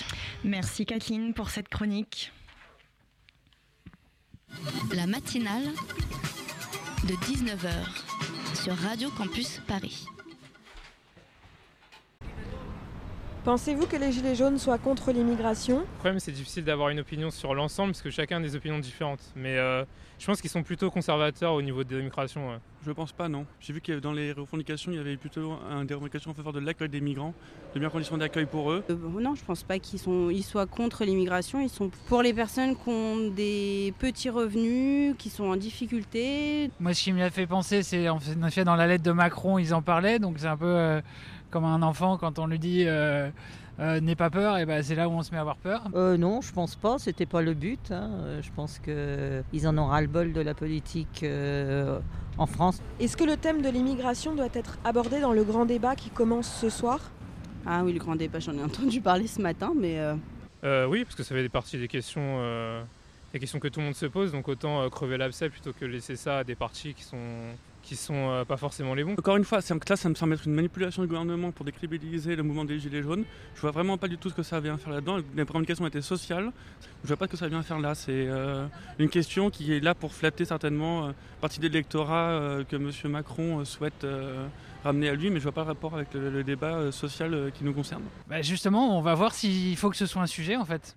Merci 0.44 0.86
Kathleen 0.86 1.34
pour 1.34 1.50
cette 1.50 1.70
chronique. 1.70 2.32
La 4.94 5.08
matinale 5.08 5.72
de 7.04 7.14
19h 7.14 8.64
sur 8.64 8.76
Radio 8.76 9.10
Campus 9.12 9.60
Paris. 9.68 10.06
Pensez-vous 13.44 13.88
que 13.88 13.98
les 13.98 14.14
Gilets 14.14 14.36
jaunes 14.36 14.58
soient 14.58 14.78
contre 14.78 15.12
l'immigration? 15.12 15.80
Le 15.80 15.98
problème, 16.00 16.20
c'est 16.20 16.32
difficile 16.32 16.64
d'avoir 16.64 16.88
une 16.88 17.02
opinion 17.02 17.30
sur 17.30 17.54
l'ensemble 17.54 17.92
parce 17.92 18.02
que 18.02 18.10
chacun 18.10 18.38
a 18.38 18.40
des 18.40 18.56
opinions 18.56 18.80
différentes. 18.80 19.20
Mais 19.36 19.58
euh, 19.58 19.84
je 20.18 20.26
pense 20.26 20.40
qu'ils 20.40 20.50
sont 20.50 20.64
plutôt 20.64 20.90
conservateurs 20.90 21.54
au 21.54 21.62
niveau 21.62 21.84
de 21.84 21.98
l'immigration. 21.98 22.58
Je 22.86 22.92
pense 22.94 23.12
pas, 23.12 23.28
non. 23.28 23.46
J'ai 23.60 23.74
vu 23.74 23.82
que 23.82 24.00
dans 24.00 24.14
les 24.14 24.32
revendications, 24.32 24.94
il 24.94 24.96
y 24.96 25.00
avait 25.00 25.18
plutôt 25.18 25.58
un, 25.70 25.84
des 25.84 25.94
revendications 25.94 26.32
en 26.32 26.34
faveur 26.34 26.54
de 26.54 26.62
l'accueil 26.62 26.88
des 26.88 27.02
migrants, 27.02 27.34
de 27.74 27.80
meilleures 27.80 27.92
conditions 27.92 28.18
d'accueil 28.18 28.46
pour 28.46 28.72
eux. 28.72 28.82
Euh, 28.90 28.96
non, 29.20 29.36
je 29.36 29.44
pense 29.44 29.64
pas 29.64 29.78
qu'ils 29.78 30.00
ils 30.32 30.44
soient 30.44 30.66
contre 30.66 31.04
l'immigration. 31.04 31.60
Ils 31.60 31.70
sont 31.70 31.92
pour 32.08 32.22
les 32.22 32.34
personnes 32.34 32.78
qui 32.78 32.90
ont 32.90 33.28
des 33.28 33.94
petits 34.00 34.30
revenus, 34.30 35.16
qui 35.18 35.30
sont 35.30 35.46
en 35.46 35.58
difficulté. 35.58 36.72
Moi, 36.80 36.94
ce 36.94 37.04
qui 37.04 37.12
m'y 37.12 37.22
a 37.22 37.30
fait 37.30 37.48
penser, 37.48 37.84
c'est 37.84 38.08
en 38.08 38.20
fait 38.20 38.64
dans 38.64 38.78
la 38.78 38.88
lettre 38.88 39.04
de 39.04 39.12
Macron, 39.12 39.60
ils 39.60 39.74
en 39.74 39.82
parlaient, 39.82 40.20
donc 40.20 40.36
c'est 40.40 40.48
un 40.48 40.56
peu. 40.56 40.66
Euh, 40.66 41.02
comme 41.54 41.66
un 41.66 41.84
enfant 41.84 42.18
quand 42.18 42.40
on 42.40 42.48
lui 42.48 42.58
dit 42.58 42.86
euh, 42.88 43.30
euh, 43.80 44.00
n'aie 44.00 44.16
pas 44.16 44.32
peur, 44.32 44.58
et 44.58 44.66
ben 44.66 44.82
c'est 44.82 44.96
là 44.96 45.08
où 45.08 45.12
on 45.12 45.22
se 45.22 45.30
met 45.30 45.38
à 45.38 45.42
avoir 45.42 45.58
peur. 45.58 45.84
Euh, 45.94 46.18
non, 46.18 46.42
je 46.42 46.52
pense 46.52 46.76
pas, 46.76 46.98
c'était 46.98 47.28
pas 47.28 47.44
le 47.44 47.54
but. 47.54 47.92
Hein. 47.92 48.10
Je 48.42 48.50
pense 48.56 48.80
qu'ils 48.80 49.68
en 49.68 49.78
ont 49.78 49.86
ras-le-bol 49.86 50.34
de 50.34 50.42
la 50.42 50.56
politique 50.56 51.24
en 52.40 52.48
France. 52.48 52.82
Est-ce 53.00 53.16
que 53.16 53.24
le 53.24 53.38
thème 53.38 53.62
de 53.62 53.70
l'immigration 53.70 54.34
doit 54.34 54.50
être 54.54 54.80
abordé 54.84 55.20
dans 55.20 55.32
le 55.32 55.44
grand 55.44 55.66
débat 55.66 55.96
qui 55.96 56.10
commence 56.10 56.52
ce 56.52 56.70
soir? 56.70 57.00
Ah 57.68 57.84
oui, 57.84 57.94
le 57.94 58.00
grand 58.00 58.16
débat, 58.16 58.40
j'en 58.40 58.58
ai 58.58 58.64
entendu 58.72 59.00
parler 59.00 59.28
ce 59.28 59.40
matin, 59.40 59.74
mais. 59.80 60.00
oui, 60.64 61.04
parce 61.04 61.16
que 61.16 61.22
ça 61.22 61.36
fait 61.36 61.50
partie 61.50 61.78
des 61.78 61.88
questions, 61.88 62.40
des 63.32 63.40
questions 63.40 63.60
que 63.60 63.68
tout 63.68 63.80
le 63.80 63.86
monde 63.86 63.96
se 63.96 64.08
pose, 64.08 64.32
donc 64.32 64.48
autant 64.48 64.90
crever 64.90 65.18
l'abcès 65.18 65.50
plutôt 65.50 65.72
que 65.72 65.86
laisser 65.86 66.16
ça 66.16 66.40
à 66.40 66.44
des 66.44 66.56
partis 66.56 66.96
qui 66.96 67.04
sont 67.04 67.18
qui 67.84 67.96
sont 67.96 68.32
euh, 68.32 68.46
pas 68.46 68.58
forcément 68.58 68.96
les 68.96 69.04
bons. 69.04 69.14
Encore 69.14 69.36
une 69.38 69.44
fois, 69.44 69.62
ça, 69.62 69.76
ça 69.96 70.10
me 70.10 70.16
semble 70.16 70.34
être 70.34 70.48
une 70.48 70.54
manipulation 70.54 71.02
du 71.04 71.08
gouvernement 71.08 71.52
pour 71.52 71.66
décrédibiliser 71.66 72.36
le 72.36 72.42
mouvement 72.42 72.66
des 72.66 72.80
Gilets 72.80 73.04
jaunes. 73.04 73.26
Je 73.56 73.62
vois 73.62 73.72
vraiment 73.72 73.98
pas 73.98 74.08
du 74.08 74.18
tout 74.18 74.30
ce 74.30 74.34
que 74.34 74.42
ça 74.44 74.60
vient 74.60 74.78
faire 74.78 74.94
là-dedans. 74.94 75.18
La 75.36 75.44
revendication 75.44 75.86
était 75.86 76.02
sociale. 76.02 76.52
Je 77.04 77.10
vois 77.10 77.18
pas 77.18 77.26
ce 77.26 77.32
que 77.32 77.38
ça 77.38 77.48
vient 77.50 77.62
faire 77.62 77.80
là. 77.80 77.94
C'est 77.94 78.12
euh, 78.28 78.66
une 78.98 79.10
question 79.10 79.50
qui 79.50 79.74
est 79.74 79.82
là 79.82 79.94
pour 79.94 80.14
flatter 80.14 80.46
certainement 80.46 81.08
euh, 81.08 81.12
partie 81.42 81.60
de 81.60 81.68
l'électorat 81.68 82.64
que 82.70 82.78
M. 82.78 82.90
Macron 83.12 83.66
souhaite 83.66 84.06
ramener 84.84 85.10
à 85.10 85.16
lui, 85.16 85.30
mais 85.30 85.40
je 85.40 85.44
vois 85.44 85.52
pas 85.52 85.64
le 85.64 85.68
rapport 85.68 85.94
avec 85.94 86.14
le, 86.14 86.44
débat 86.44 86.92
social 86.92 87.52
qui 87.54 87.64
nous 87.66 87.74
concerne. 87.74 88.04
Bah 88.28 88.42
justement, 88.42 88.98
on 88.98 89.02
va 89.02 89.14
voir 89.14 89.34
s'il 89.34 89.76
faut 89.76 89.90
que 89.90 89.98
ce 89.98 90.06
soit 90.06 90.22
un 90.22 90.28
sujet 90.28 90.56
en 90.56 90.66
fait. 90.66 90.96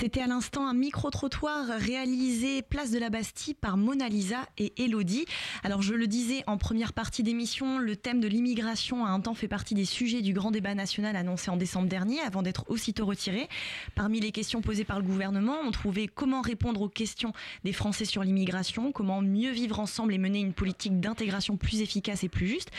C'était 0.00 0.20
à 0.20 0.28
l'instant 0.28 0.68
un 0.68 0.74
micro-trottoir 0.74 1.66
réalisé 1.66 2.62
place 2.62 2.92
de 2.92 3.00
la 3.00 3.10
Bastille 3.10 3.54
par 3.54 3.76
Mona 3.76 4.08
Lisa 4.08 4.46
et 4.56 4.72
Elodie. 4.76 5.24
Alors 5.64 5.82
je 5.82 5.92
le 5.92 6.06
disais 6.06 6.44
en 6.46 6.56
première 6.56 6.92
partie 6.92 7.24
d'émission, 7.24 7.78
le 7.78 7.96
thème 7.96 8.20
de 8.20 8.28
l'immigration 8.28 9.04
a 9.04 9.08
un 9.08 9.18
temps 9.18 9.34
fait 9.34 9.48
partie 9.48 9.74
des 9.74 9.84
sujets 9.84 10.22
du 10.22 10.32
grand 10.32 10.52
débat 10.52 10.76
national 10.76 11.16
annoncé 11.16 11.50
en 11.50 11.56
décembre 11.56 11.88
dernier 11.88 12.20
avant 12.20 12.42
d'être 12.42 12.64
aussitôt 12.68 13.06
retiré. 13.06 13.48
Parmi 13.96 14.20
les 14.20 14.30
questions 14.30 14.60
posées 14.60 14.84
par 14.84 15.00
le 15.00 15.04
gouvernement, 15.04 15.56
on 15.64 15.72
trouvait 15.72 16.06
comment 16.06 16.42
répondre 16.42 16.80
aux 16.80 16.88
questions 16.88 17.32
des 17.64 17.72
Français 17.72 18.04
sur 18.04 18.22
l'immigration, 18.22 18.92
comment 18.92 19.20
mieux 19.20 19.50
vivre 19.50 19.80
ensemble 19.80 20.14
et 20.14 20.18
mener 20.18 20.38
une 20.38 20.52
politique 20.52 21.00
d'intégration 21.00 21.56
plus 21.56 21.80
efficace 21.80 22.22
et 22.22 22.28
plus 22.28 22.46
juste. 22.46 22.70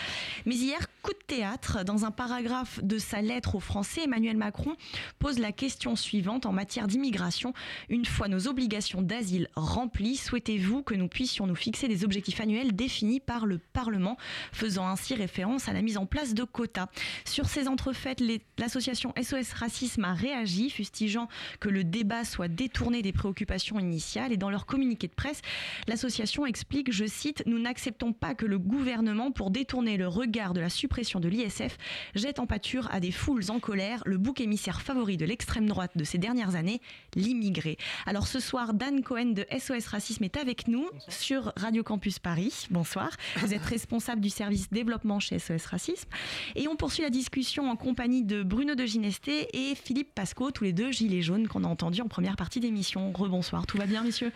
Mais 0.46 0.56
hier, 0.56 0.88
coup 1.02 1.12
de 1.12 1.26
théâtre, 1.28 1.84
dans 1.84 2.06
un 2.06 2.12
paragraphe 2.12 2.80
de 2.82 2.98
sa 2.98 3.22
lettre 3.22 3.56
aux 3.56 3.60
Français, 3.60 4.04
Emmanuel 4.06 4.38
Macron 4.38 4.78
pose 5.20 5.38
la 5.38 5.52
question 5.52 5.98
suivante 5.98 6.39
en 6.46 6.52
matière 6.52 6.88
d'immigration 6.88 7.54
une 7.90 8.06
fois 8.06 8.28
nos 8.28 8.48
obligations 8.48 9.02
d'asile 9.02 9.50
remplies, 9.56 10.18
souhaitez-vous 10.18 10.84
que 10.84 10.96
nous 10.96 11.08
puissions 11.08 11.48
nous 11.48 11.56
fixer 11.56 11.88
des 11.88 12.04
objectifs 12.04 12.42
annuels 12.42 12.76
définis 12.76 13.20
par 13.20 13.46
le 13.46 13.58
Parlement, 13.58 14.18
faisant 14.52 14.88
ainsi 14.88 15.16
référence 15.16 15.68
à 15.70 15.74
la 15.74 15.82
mise 15.82 15.98
en 15.98 16.06
place 16.06 16.34
de 16.34 16.44
quotas? 16.44 16.88
Sur 17.26 17.48
ces 17.48 17.68
entrefaites, 17.68 18.22
l'association 18.58 19.14
SOS 19.22 19.54
Racisme 19.54 20.06
a 20.06 20.14
réagi, 20.14 20.70
fustigeant 20.70 21.28
que 21.60 21.70
le 21.70 21.84
débat 21.84 22.24
soit 22.24 22.48
détourné 22.48 23.02
des 23.02 23.14
préoccupations 23.14 23.80
initiales. 23.80 24.32
Et 24.32 24.38
dans 24.38 24.50
leur 24.50 24.66
communiqué 24.66 25.08
de 25.08 25.14
presse, 25.14 25.42
l'association 25.88 26.46
explique, 26.46 26.92
je 26.92 27.06
cite, 27.06 27.44
Nous 27.46 27.60
n'acceptons 27.60 28.14
pas 28.14 28.36
que 28.36 28.46
le 28.46 28.60
gouvernement, 28.60 29.32
pour 29.32 29.52
détourner 29.52 29.98
le 29.98 30.08
regard 30.08 30.54
de 30.54 30.62
la 30.62 30.70
suppression 30.70 31.20
de 31.20 31.28
l'ISF, 31.28 31.78
jette 32.16 32.40
en 32.40 32.48
pâture 32.48 32.88
à 32.92 33.00
des 33.00 33.12
foules 33.12 33.50
en 33.50 33.60
colère 33.60 34.02
le 34.06 34.18
bouc 34.18 34.42
émissaire 34.42 34.82
favori 34.82 35.18
de 35.18 35.26
l'extrême 35.26 35.68
droite 35.68 35.92
de 35.96 36.04
ces 36.04 36.18
dernières 36.30 36.56
années, 36.56 36.80
l'immigré. 37.16 37.78
Alors 38.06 38.28
ce 38.28 38.40
soir, 38.40 38.76
Dan 38.76 39.02
Cohen 39.02 39.34
de 39.34 39.48
SOS 39.52 39.88
Racisme 39.88 40.24
est 40.24 40.38
avec 40.38 40.68
nous 40.68 40.88
sur 41.08 41.52
Radio 41.58 41.82
Campus 41.82 42.20
Paris. 42.20 42.68
Bonsoir. 42.70 43.10
Vous 43.38 43.52
êtes 43.52 43.64
responsable 43.64 44.22
du 44.22 44.30
service 44.30 44.70
développement 44.70 45.20
chez 45.20 45.40
SOS 45.40 45.66
Racisme. 45.66 46.08
Et 46.56 46.68
on 46.68 46.76
poursuit 46.76 47.02
la 47.02 47.10
discussion 47.10 47.72
en 47.72 47.76
compagnie 47.76 48.24
de 48.24 48.44
Bruno 48.44 48.76
de 48.76 48.86
Ginesté 48.86 49.48
et 49.54 49.74
Philippe 49.74 50.14
Pasco, 50.14 50.52
tous 50.52 50.66
les 50.66 50.74
deux 50.74 50.92
gilets 50.92 51.24
jaunes 51.24 51.48
qu'on 51.48 51.64
a 51.64 51.68
entendus 51.68 52.02
en 52.02 52.08
première 52.08 52.36
partie 52.36 52.60
d'émission. 52.60 53.12
Rebonsoir. 53.12 53.66
Tout 53.66 53.78
va 53.80 53.88
bien, 53.88 54.04
messieurs? 54.04 54.32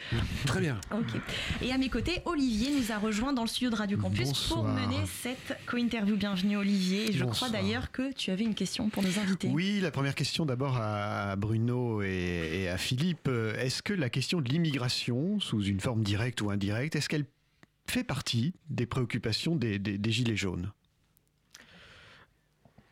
Très 0.47 0.61
bien. 0.61 0.81
Ok. 0.91 1.21
Et 1.61 1.71
à 1.71 1.77
mes 1.77 1.89
côtés, 1.89 2.23
Olivier 2.25 2.69
nous 2.75 2.91
a 2.91 2.97
rejoint 2.97 3.33
dans 3.33 3.43
le 3.43 3.47
studio 3.47 3.69
de 3.69 3.75
Radio 3.75 3.99
Campus 3.99 4.31
pour 4.47 4.63
mener 4.63 4.97
cette 5.21 5.59
co-interview. 5.67 6.15
Bienvenue, 6.15 6.57
Olivier. 6.57 7.13
je 7.13 7.23
crois 7.23 7.49
d'ailleurs 7.49 7.91
que 7.91 8.11
tu 8.13 8.31
avais 8.31 8.45
une 8.45 8.55
question 8.55 8.89
pour 8.89 9.03
nos 9.03 9.19
invités. 9.19 9.49
Oui, 9.53 9.79
la 9.79 9.91
première 9.91 10.15
question 10.15 10.43
d'abord 10.47 10.77
à 10.77 11.35
Bruno 11.35 11.82
et 12.01 12.43
et 12.63 12.69
à 12.69 12.77
Philippe, 12.77 13.27
euh, 13.27 13.55
est-ce 13.55 13.83
que 13.83 13.93
la 13.93 14.09
question 14.09 14.39
de 14.39 14.47
l'immigration, 14.47 15.39
sous 15.39 15.63
une 15.63 15.79
forme 15.79 16.01
directe 16.03 16.41
ou 16.41 16.49
indirecte, 16.49 16.95
est-ce 16.95 17.09
qu'elle 17.09 17.25
fait 17.89 18.03
partie 18.03 18.53
des 18.69 18.85
préoccupations 18.85 19.55
des, 19.55 19.99
Gilets 20.05 20.37
jaunes? 20.37 20.71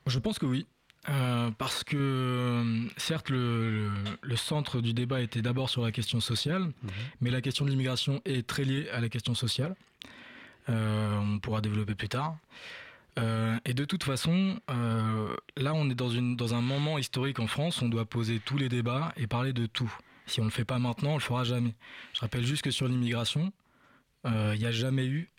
Je 0.08 0.20
pense 0.20 0.40
que 0.40 0.46
oui. 0.46 0.66
Euh, 1.10 1.50
parce 1.58 1.84
que 1.84 1.98
euh, 1.98 2.88
certes 2.98 3.30
le, 3.30 3.90
centre 4.36 4.82
du 4.82 4.94
débat 4.94 5.22
était 5.22 5.42
d'abord 5.42 5.70
sur 5.70 5.82
la 5.82 5.92
question 5.92 6.20
sociale, 6.20 6.64
mhm. 6.64 6.92
mais 7.22 7.32
la 7.32 7.42
question 7.42 7.66
de 7.66 7.72
l'immigration 7.72 8.22
est 8.26 8.46
très 8.46 8.66
liée 8.66 8.88
à 8.90 9.00
la 9.00 9.10
question 9.10 9.34
sociale. 9.34 9.76
on 10.68 11.40
pourra 11.42 11.62
développer 11.62 11.96
plus 11.96 12.10
tard. 12.10 12.38
Euh, 13.20 13.58
et 13.66 13.74
de 13.74 13.86
toute 13.86 14.04
façon, 14.04 14.60
euh, 14.70 15.36
là, 15.58 15.74
on 15.74 15.90
est 15.90 15.96
dans, 15.96 16.10
une, 16.10 16.36
dans 16.36 16.54
un 16.54 16.62
moment 16.62 16.98
historique 16.98 17.40
en 17.40 17.48
France, 17.48 17.82
on 17.82 17.90
doit 17.90 18.06
poser 18.06 18.40
tous 18.40 18.58
les 18.58 18.70
débats 18.70 19.14
et 19.18 19.28
parler 19.28 19.54
de 19.54 19.66
tout. 19.66 19.94
Si 20.26 20.40
on 20.40 20.44
ne 20.44 20.50
le 20.50 20.54
fait 20.54 20.66
pas 20.66 20.80
maintenant, 20.80 21.12
on 21.12 21.16
le 21.16 21.22
fera 21.22 21.44
jamais. 21.44 21.76
Je 22.14 22.22
rappelle 22.22 22.46
juste 22.46 22.62
que 22.62 22.72
sur 22.72 22.88
l'immigration, 22.88 23.52
euh, 24.26 24.54
il 24.56 24.60
n'y 24.60 24.66
a 24.66 24.72
jamais 24.72 25.06
eu 25.06 25.30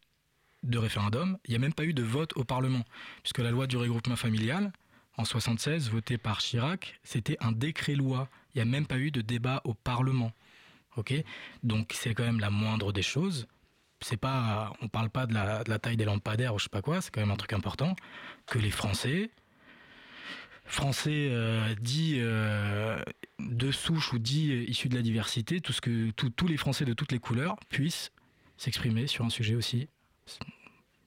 de 0.65 0.79
référendum, 0.79 1.39
il 1.47 1.51
n'y 1.51 1.57
a 1.57 1.59
même 1.59 1.73
pas 1.73 1.85
eu 1.85 1.95
de 1.95 2.03
vote 2.03 2.37
au 2.37 2.45
Parlement, 2.45 2.85
puisque 3.23 3.39
la 3.39 3.51
loi 3.51 3.67
du 3.67 3.77
regroupement 3.77 4.17
familial, 4.17 4.73
en 5.17 5.25
76, 5.25 5.91
votée 5.91 6.19
par 6.19 6.39
Chirac, 6.39 6.99
c'était 7.03 7.37
un 7.41 7.53
décret-loi. 7.53 8.29
Il 8.55 8.59
n'y 8.59 8.63
a 8.63 8.65
même 8.65 8.87
pas 8.87 8.99
eu 8.99 9.11
de 9.11 9.21
débat 9.21 9.61
au 9.65 9.75
Parlement. 9.75 10.33
Ok? 10.97 11.15
Donc 11.63 11.93
c'est 11.95 12.15
quand 12.15 12.25
même 12.25 12.41
la 12.41 12.51
moindre 12.51 12.93
des 12.93 13.03
choses 13.03 13.47
c'est 14.03 14.17
pas, 14.17 14.73
on 14.83 14.89
parle 14.89 15.11
pas 15.11 15.27
de 15.27 15.35
la, 15.35 15.79
taille 15.79 15.97
des 15.97 16.05
lampadaires 16.05 16.55
ou 16.55 16.59
je 16.59 16.65
sais 16.65 16.71
pas 16.71 16.83
quoi, 16.83 17.01
c'est 17.01 17.11
quand 17.11 17.21
même 17.21 17.31
un 17.31 17.37
truc 17.37 17.53
important, 17.53 17.95
que 18.47 18.59
les 18.59 18.71
Français, 18.71 19.31
Français 20.65 21.29
euh, 21.31 21.75
dits 21.81 22.17
euh, 22.19 23.03
de 23.39 23.71
souche 23.71 24.13
ou 24.13 24.19
dits 24.19 24.65
issus 24.69 24.89
de 24.89 24.95
la 24.95 25.03
diversité, 25.03 25.61
tout 25.61 25.73
ce 25.73 25.81
que 25.81 26.11
tous 26.11 26.47
les 26.47 26.57
Français 26.57 26.85
de 26.85 26.93
toutes 26.93 27.13
les 27.13 27.19
couleurs 27.19 27.57
puissent 27.69 28.13
s'exprimer 28.57 29.07
sur 29.07 29.25
un 29.25 29.31
sujet 29.31 29.55
aussi 29.55 29.89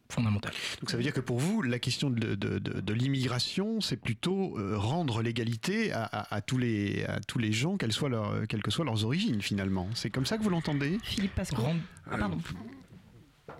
fondamental. 0.10 0.54
Donc 0.82 0.92
ça 0.92 0.98
veut 0.98 1.04
dire 1.04 1.14
que 1.14 1.20
pour 1.20 1.40
vous, 1.40 1.62
la 1.62 1.80
question 1.80 2.10
de, 2.10 2.94
l'immigration, 2.94 3.82
c'est 3.82 3.98
plutôt 3.98 4.58
euh, 4.58 4.78
rendre 4.78 5.22
l'égalité 5.22 5.92
à, 5.94 6.42
tous 6.46 6.58
les, 6.58 7.04
à 7.06 7.20
tous 7.22 7.40
les 7.40 7.52
gens, 7.52 7.78
quelles, 7.78 7.92
soient 7.92 8.10
leur, 8.10 8.48
quelles 8.48 8.62
que 8.62 8.72
soient 8.72 8.86
leurs 8.86 9.04
origines 9.04 9.42
finalement. 9.42 9.90
C'est 9.96 10.10
comme 10.10 10.26
ça 10.26 10.38
que 10.38 10.44
vous 10.44 10.50
l'entendez? 10.50 11.00
Philippe 11.04 11.36
Pascal. 11.36 11.76
Ah, 12.10 12.18
pardon. 12.18 12.38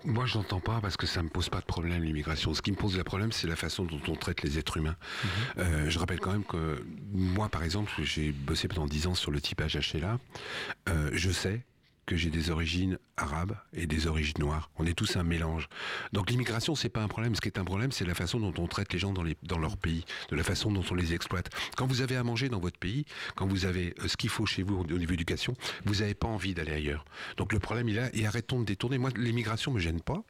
Moi, 0.04 0.26
je 0.26 0.36
n'entends 0.36 0.60
pas 0.60 0.80
parce 0.80 0.96
que 0.96 1.06
ça 1.06 1.22
me 1.22 1.28
pose 1.28 1.48
pas 1.48 1.60
de 1.60 1.64
problème 1.64 2.02
l'immigration. 2.02 2.54
Ce 2.54 2.62
qui 2.62 2.70
me 2.70 2.76
pose 2.76 2.96
le 2.96 3.04
problème, 3.04 3.32
c'est 3.32 3.46
la 3.46 3.56
façon 3.56 3.84
dont 3.84 4.00
on 4.08 4.14
traite 4.14 4.42
les 4.42 4.58
êtres 4.58 4.76
humains. 4.76 4.96
Mhm. 5.24 5.30
Euh, 5.58 5.90
je 5.90 5.98
rappelle 5.98 6.20
quand 6.20 6.32
même 6.32 6.44
que 6.44 6.84
moi, 7.12 7.48
par 7.48 7.62
exemple, 7.62 7.92
j'ai 8.02 8.32
bossé 8.32 8.68
pendant 8.68 8.86
10 8.86 9.06
ans 9.08 9.14
sur 9.14 9.30
le 9.30 9.40
typage 9.40 9.76
HLA. 9.76 10.18
Euh, 10.88 11.10
je 11.12 11.30
sais 11.30 11.62
que 12.06 12.16
j'ai 12.16 12.30
des 12.30 12.50
origines 12.50 12.98
arabes 13.16 13.56
et 13.72 13.86
des 13.86 14.06
origines 14.06 14.38
noires. 14.38 14.70
On 14.78 14.86
est 14.86 14.94
tous 14.94 15.16
un 15.16 15.24
mélange. 15.24 15.68
Donc 16.12 16.30
l'immigration, 16.30 16.74
c'est 16.74 16.88
pas 16.88 17.02
un 17.02 17.08
problème. 17.08 17.34
Ce 17.34 17.40
qui 17.40 17.48
est 17.48 17.58
un 17.58 17.64
problème, 17.64 17.92
c'est 17.92 18.04
la 18.04 18.14
façon 18.14 18.38
dont 18.38 18.54
on 18.58 18.66
traite 18.66 18.92
les 18.92 18.98
gens 18.98 19.12
dans, 19.12 19.22
les, 19.22 19.36
dans 19.42 19.58
leur 19.58 19.76
pays, 19.76 20.04
de 20.30 20.36
la 20.36 20.44
façon 20.44 20.70
dont 20.70 20.84
on 20.90 20.94
les 20.94 21.12
exploite. 21.14 21.50
Quand 21.76 21.86
vous 21.86 22.00
avez 22.00 22.16
à 22.16 22.22
manger 22.22 22.48
dans 22.48 22.60
votre 22.60 22.78
pays, 22.78 23.04
quand 23.34 23.46
vous 23.46 23.66
avez 23.66 23.94
euh, 24.00 24.08
ce 24.08 24.16
qu'il 24.16 24.30
faut 24.30 24.46
chez 24.46 24.62
vous 24.62 24.78
au 24.78 24.98
niveau 24.98 25.14
éducation, 25.14 25.54
vous 25.84 25.96
n'avez 25.96 26.14
pas 26.14 26.28
envie 26.28 26.54
d'aller 26.54 26.72
ailleurs. 26.72 27.04
Donc 27.36 27.52
le 27.52 27.58
problème, 27.58 27.88
il 27.88 27.96
est 27.96 28.00
là. 28.00 28.10
Et 28.14 28.26
arrêtons 28.26 28.60
de 28.60 28.64
détourner. 28.64 28.98
Moi, 28.98 29.10
l'immigration 29.16 29.72
me 29.72 29.80
gêne 29.80 30.00
pas. 30.00 30.22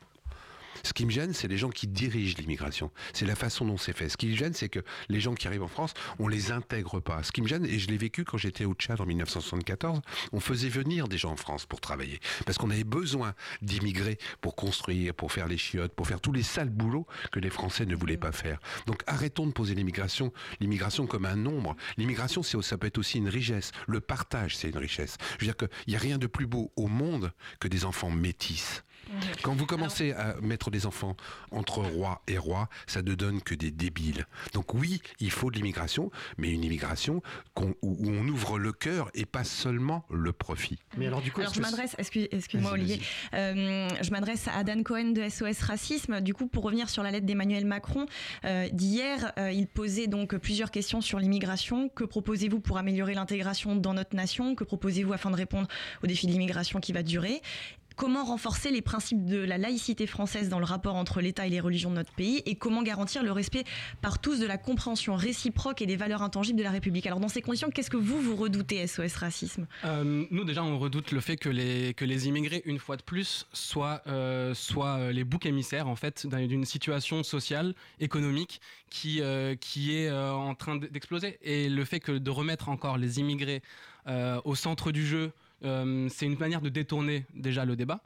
Ce 0.83 0.93
qui 0.93 1.07
me 1.07 1.11
gêne, 1.11 1.33
c'est 1.33 1.49
les 1.49 1.59
gens 1.59 1.71
qui 1.71 1.87
dirigent 1.87 2.37
l'immigration. 2.39 2.91
C'est 3.13 3.27
la 3.27 3.35
façon 3.37 3.65
dont 3.65 3.77
c'est 3.77 3.93
fait. 3.93 4.09
Ce 4.09 4.17
qui 4.17 4.29
me 4.29 4.35
gêne, 4.35 4.55
c'est 4.55 4.69
que 4.69 4.81
les 5.09 5.21
gens 5.21 5.35
qui 5.35 5.47
arrivent 5.47 5.63
en 5.63 5.69
France, 5.69 5.95
on 6.19 6.29
les 6.29 6.53
intègre 6.53 7.01
pas. 7.01 7.23
Ce 7.23 7.33
qui 7.33 7.43
me 7.43 7.49
gêne, 7.49 7.65
et 7.67 7.79
je 7.79 7.89
l'ai 7.89 7.97
vécu 7.97 8.25
quand 8.25 8.39
j'étais 8.39 8.65
au 8.65 8.75
Tchad 8.75 9.01
en 9.01 9.07
1974, 9.07 10.01
on 10.33 10.41
faisait 10.41 10.69
venir 10.69 11.09
des 11.09 11.19
gens 11.19 11.33
en 11.33 11.37
France 11.37 11.67
pour 11.67 11.81
travailler. 11.81 12.21
Parce 12.45 12.59
qu'on 12.59 12.71
avait 12.71 12.85
besoin 12.85 13.35
d'immigrer 13.63 14.19
pour 14.41 14.57
construire, 14.57 15.15
pour 15.15 15.33
faire 15.33 15.49
les 15.49 15.59
chiottes, 15.59 15.95
pour 15.95 16.07
faire 16.07 16.21
tous 16.21 16.33
les 16.33 16.43
sales 16.43 16.71
boulots 16.71 17.07
que 17.33 17.41
les 17.41 17.51
Français 17.51 17.87
ne 17.87 17.95
voulaient 17.95 18.17
pas 18.17 18.33
faire. 18.33 18.59
Donc 18.87 19.03
arrêtons 19.07 19.47
de 19.47 19.53
poser 19.53 19.75
l'immigration, 19.75 20.33
l'immigration 20.61 21.07
comme 21.07 21.25
un 21.27 21.37
nombre. 21.37 21.77
L'immigration, 21.97 22.43
ça 22.43 22.79
peut 22.79 22.87
être 22.87 22.99
aussi 22.99 23.19
une 23.19 23.29
richesse. 23.29 23.73
Le 23.87 24.01
partage, 24.01 24.57
c'est 24.57 24.69
une 24.69 24.79
richesse. 24.79 25.17
Je 25.39 25.45
veux 25.45 25.53
dire 25.53 25.57
qu'il 25.57 25.69
n'y 25.89 25.97
a 25.97 25.99
rien 25.99 26.19
de 26.19 26.27
plus 26.27 26.47
beau 26.47 26.73
au 26.77 26.87
monde 26.87 27.33
que 27.61 27.69
des 27.69 27.85
enfants 27.85 28.11
métis. 28.11 28.83
Quand 29.43 29.55
vous 29.55 29.67
commencez 29.67 30.13
à 30.13 30.37
mettre 30.41 30.71
des 30.71 30.87
enfants 30.87 31.17
entre 31.51 31.79
roi 31.79 32.23
et 32.27 32.39
roi, 32.39 32.69
ça 32.87 33.03
ne 33.03 33.15
donne 33.15 33.41
que 33.41 33.55
des 33.55 33.71
débiles. 33.71 34.27
Donc 34.53 34.75
oui, 34.75 35.01
il 35.21 35.31
faut 35.31 35.51
de 35.51 35.57
l'immigration, 35.57 36.11
mais 36.39 36.51
une 36.51 36.65
immigration 36.65 37.23
où 37.57 37.77
on 37.83 38.29
ouvre 38.29 38.59
le 38.59 38.73
cœur 38.73 39.11
et 39.15 39.27
pas 39.27 39.45
seulement 39.45 40.05
le 40.11 40.33
profit. 40.33 40.79
Mais 40.97 41.07
alors 41.07 41.23
du 41.23 41.33
coup, 41.33 41.43
je 41.53 41.61
m'adresse, 41.61 41.97
excuse-moi 41.99 42.73
Olivier, 42.73 43.01
euh, 43.35 43.89
je 44.01 44.11
m'adresse 44.11 44.49
à 44.49 44.65
Dan 44.65 44.83
Cohen 44.83 45.13
de 45.13 45.29
SOS 45.29 45.63
Racisme. 45.63 46.21
Du 46.21 46.35
coup, 46.35 46.47
pour 46.47 46.65
revenir 46.65 46.89
sur 46.89 47.03
la 47.03 47.11
lettre 47.11 47.27
d'Emmanuel 47.27 47.65
Macron 47.65 48.07
euh, 48.45 48.69
d'hier, 48.71 49.33
euh, 49.39 49.51
il 49.53 49.67
posait 49.67 50.07
donc 50.07 50.37
plusieurs 50.37 50.71
questions 50.71 51.01
sur 51.01 51.19
l'immigration. 51.19 51.89
Que 51.89 52.05
proposez-vous 52.05 52.61
pour 52.61 52.79
améliorer 52.79 53.15
l'intégration 53.15 53.77
dans 53.77 53.95
notre 53.95 54.17
nation? 54.17 54.55
Que 54.55 54.65
proposez-vous 54.65 55.13
afin 55.13 55.31
de 55.31 55.37
répondre 55.37 55.69
au 56.03 56.07
défi 56.07 56.27
de 56.27 56.33
l'immigration 56.33 56.81
qui 56.81 56.93
va 56.93 57.03
durer? 57.03 57.43
Comment 57.97 58.25
renforcer 58.25 58.71
les 58.71 58.83
principes 58.83 59.25
de 59.25 59.39
la 59.39 59.59
laïcité 59.59 60.07
française 60.07 60.49
dans 60.49 60.59
le 60.59 60.65
rapport 60.65 60.95
entre 60.97 61.21
l'État 61.21 61.47
et 61.47 61.51
les 61.51 61.61
religions 61.61 61.91
de 61.91 61.97
notre 61.97 62.13
pays 62.13 62.43
et 62.45 62.55
comment 62.55 62.83
garantir 62.83 63.23
le 63.23 63.33
respect 63.33 63.65
par 64.03 64.21
tous 64.21 64.39
de 64.39 64.47
la 64.47 64.59
compréhension 64.59 65.17
réciproque 65.17 65.83
et 65.83 65.87
des 65.87 65.97
valeurs 65.97 66.23
intangibles 66.23 66.59
de 66.59 66.65
la 66.65 66.71
République. 66.71 67.07
Alors 67.07 67.21
dans 67.21 67.29
ces 67.29 67.41
conditions, 67.41 67.71
qu'est-ce 67.71 67.91
que 67.91 67.97
vous, 67.97 68.21
vous 68.21 68.37
redoutez 68.37 68.87
SOS 68.87 69.17
Racisme? 69.17 69.67
Euh, 69.85 70.25
Nous 70.31 70.45
déjà, 70.45 70.63
on 70.63 70.79
redoute 70.79 71.11
le 71.11 71.21
fait 71.21 71.37
que 71.37 71.49
les, 71.49 71.95
que 71.95 72.05
les 72.05 72.29
immigrés, 72.29 72.63
une 72.67 72.79
fois 72.79 72.97
de 72.97 73.03
plus, 73.03 73.47
soient, 73.53 74.03
euh, 74.07 74.53
soient 74.55 74.99
euh, 74.99 75.13
les 75.13 75.25
boucs 75.25 75.47
émissaires 75.47 75.89
en 75.89 75.97
fait 75.97 76.27
d'une 76.27 76.65
situation 76.67 77.23
sociale, 77.23 77.75
économique 77.99 78.61
qui, 78.91 79.21
qui 79.61 79.97
est 79.97 80.11
en 80.11 80.55
train 80.55 80.77
d'exploser. 80.77 81.39
Et 81.43 81.69
le 81.69 81.85
fait 81.85 82.01
que 82.01 82.13
de 82.13 82.31
remettre 82.31 82.69
encore 82.69 82.99
les 82.99 83.19
immigrés 83.21 83.63
au 84.45 84.55
centre 84.55 84.93
du 84.93 85.07
jeu, 85.07 85.33
c'est 85.63 86.27
une 86.27 86.39
manière 86.39 86.61
de 86.61 86.69
détourner 86.69 87.25
déjà 87.35 87.65
le 87.65 87.77
débat. 87.77 88.01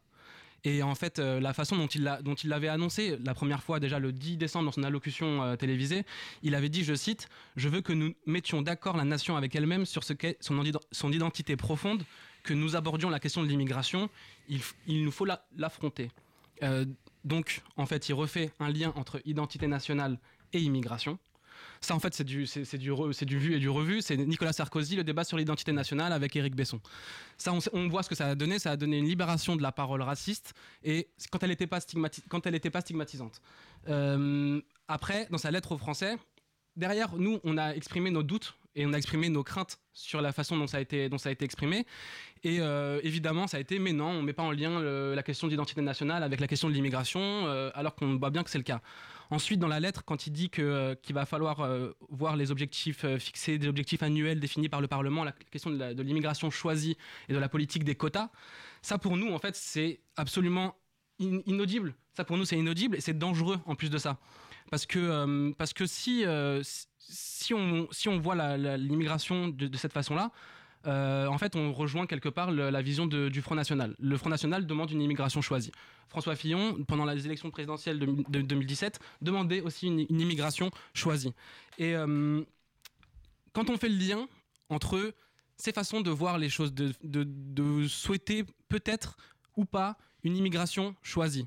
Et 0.64 0.82
en 0.82 0.94
fait, 0.94 1.18
euh, 1.18 1.40
la 1.40 1.54
façon 1.54 1.76
dont 1.76 1.86
il, 1.86 2.48
l'avait 2.48 2.68
annoncé, 2.68 3.16
la 3.24 3.34
première 3.34 3.62
fois 3.62 3.80
déjà 3.80 3.98
le 3.98 4.12
10 4.12 4.36
décembre 4.36 4.66
dans 4.66 4.72
son 4.72 4.82
allocution 4.82 5.42
euh, 5.42 5.56
télévisée, 5.56 6.04
il 6.42 6.54
avait 6.54 6.68
dit, 6.68 6.84
je 6.84 6.94
cite, 6.94 7.28
Je 7.56 7.68
veux 7.68 7.80
que 7.80 7.92
nous 7.92 8.14
mettions 8.26 8.60
d'accord 8.60 8.96
la 8.96 9.04
nation 9.04 9.36
avec 9.36 9.54
elle-même 9.54 9.86
sur 9.86 10.04
ce 10.04 10.12
son, 10.40 11.12
identité 11.12 11.56
profonde, 11.56 12.02
que 12.42 12.52
nous 12.52 12.76
abordions 12.76 13.08
la 13.08 13.20
question 13.20 13.42
de 13.42 13.48
l'immigration, 13.48 14.10
il, 14.48 14.60
nous 15.02 15.10
faut 15.10 15.26
l'affronter. 15.56 16.10
Euh, 16.62 16.84
donc, 17.24 17.62
en 17.76 17.86
fait, 17.86 18.08
il 18.08 18.14
refait 18.14 18.52
un 18.60 18.70
lien 18.70 18.92
entre 18.96 19.20
identité 19.24 19.66
nationale 19.66 20.18
et 20.52 20.60
immigration. 20.60 21.18
Ça, 21.82 21.94
en 21.94 21.98
fait, 21.98 22.14
c'est 22.14 22.24
du, 22.24 22.44
vu 22.44 23.54
et 23.54 23.58
du 23.58 23.70
revu. 23.70 24.02
C'est 24.02 24.16
Nicolas 24.16 24.52
Sarkozy, 24.52 24.96
le 24.96 25.04
débat 25.04 25.24
sur 25.24 25.38
l'identité 25.38 25.72
nationale 25.72 26.12
avec 26.12 26.36
Éric 26.36 26.54
Besson. 26.54 26.78
Ça, 27.38 27.52
on, 27.72 27.88
voit 27.88 28.02
ce 28.02 28.10
que 28.10 28.14
ça 28.14 28.26
a 28.26 28.34
donné. 28.34 28.58
Ça 28.58 28.72
a 28.72 28.76
donné 28.76 28.98
une 28.98 29.06
libération 29.06 29.56
de 29.56 29.62
la 29.62 29.72
parole 29.72 30.02
raciste 30.02 30.52
et 30.84 31.08
quand 31.30 31.42
elle 31.42 31.48
n'était 31.48 31.66
pas, 31.66 31.80
stigmatisante. 31.80 33.40
Euh, 33.88 34.60
après, 34.88 35.26
dans 35.30 35.38
sa 35.38 35.50
lettre 35.50 35.72
aux 35.72 35.78
Français, 35.78 36.16
derrière, 36.76 37.16
nous, 37.16 37.40
on 37.44 37.56
a 37.56 37.70
exprimé 37.70 38.10
nos 38.10 38.22
doutes 38.22 38.54
et 38.74 38.86
on 38.86 38.92
a 38.92 38.96
exprimé 38.96 39.28
nos 39.30 39.42
craintes 39.42 39.78
sur 39.92 40.20
la 40.20 40.32
façon 40.32 40.56
dont 40.56 40.66
ça 40.66 40.76
a 40.76 40.80
été, 40.80 41.08
dont 41.08 41.18
ça 41.18 41.30
a 41.30 41.32
été 41.32 41.44
exprimé. 41.44 41.86
Et 42.44 42.60
euh, 42.60 43.00
évidemment, 43.02 43.46
ça 43.46 43.56
a 43.56 43.60
été, 43.60 43.78
mais 43.78 43.92
non, 43.92 44.10
on 44.10 44.20
ne 44.20 44.26
met 44.26 44.32
pas 44.32 44.42
en 44.42 44.52
lien 44.52 44.80
la 44.80 45.22
question 45.22 45.48
d'identité 45.48 45.80
nationale 45.80 46.22
avec 46.22 46.40
la 46.40 46.46
question 46.46 46.68
de 46.68 46.74
l'immigration, 46.74 47.20
euh, 47.22 47.70
alors 47.74 47.94
qu'on 47.94 48.16
voit 48.16 48.30
bien 48.30 48.42
que 48.44 48.50
c'est 48.50 48.58
le 48.58 48.64
cas. 48.64 48.80
Ensuite, 49.30 49.60
dans 49.60 49.68
la 49.68 49.78
lettre, 49.78 50.04
quand 50.04 50.26
il 50.26 50.32
dit 50.32 50.50
euh, 50.58 50.96
qu'il 50.96 51.14
va 51.14 51.24
falloir 51.24 51.60
euh, 51.60 51.92
voir 52.08 52.34
les 52.36 52.50
objectifs 52.50 53.04
euh, 53.04 53.18
fixés, 53.18 53.58
des 53.58 53.68
objectifs 53.68 54.02
annuels 54.02 54.40
définis 54.40 54.68
par 54.68 54.80
le 54.80 54.88
Parlement, 54.88 55.22
la 55.22 55.30
question 55.32 55.70
de 55.70 56.02
l'immigration 56.02 56.50
choisie 56.50 56.96
et 57.28 57.32
de 57.32 57.38
la 57.38 57.48
politique 57.48 57.84
des 57.84 57.94
quotas, 57.94 58.30
ça 58.82 58.98
pour 58.98 59.16
nous, 59.16 59.32
en 59.32 59.38
fait, 59.38 59.54
c'est 59.54 60.00
absolument 60.16 60.74
inaudible. 61.20 61.94
Ça 62.16 62.24
pour 62.24 62.36
nous, 62.36 62.44
c'est 62.44 62.58
inaudible 62.58 62.96
et 62.96 63.00
c'est 63.00 63.16
dangereux 63.16 63.60
en 63.66 63.76
plus 63.76 63.90
de 63.90 63.98
ça. 63.98 64.18
Parce 64.70 64.86
que, 64.86 65.52
parce 65.52 65.72
que 65.72 65.86
si, 65.86 66.24
si, 66.98 67.54
on, 67.54 67.88
si 67.90 68.08
on 68.08 68.18
voit 68.18 68.56
l'immigration 68.56 69.48
de, 69.48 69.76
cette 69.76 69.92
façon-là, 69.92 70.32
euh, 70.86 71.26
en 71.26 71.36
fait, 71.38 71.56
on 71.56 71.72
rejoint 71.72 72.06
quelque 72.06 72.28
part 72.28 72.50
la 72.50 72.82
vision 72.82 73.06
du 73.06 73.42
Front 73.42 73.54
National. 73.54 73.94
Le 73.98 74.16
Front 74.16 74.30
National 74.30 74.66
demande 74.66 74.90
une 74.90 75.02
immigration 75.02 75.42
choisie. 75.42 75.72
François 76.08 76.36
Fillon, 76.36 76.82
pendant 76.84 77.04
les 77.04 77.26
élections 77.26 77.50
présidentielles 77.50 77.98
de, 77.98 78.40
2017, 78.42 78.98
demandait 79.20 79.60
aussi 79.60 79.86
une, 79.86 80.00
immigration 80.08 80.70
choisie. 80.94 81.32
Et 81.78 81.94
euh, 81.94 82.42
quand 83.52 83.70
on 83.70 83.76
fait 83.76 83.88
le 83.88 83.96
lien 83.96 84.26
entre 84.68 85.14
ces 85.56 85.72
façons 85.72 86.00
de 86.00 86.10
voir 86.10 86.38
les 86.38 86.48
choses, 86.48 86.72
de, 86.72 87.86
souhaiter 87.86 88.44
peut-être 88.68 89.16
ou 89.56 89.64
pas 89.64 89.98
une 90.24 90.36
immigration 90.36 90.94
choisie, 91.02 91.46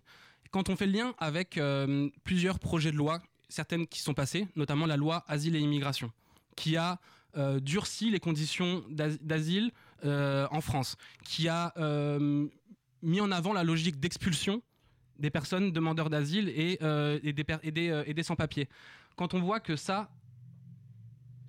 quand 0.51 0.69
on 0.69 0.75
fait 0.75 0.85
le 0.85 0.91
lien 0.91 1.15
avec 1.17 1.57
euh, 1.57 2.09
plusieurs 2.23 2.59
projets 2.59 2.91
de 2.91 2.97
loi, 2.97 3.21
certaines 3.49 3.87
qui 3.87 3.99
sont 3.99 4.13
passées, 4.13 4.47
notamment 4.55 4.85
la 4.85 4.97
loi 4.97 5.23
Asile 5.27 5.55
et 5.55 5.59
Immigration, 5.59 6.11
qui 6.55 6.77
a 6.77 6.99
euh, 7.35 7.59
durci 7.59 8.11
les 8.11 8.19
conditions 8.19 8.83
d'asile 8.89 9.71
euh, 10.05 10.47
en 10.51 10.61
France, 10.61 10.97
qui 11.23 11.47
a 11.47 11.73
euh, 11.77 12.47
mis 13.01 13.21
en 13.21 13.31
avant 13.31 13.53
la 13.53 13.63
logique 13.63 13.99
d'expulsion 13.99 14.61
des 15.17 15.31
personnes 15.31 15.71
demandeurs 15.71 16.11
d'asile 16.11 16.49
et, 16.49 16.79
et, 17.23 17.33
des, 17.33 18.03
et 18.05 18.13
des 18.13 18.23
sans-papiers. 18.23 18.67
Quand 19.15 19.33
on 19.33 19.39
voit 19.39 19.59
que 19.59 19.75
ça, 19.75 20.11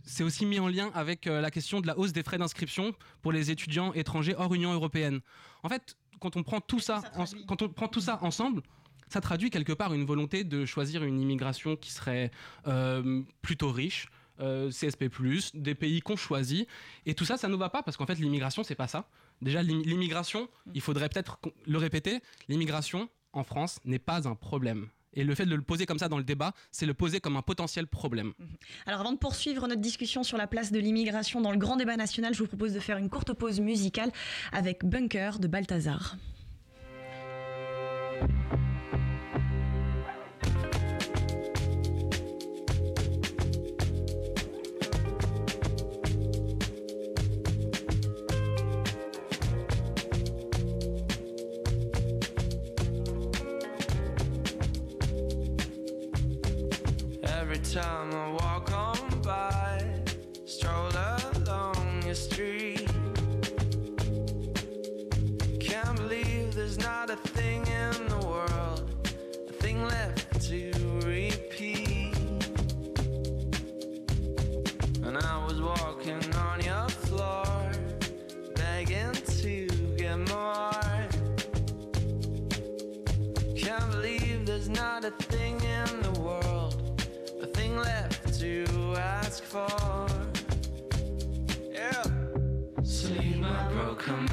c'est 0.05 0.22
aussi 0.22 0.47
mis 0.47 0.59
en 0.59 0.68
lien 0.68 0.91
avec 0.95 1.26
la 1.26 1.51
question 1.51 1.80
de 1.80 1.87
la 1.87 1.99
hausse 1.99 2.12
des 2.12 2.22
frais 2.22 2.39
d'inscription 2.39 2.95
pour 3.22 3.32
les 3.32 3.51
étudiants 3.51 3.93
étrangers 3.95 4.35
hors 4.37 4.55
Union 4.55 4.72
européenne. 4.72 5.20
En 5.62 5.68
fait, 5.68 5.97
quand 6.20 6.37
on 6.37 6.43
prend 6.43 6.61
tout 6.61 6.78
ça, 6.78 7.03
quand 7.47 7.62
on 7.62 7.68
prend 7.68 7.89
tout 7.89 8.03
ça 8.03 8.18
ensemble, 8.22 8.62
ça 9.09 9.20
traduit 9.20 9.51
quelque 9.51 9.72
part 9.72 9.95
une 9.95 10.05
volonté 10.05 10.45
de 10.45 10.66
choisir 10.66 11.05
une 11.05 11.20
immigration 11.20 11.74
qui 11.76 11.91
serait 11.91 12.30
plutôt 13.43 13.72
riche, 13.72 14.09
euh, 14.41 14.70
CSP+, 14.70 15.09
des 15.55 15.74
pays 15.74 16.01
qu'on 16.01 16.16
choisit. 16.16 16.68
Et 17.07 17.14
tout 17.14 17.24
ça, 17.24 17.37
ça 17.37 17.49
nous 17.49 17.59
va 17.59 17.70
pas 17.70 17.82
parce 17.82 17.97
qu'en 17.97 18.07
fait, 18.07 18.16
l'immigration, 18.16 18.62
c'est 18.62 18.74
pas 18.74 18.89
ça. 18.89 19.09
Déjà, 19.43 19.62
l'immigration, 19.62 20.49
il 20.74 20.80
faudrait 20.80 21.09
peut-être 21.09 21.39
le 21.66 21.78
répéter, 21.78 22.20
l'immigration 22.49 23.09
en 23.32 23.45
France 23.45 23.80
n'est 23.85 23.99
pas 23.99 24.28
un 24.28 24.35
problème. 24.35 24.89
Et 25.14 25.24
le 25.24 25.35
fait 25.35 25.47
de 25.47 25.55
le 25.55 25.62
poser 25.62 25.87
comme 25.87 25.99
ça 25.99 26.09
dans 26.09 26.18
le 26.18 26.24
débat, 26.24 26.53
c'est 26.72 26.87
le 26.87 26.95
poser 26.95 27.20
comme 27.20 27.37
un 27.37 27.43
potentiel 27.43 27.87
problème. 27.87 28.32
Mhm. 28.39 28.49
Alors 28.87 29.01
avant 29.01 29.12
de 29.12 29.18
poursuivre 29.18 29.66
notre 29.68 29.80
discussion 29.80 30.22
sur 30.22 30.37
la 30.37 30.47
place 30.47 30.72
de 30.72 30.78
l'immigration 30.78 31.41
dans 31.41 31.53
le 31.53 31.59
grand 31.59 31.76
débat 31.76 31.97
national, 31.97 32.35
je 32.35 32.41
vous 32.41 32.49
propose 32.49 32.72
de 32.72 32.80
faire 32.80 32.99
une 32.99 33.09
courte 33.09 33.32
pause 33.32 33.61
musicale 33.61 34.11
avec 34.53 34.85
Bunker 34.85 35.39
de 35.39 35.47
Balthazar. 35.47 36.16
town 57.75 58.04
for. 89.55 90.07
Yeah. 91.73 92.03
Sleep 92.83 93.37
my 93.37 93.69
broken 93.73 94.27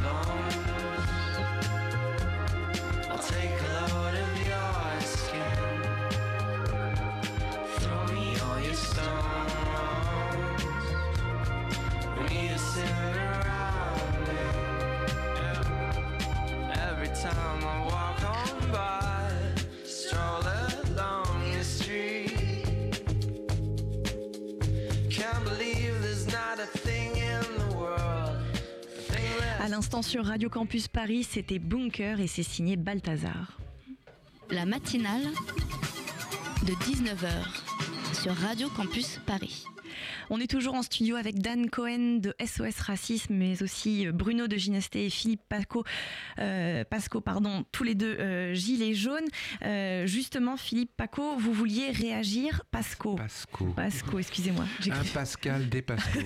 l'instant 29.82 30.04
sur 30.04 30.26
Radio 30.28 30.48
Campus 30.48 30.88
Paris, 30.88 31.24
c'était 31.24 31.58
Bunker 31.58 32.20
et 32.20 32.28
c'est 32.28 32.44
signé 32.44 32.76
Balthazar. 32.76 33.58
La 34.52 34.68
matinale 34.68 35.24
de 36.68 36.74
19h 36.74 38.22
sur 38.22 38.36
Radio 38.36 38.70
Campus 38.70 39.20
Paris. 39.26 39.66
On 40.34 40.40
est 40.40 40.50
toujours 40.50 40.76
en 40.76 40.82
studio 40.82 41.18
avec 41.18 41.40
Dan 41.40 41.70
Cohen 41.70 42.20
de 42.22 42.34
SOS 42.40 42.80
Racisme, 42.80 43.34
mais 43.34 43.62
aussi 43.62 44.08
euh, 44.08 44.14
Bruno 44.14 44.48
de 44.48 44.56
Ginasté 44.56 45.08
et 45.08 45.10
Philippe 45.10 45.42
Pasco, 45.50 45.84
euh, 46.40 46.86
Pasco 46.86 47.20
pardon, 47.20 47.66
tous 47.74 47.84
les 47.84 47.96
deux 47.96 48.16
euh, 48.18 48.54
gilets 48.54 48.94
jaunes. 48.94 49.28
justement, 50.08 50.56
Philippe 50.56 50.92
Paco, 50.96 51.36
vous 51.38 51.52
vouliez 51.52 51.92
réagir 51.92 52.64
Pasco. 52.72 53.16
Pasco. 53.16 53.66
Pasco, 53.76 54.20
excusez-moi. 54.20 54.64
Un 54.90 55.04
Pascal 55.14 55.68
des 55.68 55.82
Pasco. 55.82 56.22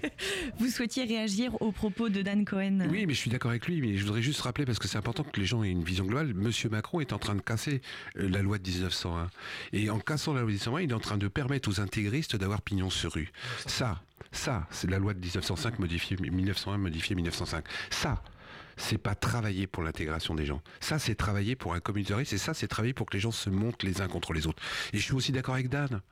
vous 0.58 0.68
souhaitiez 0.68 1.04
réagir 1.04 1.56
aux 1.62 1.72
propos 1.72 2.10
de 2.10 2.20
Dan 2.20 2.44
Cohen 2.44 2.86
Oui, 2.90 3.06
mais 3.06 3.14
je 3.14 3.18
suis 3.18 3.30
d'accord 3.30 3.52
avec 3.52 3.66
lui, 3.66 3.80
mais 3.80 3.96
je 3.96 4.04
voudrais 4.04 4.20
juste 4.20 4.42
rappeler, 4.42 4.66
parce 4.66 4.78
que 4.78 4.86
c'est 4.86 4.98
important 4.98 5.22
que 5.22 5.40
les 5.40 5.46
gens 5.46 5.64
aient 5.64 5.70
une 5.70 5.82
vision 5.82 6.04
globale, 6.04 6.34
Monsieur 6.34 6.68
Macron 6.68 7.00
est 7.00 7.14
en 7.14 7.18
train 7.18 7.34
de 7.34 7.40
casser 7.40 7.80
la 8.16 8.42
loi 8.42 8.58
de 8.58 8.68
1901. 8.68 9.30
Et 9.72 9.88
en 9.88 9.98
cassant 9.98 10.34
la 10.34 10.42
loi 10.42 10.50
de 10.50 10.56
1901, 10.56 10.80
il 10.82 10.90
est 10.90 10.94
en 10.94 11.00
train 11.00 11.16
de 11.16 11.28
permettre 11.28 11.70
aux 11.70 11.80
intégristes 11.80 12.36
d'avoir 12.36 12.60
pignon 12.60 12.90
sur 12.90 13.14
rue. 13.14 13.32
Ça, 13.66 14.02
ça, 14.32 14.66
c'est 14.70 14.90
la 14.90 14.98
loi 14.98 15.14
de 15.14 15.20
1905 15.20 15.78
modifiée, 15.78 16.16
1901 16.18 16.78
modifiée 16.78 17.14
1905. 17.14 17.64
Ça, 17.90 18.22
c'est 18.76 18.98
pas 18.98 19.14
travailler 19.14 19.66
pour 19.66 19.82
l'intégration 19.82 20.34
des 20.34 20.44
gens. 20.44 20.62
Ça, 20.80 20.98
c'est 20.98 21.14
travailler 21.14 21.56
pour 21.56 21.74
un 21.74 21.80
communautarisme 21.80 22.34
et 22.34 22.38
ça, 22.38 22.52
c'est 22.54 22.68
travailler 22.68 22.92
pour 22.92 23.06
que 23.06 23.14
les 23.14 23.20
gens 23.20 23.30
se 23.30 23.48
montent 23.48 23.82
les 23.82 24.02
uns 24.02 24.08
contre 24.08 24.32
les 24.32 24.46
autres. 24.46 24.62
Et 24.92 24.98
je 24.98 25.02
suis 25.02 25.14
aussi 25.14 25.32
d'accord 25.32 25.54
avec 25.54 25.68
Dan. 25.68 26.02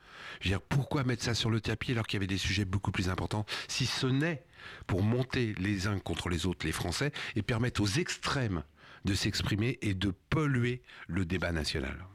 Je 0.41 0.49
veux 0.49 0.51
dire, 0.55 0.62
pourquoi 0.62 1.05
mettre 1.05 1.22
ça 1.22 1.35
sur 1.35 1.51
le 1.51 1.61
tapis 1.61 1.93
alors 1.93 2.07
qu'il 2.07 2.16
y 2.16 2.20
avait 2.20 2.26
des 2.26 2.39
sujets 2.39 2.64
beaucoup 2.64 2.91
plus 2.91 3.09
importants 3.09 3.45
si 3.68 3.85
ce 3.87 4.07
n'est 4.07 4.45
pour 4.87 5.03
monter 5.03 5.55
les 5.59 5.87
uns 5.87 5.99
contre 5.99 6.30
les 6.30 6.47
autres 6.47 6.64
les 6.64 6.72
Français 6.72 7.12
et 7.37 7.43
permettre 7.43 7.82
aux 7.82 7.87
extrêmes 7.87 8.62
de 9.05 9.14
s'exprimer 9.14 9.78
et 9.82 9.93
de 9.93 10.14
polluer 10.30 10.82
le 11.07 11.26
débat 11.26 11.53
national. 11.53 12.07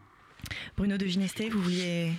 Bruno 0.76 0.98
de 0.98 1.06
Ginesté, 1.06 1.50
vous 1.50 1.62
vouliez 1.62 2.14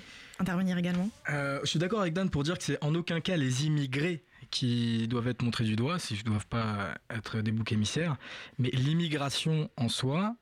également 0.79 1.11
Je 1.29 1.61
suis 1.67 1.79
d'accord 1.79 2.01
avec 2.01 2.15
Dan 2.15 2.31
pour 2.31 2.43
dire 2.43 2.59
que 2.59 2.65
c'est 2.65 2.83
en 2.83 2.95
aucun 2.95 3.21
cas 3.21 3.37
les 3.37 3.67
immigrés 3.67 4.25
qui 4.51 5.07
doivent 5.09 5.29
être 5.29 5.43
montrés 5.43 5.65
du 5.65 5.77
doigt, 5.77 5.99
si 5.99 6.17
je 6.17 6.25
ne 6.25 6.31
dois 6.31 6.41
pas 6.49 6.95
être 7.09 7.41
des 7.41 7.53
boucs 7.53 7.73
émissaires. 7.73 8.17
Mais 8.59 8.71
l'immigration 8.71 9.71
en 9.77 9.89
soi, 9.89 10.35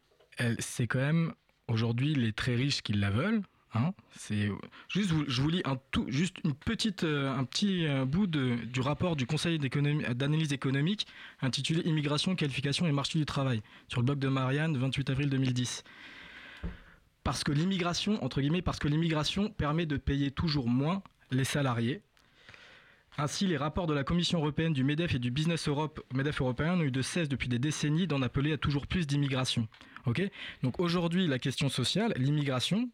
c'est 0.59 0.87
quand 0.87 0.99
même 0.99 1.33
aujourd'hui 1.69 2.15
les 2.15 2.33
très 2.33 2.55
riches 2.55 2.83
qui 2.83 2.93
la 2.95 3.11
veulent. 3.11 3.43
Hein. 3.75 3.93
juste, 4.89 5.13
je 5.27 5.43
vous 5.43 5.51
lis 5.51 5.63
tout, 5.91 6.07
juste 6.09 6.37
une 6.43 6.55
petite, 6.55 7.05
euh, 7.05 7.31
un 7.31 7.45
petit 7.45 7.87
euh, 7.87 8.07
bout 8.07 8.27
de, 8.27 8.57
du 8.65 8.81
rapport 8.81 9.15
du 9.15 9.27
Conseil 9.27 9.59
d'analyse 9.59 10.55
économique 10.55 11.07
intitulé 11.43 11.83
Immigration, 11.83 12.35
qualification 12.35 12.87
et 12.87 12.93
marché 12.93 13.19
du 13.19 13.27
travail 13.27 13.61
sur 13.89 14.01
le 14.01 14.07
blog 14.07 14.19
de 14.19 14.29
Marianne, 14.29 14.75
28 14.79 15.11
avril 15.11 15.29
2010. 15.29 15.85
Parce 17.29 17.45
que 17.45 17.53
l'immigration, 17.53 18.25
entre 18.25 18.41
guillemets, 18.41 18.63
parce 18.63 18.79
que 18.79 18.89
l'immigration 18.89 19.51
permet 19.51 19.85
de 19.85 19.99
payer 19.99 20.31
toujours 20.31 20.67
moins 20.67 21.03
les 21.31 21.45
salariés 21.45 22.01
ainsi, 23.19 23.47
les 23.47 23.59
rapports 23.59 23.87
de 23.87 23.93
la 23.93 24.03
Commission 24.03 24.39
européenne 24.39 24.73
du 24.73 24.83
MEDEF 24.83 25.15
et 25.15 25.19
du 25.19 25.31
Business 25.31 25.69
Europe, 25.69 26.01
MEDEF 26.15 26.41
européen, 26.41 26.77
n'ont 26.77 26.85
eu 26.85 26.91
de 26.91 27.03
cesse 27.03 27.29
depuis 27.29 27.51
des 27.51 27.59
décennies 27.59 28.07
d'en 28.07 28.23
appeler 28.23 28.55
à 28.55 28.57
toujours 28.57 28.87
plus 28.87 29.07
d'immigration. 29.07 29.69
Donc 30.63 30.81
aujourd'hui, 30.81 31.27
la 31.27 31.39
question 31.39 31.69
sociale, 31.69 32.15
l'immigration, 32.17 32.89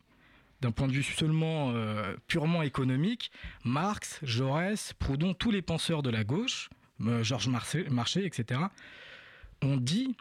d'un 0.62 0.72
point 0.72 0.88
de 0.88 0.92
vue 0.94 1.04
seulement 1.04 1.70
euh, 1.70 2.16
purement 2.26 2.62
économique, 2.62 3.30
Marx, 3.64 4.18
Jaurès, 4.24 4.94
Proudhon, 4.94 5.34
tous 5.34 5.52
les 5.52 5.62
penseurs 5.62 6.02
de 6.02 6.10
la 6.10 6.24
gauche, 6.24 6.70
euh, 7.02 7.22
Georges 7.22 7.46
Marchais, 7.46 8.26
etc., 8.26 8.62
ont 9.62 9.76
dit 9.76 10.16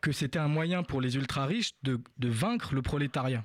que 0.00 0.12
c'était 0.12 0.38
un 0.38 0.48
moyen 0.48 0.82
pour 0.82 1.00
les 1.00 1.16
ultra-riches 1.16 1.72
de 1.82 2.00
vaincre 2.20 2.74
le 2.74 2.82
prolétariat. 2.82 3.44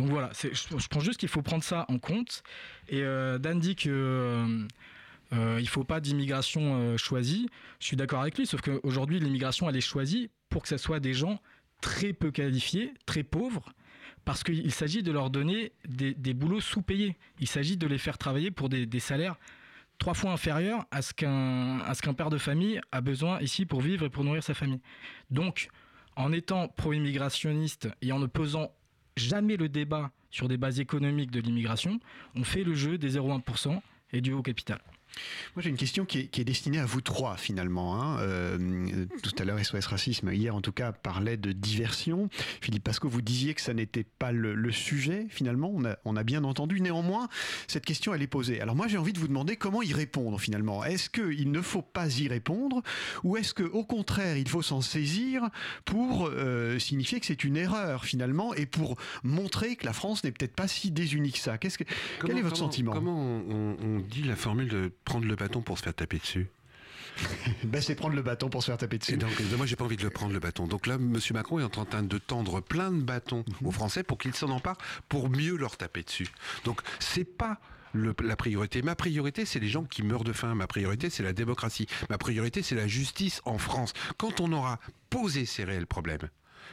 Donc 0.00 0.08
voilà, 0.08 0.30
je, 0.32 0.88
pense 0.88 1.04
juste 1.04 1.20
qu'il 1.20 1.28
faut 1.28 1.42
prendre 1.42 1.62
ça 1.62 1.84
en 1.88 1.98
compte. 1.98 2.42
Et 2.88 3.02
euh, 3.02 3.38
Dan 3.38 3.58
dit 3.58 3.74
qu'il 3.74 3.90
euh, 3.90 4.66
euh, 5.34 5.56
il 5.58 5.64
ne 5.64 5.68
faut 5.68 5.84
pas 5.84 6.00
d'immigration 6.00 6.96
choisie. 6.96 7.50
Je 7.80 7.86
suis 7.86 7.96
d'accord 7.96 8.22
avec 8.22 8.38
lui, 8.38 8.46
sauf 8.46 8.62
qu'aujourd'hui, 8.62 9.20
l'immigration, 9.20 9.68
elle 9.68 9.76
est 9.76 9.82
choisie 9.82 10.30
pour 10.48 10.62
que 10.62 10.68
ce 10.68 10.78
soit 10.78 11.00
des 11.00 11.12
gens 11.12 11.40
très 11.82 12.14
peu 12.14 12.30
qualifiés, 12.30 12.94
très 13.04 13.22
pauvres, 13.22 13.74
parce 14.24 14.42
qu'il 14.42 14.72
s'agit 14.72 15.02
de 15.02 15.12
leur 15.12 15.28
donner 15.28 15.72
des, 15.86 16.34
boulots 16.34 16.60
sous-payés. 16.60 17.16
Il 17.38 17.46
s'agit 17.46 17.76
de 17.76 17.86
les 17.86 17.98
faire 17.98 18.16
travailler 18.16 18.50
pour 18.50 18.68
des, 18.70 19.00
salaires 19.00 19.36
trois 20.00 20.14
fois 20.14 20.32
inférieurs 20.32 20.84
à 20.90 21.02
ce 21.02 21.12
qu'un 21.12 22.14
père 22.14 22.30
de 22.30 22.38
famille 22.38 22.80
a 22.90 23.00
besoin 23.00 23.38
ici 23.40 23.66
pour 23.66 23.80
vivre 23.80 24.06
et 24.06 24.10
pour 24.10 24.24
nourrir 24.24 24.42
sa 24.42 24.54
famille. 24.54 24.80
Donc, 25.30 25.68
en 26.16 26.32
étant 26.32 26.66
pro-immigrationniste 26.66 27.88
et 28.02 28.10
en 28.10 28.18
ne 28.18 28.26
pesant 28.26 28.72
jamais 29.16 29.56
le 29.56 29.68
débat 29.68 30.10
sur 30.30 30.48
des 30.48 30.56
bases 30.56 30.80
économiques 30.80 31.30
de 31.30 31.40
l'immigration. 31.40 32.00
On 32.34 32.44
fait 32.44 32.64
le 32.64 32.74
jeu 32.74 32.98
des 32.98 33.16
0,1% 33.16 33.80
et 34.12 34.20
du 34.20 34.32
haut 34.32 34.42
capital. 34.42 34.80
Moi, 35.56 35.62
j'ai 35.62 35.70
une 35.70 35.76
question 35.76 36.04
qui 36.04 36.18
est, 36.18 36.44
destinée 36.44 36.78
à 36.78 36.86
vous 36.86 37.00
trois, 37.00 37.36
finalement. 37.36 38.00
Hein. 38.00 38.18
Euh, 38.20 39.06
tout 39.22 39.32
à 39.38 39.44
l'heure, 39.44 39.58
SOS 39.58 39.86
Racisme, 39.86 40.32
hier 40.32 40.54
en 40.54 40.60
tout 40.60 40.72
cas, 40.72 40.92
parlait 40.92 41.36
de 41.36 41.52
diversion. 41.52 42.28
Philippe 42.60 42.84
Pasco, 42.84 43.08
vous 43.08 43.20
disiez 43.20 43.54
que 43.54 43.60
ça 43.60 43.74
n'était 43.74 44.04
pas 44.04 44.32
le, 44.32 44.70
sujet, 44.70 45.26
finalement. 45.28 45.72
On 45.74 45.84
a, 45.84 45.96
on 46.04 46.16
a, 46.16 46.22
bien 46.22 46.44
entendu. 46.44 46.80
Néanmoins, 46.80 47.28
cette 47.66 47.84
question, 47.84 48.14
elle 48.14 48.22
est 48.22 48.28
posée. 48.28 48.60
Alors, 48.60 48.76
moi, 48.76 48.86
j'ai 48.86 48.98
envie 48.98 49.12
de 49.12 49.18
vous 49.18 49.28
demander 49.28 49.56
comment 49.56 49.82
y 49.82 49.92
répondre, 49.92 50.40
finalement. 50.40 50.84
Est-ce 50.84 51.10
qu'il 51.10 51.50
ne 51.50 51.60
faut 51.60 51.82
pas 51.82 52.08
y 52.18 52.28
répondre 52.28 52.82
ou 53.24 53.36
est-ce 53.36 53.54
qu'au 53.54 53.84
contraire, 53.84 54.36
il 54.36 54.48
faut 54.48 54.62
s'en 54.62 54.80
saisir 54.80 55.48
pour 55.84 56.28
euh, 56.32 56.78
signifier 56.78 57.20
que 57.20 57.26
c'est 57.26 57.44
une 57.44 57.56
erreur, 57.56 58.04
finalement, 58.04 58.54
et 58.54 58.66
pour 58.66 58.96
montrer 59.24 59.76
que 59.76 59.84
la 59.86 59.92
France 59.92 60.24
n'est 60.24 60.32
peut-être 60.32 60.54
pas 60.54 60.68
si 60.68 60.90
désunie 60.90 61.32
que 61.32 61.38
ça? 61.38 61.58
Que, 61.58 61.68
Quel 62.24 62.38
est 62.38 62.42
votre 62.42 62.56
sentiment? 62.56 62.92
Comment 62.92 63.20
on, 63.20 63.76
on 63.82 63.98
dit 63.98 64.22
la 64.22 64.36
formule 64.36 64.68
de 64.68 64.92
prendre 65.04 65.26
le 65.26 65.36
bâton 65.36 65.62
pour 65.62 65.78
se 65.78 65.84
faire 65.84 65.94
taper 65.94 66.18
dessus 66.18 66.48
ben, 67.64 67.80
c'est 67.82 67.94
prendre 67.94 68.14
le 68.14 68.22
bâton 68.22 68.48
pour 68.48 68.62
se 68.62 68.66
faire 68.66 68.78
taper 68.78 68.98
dessus. 68.98 69.16
donc, 69.16 69.30
moi, 69.56 69.66
j'ai 69.66 69.76
pas 69.76 69.84
envie 69.84 69.96
de 69.96 70.02
le 70.02 70.10
prendre 70.10 70.32
le 70.32 70.38
bâton. 70.38 70.66
Donc 70.66 70.86
là, 70.86 70.94
M. 70.94 71.18
Macron 71.32 71.58
est 71.58 71.64
en 71.64 71.84
train 71.84 72.02
de 72.02 72.18
tendre 72.18 72.60
plein 72.60 72.90
de 72.90 73.02
bâtons 73.02 73.44
mhm. 73.60 73.66
aux 73.66 73.72
Français 73.72 74.02
pour 74.02 74.18
qu'ils 74.18 74.34
s'en 74.34 74.50
emparent 74.50 74.78
pour 75.08 75.28
mieux 75.28 75.56
leur 75.56 75.76
taper 75.76 76.02
dessus. 76.02 76.28
Donc, 76.64 76.80
c'est 76.98 77.24
pas 77.24 77.58
la 77.94 78.36
priorité. 78.36 78.82
Ma 78.82 78.94
priorité, 78.94 79.44
c'est 79.44 79.58
les 79.58 79.68
gens 79.68 79.84
qui 79.84 80.02
meurent 80.02 80.24
de 80.24 80.32
faim. 80.32 80.54
Ma 80.54 80.66
priorité, 80.66 81.10
c'est 81.10 81.22
la 81.22 81.32
démocratie. 81.32 81.86
Ma 82.08 82.18
priorité, 82.18 82.62
c'est 82.62 82.76
la 82.76 82.86
justice 82.86 83.42
en 83.44 83.58
France. 83.58 83.92
Quand 84.16 84.40
on 84.40 84.52
aura 84.52 84.78
posé 85.10 85.44
ces 85.44 85.64
réels 85.64 85.86
problèmes, 85.86 86.28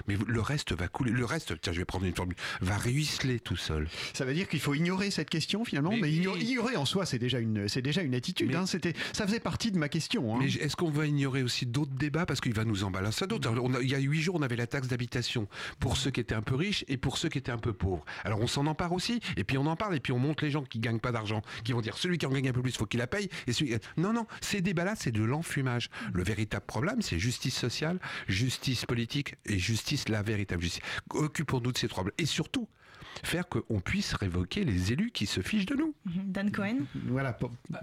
mais 0.08 0.18
le 0.28 0.42
reste 0.42 0.74
va 0.74 0.88
couler. 0.88 1.12
Le 1.12 1.26
reste, 1.26 1.60
tiens, 1.62 1.74
je 1.74 1.80
vais 1.80 1.86
prendre 1.86 2.06
une 2.06 2.16
formule, 2.16 2.36
va 2.62 2.78
ruisseler 2.78 3.40
tout 3.40 3.56
seul. 3.56 3.88
Ça 4.14 4.26
veut 4.26 4.34
dire 4.34 4.48
qu'il 4.48 4.60
faut 4.60 4.74
ignorer 4.74 5.12
cette 5.12 5.30
question 5.30 5.66
finalement, 5.66 5.94
mais, 5.96 6.12
ignorer, 6.12 6.76
en 6.76 6.86
soi, 6.86 7.06
c'est 7.06 7.20
déjà 7.20 7.40
une, 7.40 7.68
c'est 7.68 7.82
déjà 7.82 8.02
une 8.02 8.16
attitude. 8.16 8.54
Hein. 8.56 8.66
C'était, 8.66 8.94
ça 9.14 9.26
faisait 9.26 9.40
partie 9.40 9.72
de 9.72 9.78
ma 9.78 9.90
question. 9.90 10.36
Hein. 10.36 10.40
Mais 10.42 10.48
est-ce 10.48 10.76
qu'on 10.76 10.90
va 10.90 11.06
ignorer 11.06 11.44
aussi 11.44 11.66
d'autres 11.66 11.94
débats? 11.94 12.26
Parce 12.26 12.42
qu'il 12.42 12.54
va 12.54 12.66
nous 12.66 12.84
emballer 12.84 13.12
ça 13.12 13.28
d'autres. 13.28 13.54
Il 13.82 13.90
y 13.90 13.96
a 13.96 14.00
huit 14.00 14.22
jours, 14.22 14.36
on 14.36 14.42
avait 14.42 14.56
la 14.56 14.68
taxe 14.68 14.88
d'habitation 14.88 15.48
pour 15.80 15.98
ceux 15.98 16.12
qui 16.12 16.20
étaient 16.20 16.36
un 16.36 16.42
peu 16.42 16.56
riches 16.56 16.86
et 16.88 16.98
pour 16.98 17.18
ceux 17.18 17.30
qui 17.30 17.38
étaient 17.38 17.52
un 17.52 17.58
peu 17.58 17.74
pauvres. 17.74 18.06
Alors 18.24 18.40
on 18.42 18.48
s'en 18.48 18.68
empare 18.68 18.92
aussi, 18.92 19.20
et 19.36 19.44
puis 19.44 19.58
on 19.58 19.66
en 19.66 19.76
parle, 19.76 19.96
et 19.96 20.00
puis 20.00 20.14
on 20.14 20.20
montre 20.20 20.44
les 20.44 20.52
gens 20.52 20.64
qui 20.64 20.80
gagnent 20.80 21.00
pas 21.00 21.12
d'argent, 21.12 21.42
qui 21.64 21.74
vont 21.74 21.82
dire 21.82 21.98
celui 21.98 22.18
qui 22.18 22.26
en 22.26 22.32
gagne 22.32 22.50
un 22.50 22.54
peu 22.54 22.62
plus, 22.62 22.76
faut 22.76 22.86
qu'il 22.86 23.00
la 23.00 23.08
paye. 23.08 23.30
Et 23.48 23.54
celui... 23.54 23.76
Non, 23.98 24.14
non, 24.14 24.28
ces 24.42 24.62
débats-là, 24.62 24.96
c'est 24.96 25.12
de 25.12 25.24
l'enfumage. 25.24 25.90
Le 26.14 26.24
véritable 26.24 26.66
problème, 26.66 27.02
c'est 27.02 27.20
justice 27.20 27.56
sociale, 27.56 28.00
justice 28.28 28.86
politique 28.86 29.36
et 29.46 29.58
justice 29.58 29.87
la 30.10 30.22
véritable 30.22 30.66
Occupons-nous 31.12 31.72
de 31.72 31.78
ces 31.78 31.88
problèmes. 31.88 32.14
Et 32.18 32.26
surtout, 32.26 32.68
faire 33.24 33.48
qu'on 33.48 33.80
puisse 33.80 34.14
révoquer 34.14 34.64
les 34.64 34.92
élus 34.92 35.12
qui 35.12 35.26
se 35.26 35.42
fichent 35.42 35.66
de 35.66 35.76
nous. 35.76 35.94
Mhm. 36.06 36.32
Dan 36.32 36.52
Cohen 36.52 36.78
Voilà, 37.08 37.38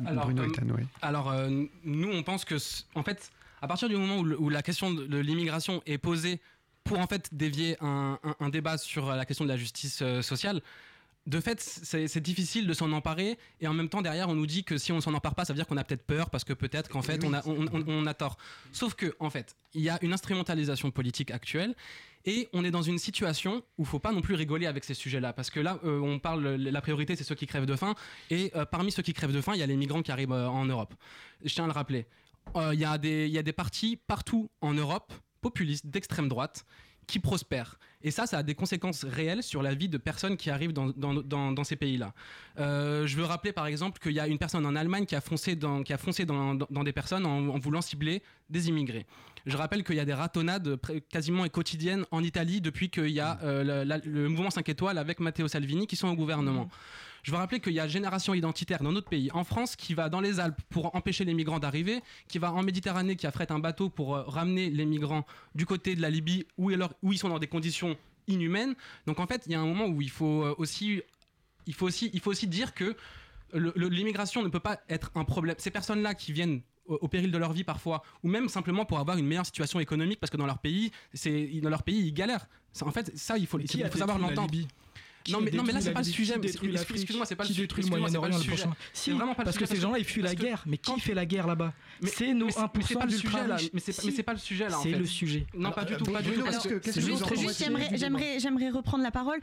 alors, 0.07 0.27
Bruno 0.27 0.43
euh, 0.43 0.77
Alors, 1.03 1.31
euh, 1.31 1.65
nous, 1.85 2.11
on 2.11 2.23
pense 2.23 2.45
que, 2.45 2.57
en 2.95 3.03
fait, 3.03 3.31
à 3.63 3.69
partir 3.69 3.89
du 3.89 3.97
moment 3.97 4.19
où, 4.19 4.49
la 4.49 4.63
question 4.63 4.93
de, 4.93 5.19
l'immigration 5.19 5.83
est 5.87 5.99
posée 5.99 6.41
pour 6.85 6.99
en 6.99 7.07
fait 7.07 7.31
dévier 7.33 7.77
un, 7.81 8.19
débat 8.51 8.77
sur 8.77 9.11
la 9.15 9.25
question 9.25 9.45
de 9.45 9.51
la 9.51 9.57
justice 9.57 10.01
euh, 10.03 10.21
sociale, 10.21 10.61
de 11.27 11.41
fait, 11.41 11.61
c'est 11.61 12.21
difficile 12.21 12.67
de 12.67 12.75
s'en 12.75 12.93
emparer 12.93 13.39
et 13.61 13.67
en 13.67 13.73
même 13.73 13.89
temps 13.89 14.03
derrière 14.03 14.29
on 14.29 14.35
nous 14.35 14.47
dit 14.47 14.63
que 14.63 14.77
si 14.77 14.93
on 14.93 15.01
s'en 15.01 15.15
empare 15.15 15.35
pas, 15.35 15.45
ça 15.45 15.53
veut 15.53 15.57
dire 15.57 15.67
qu'on 15.67 15.79
a 15.79 15.85
peut-être 15.85 16.05
peur 16.05 16.29
parce 16.29 16.45
que 16.45 16.53
peut-être 16.53 16.91
qu'en 16.91 17.01
fait 17.01 17.25
on, 17.25 17.33
a, 17.33 17.43
on, 17.47 18.07
a 18.07 18.15
tort. 18.15 18.37
Sauf 18.73 18.95
que 18.95 19.15
en 19.21 19.31
fait, 19.31 19.57
il 19.73 19.83
y 19.83 19.89
a 19.89 19.99
une 20.03 20.13
instrumentalisation 20.13 20.91
politique 20.91 21.31
actuelle 21.31 21.75
et 22.27 22.49
on 22.53 22.65
est 22.65 22.71
dans 22.71 22.83
une 22.83 22.99
situation 22.99 23.63
où 23.79 23.83
il 23.83 23.87
faut 23.87 23.99
pas 23.99 24.13
non 24.13 24.21
plus 24.21 24.35
rigoler 24.35 24.67
avec 24.67 24.85
ces 24.85 24.95
sujets-là. 24.95 25.33
Parce 25.33 25.51
que 25.51 25.61
là, 25.61 25.79
euh, 25.85 26.01
on 26.01 26.19
parle, 26.19 26.47
la 26.47 26.81
priorité, 26.81 27.17
c'est 27.17 27.25
ceux 27.25 27.35
qui 27.35 27.47
crèvent 27.47 27.67
de 27.67 27.77
faim. 27.77 27.95
Et 28.31 28.51
euh, 28.55 28.65
parmi 28.65 28.93
ceux 28.93 29.03
qui 29.03 29.13
crèvent 29.13 29.33
de 29.33 29.41
faim, 29.43 29.53
il 29.55 29.61
y 29.61 29.63
a 29.63 29.67
les 29.67 29.77
migrants 29.77 30.03
qui 30.03 30.11
arrivent 30.11 30.33
euh, 30.33 30.49
en 30.49 30.65
Europe. 30.65 30.95
Je 31.45 31.53
tiens 31.55 31.65
à 31.65 31.67
le 31.67 31.73
rappeler. 31.73 32.07
Il 32.73 32.79
y, 32.79 32.85
a 32.85 32.99
des, 32.99 33.27
y 33.29 33.39
a 33.39 33.43
des 33.43 33.55
partis 33.55 33.97
partout 33.97 34.51
en 34.61 34.75
Europe, 34.75 35.15
populistes, 35.41 35.87
d'extrême 35.87 36.29
droite, 36.29 36.67
qui 37.07 37.19
prospèrent. 37.19 37.79
Et 38.03 38.11
ça, 38.11 38.27
ça 38.27 38.39
a 38.39 38.43
des 38.43 38.55
conséquences 38.55 39.05
réelles 39.05 39.43
sur 39.43 39.63
la 39.63 39.75
vie 39.75 39.89
de 39.89 39.97
personnes 39.97 40.37
qui 40.37 40.51
arrivent 40.51 40.73
dans, 40.73 41.65
ces 41.65 41.77
pays-là. 41.77 42.13
Euh, 42.59 43.07
je 43.07 43.17
veux 43.17 43.25
rappeler 43.25 43.53
par 43.53 43.67
exemple 43.67 43.99
qu'il 43.99 44.13
y 44.13 44.21
a 44.21 44.27
une 44.27 44.39
personne 44.39 44.67
en 44.67 44.77
Allemagne 44.77 45.07
qui 45.07 45.17
a 45.17 45.21
foncé 45.23 45.57
dans, 45.57 45.81
des 45.83 46.93
personnes 46.93 47.25
en, 47.25 47.59
voulant 47.59 47.81
cibler 47.81 48.23
des 48.51 48.69
immigrés. 48.69 49.07
Je 49.47 49.57
rappelle 49.57 49.85
qu'il 49.85 49.97
y 49.97 50.01
a 50.01 50.05
des 50.05 50.15
ratonnades 50.15 50.79
quasiment 51.11 51.47
quotidiennes 51.49 52.05
en 52.11 52.23
Italie 52.23 52.61
depuis 52.61 52.91
qu'il 52.91 53.11
y 53.11 53.21
a 53.21 53.39
euh, 53.43 53.85
le 54.05 54.29
mouvement 54.29 54.51
5 54.51 54.69
étoiles 54.69 54.99
avec 54.99 55.21
Matteo 55.21 55.49
Salvini 55.49 55.87
qui 55.87 55.97
sont 55.97 56.09
au 56.09 56.15
gouvernement. 56.15 56.69
Je 57.25 57.31
veux 57.31 57.39
rappeler 57.39 57.59
qu'il 57.59 57.73
y 57.73 57.81
a 57.81 57.89
Génération 57.89 58.35
Identitaire 58.35 58.83
dans 58.83 58.93
notre 58.93 59.09
pays, 59.09 59.31
en 59.33 59.45
France, 59.45 59.77
qui 59.77 59.95
va 59.95 60.11
dans 60.11 60.21
les 60.21 60.41
Alpes 60.41 60.61
pour 60.69 60.95
empêcher 60.95 61.25
les 61.25 61.33
migrants 61.33 61.59
d'arriver, 61.59 62.03
qui 62.29 62.39
va 62.39 62.53
en 62.53 62.63
Méditerranée, 62.63 63.17
qui 63.17 63.27
affrète 63.27 63.51
un 63.51 63.59
bateau 63.59 63.89
pour 63.89 64.15
euh, 64.15 64.23
ramener 64.25 64.69
les 64.69 64.85
migrants 64.85 65.25
du 65.55 65.65
côté 65.65 65.97
de 65.97 66.03
la 66.03 66.11
Libye, 66.11 66.47
où, 66.59 66.71
où 67.03 67.13
ils 67.13 67.19
sont 67.19 67.31
dans 67.31 67.39
des 67.39 67.47
conditions 67.47 67.97
inhumaines. 68.29 68.75
Donc 69.07 69.21
en 69.21 69.27
fait, 69.27 69.45
il 69.47 69.53
y 69.53 69.55
a 69.55 69.61
un 69.61 69.65
moment 69.65 69.87
où 69.87 70.03
il 70.03 70.11
faut 70.11 70.45
euh, 70.45 70.55
aussi, 70.59 71.01
il 71.67 71.73
faut 71.73 71.87
aussi, 71.87 72.11
il 72.13 72.21
faut 72.21 72.31
aussi 72.31 72.47
dire 72.47 72.75
que 72.75 72.95
l'immigration 73.55 74.43
ne 74.43 74.49
peut 74.49 74.61
pas 74.61 74.81
être 74.91 75.11
un 75.15 75.25
problème. 75.25 75.57
Ces 75.59 75.71
personnes-là 75.71 76.15
qui 76.15 76.31
viennent 76.33 76.61
au, 76.85 77.09
péril 77.09 77.31
de 77.31 77.39
leur 77.39 77.55
vie 77.55 77.65
parfois, 77.65 78.03
ou 78.23 78.29
même 78.29 78.51
simplement 78.51 78.85
pour 78.85 78.99
avoir 78.99 79.17
une 79.17 79.27
meilleure 79.27 79.47
situation 79.47 79.81
économique 79.81 80.21
parce 80.21 80.31
que 80.31 80.37
dans 80.37 80.45
leur 80.45 80.59
pays, 80.59 80.91
dans 81.63 81.71
leur 81.71 81.85
pays 81.85 82.09
ils 82.09 82.13
galèrent. 82.13 82.47
En 82.83 82.91
fait, 82.91 83.17
ça 83.17 83.39
il 83.39 83.47
faut, 83.47 83.59
il 83.59 83.89
faut 83.91 83.99
savoir 83.99 84.19
l'entendre. 84.19 84.53
Non, 85.31 85.41
mais, 85.41 85.51
non, 85.51 85.63
mais 85.63 85.73
là, 85.73 85.81
c'est 85.81 85.93
pas 85.93 86.01
le 86.01 86.05
sujet. 86.05 86.35
Excuse-moi, 86.43 87.25
c'est 87.27 87.37
pas 87.37 87.45
le 87.45 87.49
sujet. 87.49 87.69
C'est 88.93 89.13
vraiment 89.13 89.35
pas 89.35 89.45
Parce 89.45 89.57
que 89.57 89.67
ces 89.67 89.77
gens-là, 89.77 89.99
ils 89.99 90.05
fuient 90.05 90.23
la 90.23 90.35
guerre. 90.35 90.63
Mais 90.67 90.79
qui 90.79 91.01
fait 91.01 91.15
la 91.15 91.27
guerre 91.27 91.47
là-bas? 91.47 91.73
C'est 92.03 92.35
nos 92.35 92.49
1% 92.49 93.07
du 93.07 93.17
sujet 93.17 93.47
là. 93.47 93.57
Mais 93.73 93.81
c'est 93.81 94.23
pas 94.23 94.33
le 94.33 94.39
sujet 94.39 94.69
là. 94.69 94.79
C'est 94.83 94.91
le 94.91 95.07
sujet. 95.07 95.47
Non, 95.55 95.71
pas 95.71 95.85
du 95.85 95.97
tout. 95.97 96.05
Pas 96.05 96.23
du 96.23 96.33
tout. 96.33 96.45
J'aimerais 98.39 98.71
reprendre 98.71 99.03
la 99.03 99.11
parole. 99.11 99.39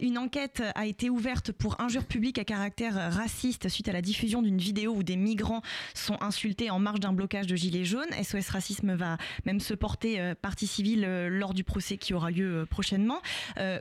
Une 0.00 0.18
enquête 0.18 0.62
a 0.74 0.86
été 0.86 1.10
ouverte 1.10 1.52
pour 1.52 1.80
injure 1.80 2.04
publique 2.04 2.38
à 2.38 2.44
caractère 2.44 3.12
raciste 3.12 3.68
suite 3.68 3.88
à 3.88 3.92
la 3.92 4.02
diffusion 4.02 4.42
d'une 4.42 4.58
vidéo 4.58 4.94
où 4.94 5.02
des 5.02 5.16
migrants 5.16 5.62
sont 5.94 6.20
insultés 6.22 6.70
en 6.70 6.78
marge 6.78 7.00
d'un 7.00 7.12
blocage 7.12 7.46
de 7.46 7.56
gilets 7.56 7.84
jaunes. 7.84 8.10
SOS 8.22 8.48
Racisme 8.48 8.94
va 8.94 9.16
même 9.46 9.60
se 9.60 9.74
porter 9.74 10.34
partie 10.42 10.66
civile 10.66 11.06
lors 11.28 11.54
du 11.54 11.64
procès 11.64 11.96
qui 11.96 12.14
aura 12.14 12.30
lieu 12.30 12.66
prochainement. 12.68 13.20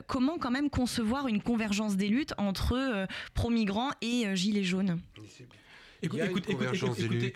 Comment 0.08 0.38
quand 0.38 0.52
même 0.52 0.70
concevoir 0.70 1.28
une 1.28 1.41
convergence 1.42 1.98
des 1.98 2.08
luttes 2.08 2.34
entre 2.38 3.08
pro-migrants 3.34 3.92
et 4.02 4.36
gilets 4.36 4.64
jaunes 4.64 5.00
Écoute, 6.02 6.22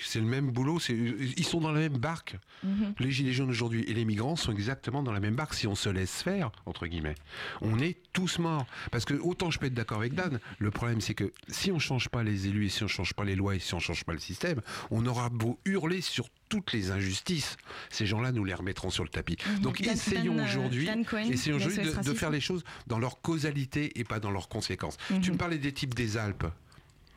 c'est 0.01 0.19
le 0.19 0.25
même 0.25 0.51
boulot, 0.51 0.79
ils 0.89 1.45
sont 1.45 1.61
dans 1.61 1.71
la 1.71 1.79
même 1.79 1.97
barque. 1.97 2.37
Mhm. 2.63 2.93
Les 2.99 3.11
gilets 3.11 3.33
jaunes 3.33 3.49
aujourd'hui 3.49 3.83
et 3.87 3.93
les 3.93 4.05
migrants 4.05 4.35
sont 4.35 4.51
exactement 4.51 5.03
dans 5.03 5.11
la 5.11 5.19
même 5.19 5.35
barque. 5.35 5.53
Si 5.53 5.67
on 5.67 5.75
se 5.75 5.89
laisse 5.89 6.23
faire, 6.23 6.51
entre 6.65 6.87
guillemets, 6.87 7.15
on 7.61 7.79
est 7.79 7.97
tous 8.13 8.39
morts. 8.39 8.65
Parce 8.91 9.05
que 9.05 9.13
autant 9.13 9.51
je 9.51 9.59
peux 9.59 9.67
être 9.67 9.73
d'accord 9.73 9.99
avec 9.99 10.13
Dan, 10.13 10.39
le 10.59 10.71
problème 10.71 11.01
c'est 11.01 11.13
que 11.13 11.31
si 11.47 11.71
on 11.71 11.79
change 11.79 12.09
pas 12.09 12.23
les 12.23 12.47
élus 12.47 12.65
et 12.65 12.69
si 12.69 12.83
on 12.83 12.87
change 12.87 13.13
pas 13.13 13.23
les 13.23 13.35
lois 13.35 13.55
et 13.55 13.59
si 13.59 13.73
on 13.73 13.79
change 13.79 14.03
pas 14.03 14.13
le 14.13 14.19
système, 14.19 14.61
on 14.89 15.05
aura 15.05 15.29
beau 15.29 15.59
hurler 15.65 16.01
sur 16.01 16.29
toutes 16.49 16.73
les 16.73 16.91
injustices, 16.91 17.57
ces 17.89 18.05
gens-là 18.05 18.31
nous 18.31 18.43
les 18.43 18.53
remettront 18.53 18.89
sur 18.89 19.03
le 19.03 19.09
tapis. 19.09 19.37
Mhm. 19.47 19.59
Donc 19.61 19.81
essayons 19.81 20.43
aujourd'hui, 20.43 20.89
essayons 21.29 21.57
aujourd'hui 21.57 21.83
de, 21.83 22.13
faire 22.13 22.29
les 22.29 22.41
choses 22.41 22.63
dans 22.87 22.99
leur 22.99 23.21
causalité 23.21 23.99
et 23.99 24.03
pas 24.03 24.19
dans 24.19 24.31
leurs 24.31 24.49
conséquences. 24.49 24.97
Tu 25.07 25.29
me 25.29 25.33
mhm. 25.33 25.37
parlais 25.37 25.57
des 25.57 25.73
types 25.73 25.93
des 25.93 26.17
Alpes. 26.17 26.45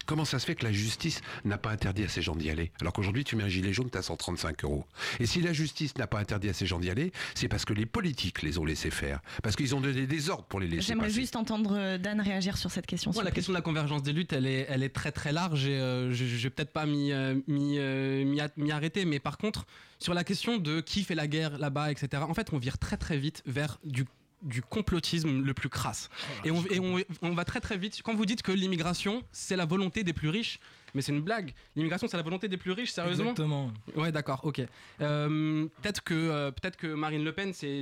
Comment 0.09 0.25
ça 0.25 0.39
se 0.39 0.47
fait 0.47 0.55
que 0.55 0.65
la 0.65 0.73
justice 0.73 1.21
n'a 1.45 1.59
pas 1.59 1.69
interdit 1.69 2.03
à 2.03 2.09
ces 2.09 2.23
gens 2.23 2.35
d'y 2.35 2.49
aller 2.49 2.73
Alors 2.81 2.95
qu'aujourd'hui, 2.95 3.25
tu 3.25 3.37
mets 3.37 3.45
un 3.45 3.49
gilet 3.49 3.75
jaune, 3.75 3.91
tu 3.91 3.99
as 3.99 4.01
135 4.01 4.65
euros. 4.65 4.87
Et 5.21 5.27
si 5.27 5.43
la 5.43 5.53
justice 5.53 5.99
n'a 5.99 6.07
pas 6.07 6.19
interdit 6.19 6.49
à 6.49 6.55
ces 6.55 6.65
gens 6.65 6.79
d'y 6.79 6.89
aller, 6.89 7.13
c'est 7.35 7.47
parce 7.47 7.67
que 7.67 7.75
les 7.75 7.85
politiques 7.85 8.41
les 8.41 8.57
ont 8.57 8.65
laissés 8.65 8.91
faire. 8.91 9.21
Parce 9.43 9.55
qu'ils 9.55 9.75
ont 9.75 9.83
donné 9.83 10.07
des 10.07 10.31
ordres 10.31 10.45
pour 10.45 10.61
les 10.61 10.67
laisser 10.67 10.87
J'aimerais 10.87 11.11
juste 11.11 11.37
entendre 11.37 11.77
euh, 11.77 11.99
Dan 11.99 12.23
réagir 12.23 12.57
sur 12.57 12.71
cette 12.71 12.87
question. 12.87 13.13
la 13.23 13.31
question 13.31 13.53
de 13.53 13.59
la 13.59 13.61
convergence 13.61 14.03
des 14.03 14.15
luttes, 14.15 14.33
elle 14.33 14.47
est, 14.47 14.65
elle 14.71 14.83
est 14.83 14.95
très 14.95 15.13
très 15.13 15.31
large 15.31 15.67
et 15.67 15.79
euh, 15.79 16.11
je, 16.15 16.25
ne 16.25 16.29
vais 16.29 16.49
peut-être 16.49 16.73
pas 16.73 16.87
m'y 16.87 17.13
euh, 17.13 18.47
arrêter. 18.71 19.05
Mais 19.05 19.21
par 19.21 19.37
contre, 19.37 19.67
sur 19.99 20.15
la 20.15 20.25
question 20.25 20.57
de 20.57 20.81
qui 20.81 21.05
fait 21.05 21.17
la 21.17 21.27
guerre 21.27 21.59
là-bas, 21.59 21.91
etc., 21.91 22.23
en 22.27 22.33
fait, 22.33 22.55
on 22.55 22.59
vire 22.59 22.79
très 22.79 22.97
très 22.97 23.19
vite 23.19 23.43
vers 23.45 23.79
du 23.85 24.07
du 24.43 24.63
complotisme 24.63 25.43
le 25.43 25.55
plus 25.55 25.69
crasse. 25.69 26.11
et, 26.45 26.51
on, 26.51 26.65
et 26.99 27.07
on, 27.23 27.35
va 27.35 27.45
très 27.45 27.61
très 27.61 27.77
vite. 27.77 28.01
Quand 28.03 28.15
vous 28.15 28.27
dites 28.27 28.43
que 28.43 28.53
l'immigration, 28.53 29.23
c'est 29.33 29.57
la 29.57 29.65
volonté 29.65 30.05
des 30.05 30.13
plus 30.13 30.29
riches, 30.29 30.61
mais 30.95 31.03
c'est 31.03 31.13
une 31.13 31.21
blague. 31.21 31.53
L'immigration, 31.77 32.09
c'est 32.09 32.17
la 32.17 32.23
volonté 32.23 32.49
des 32.49 32.57
plus 32.57 32.73
riches, 32.73 32.91
sérieusement 32.91 33.31
Exactement. 33.31 33.73
Ouais, 33.97 34.13
d'accord, 34.13 34.41
ok. 34.45 34.63
Euh, 35.01 35.67
peut-être 35.83 36.03
que, 36.03 36.15
euh, 36.15 36.51
peut 36.51 36.71
que 36.77 36.87
Marine 36.87 37.25
Le 37.25 37.33
Pen, 37.33 37.53
c'est 37.53 37.81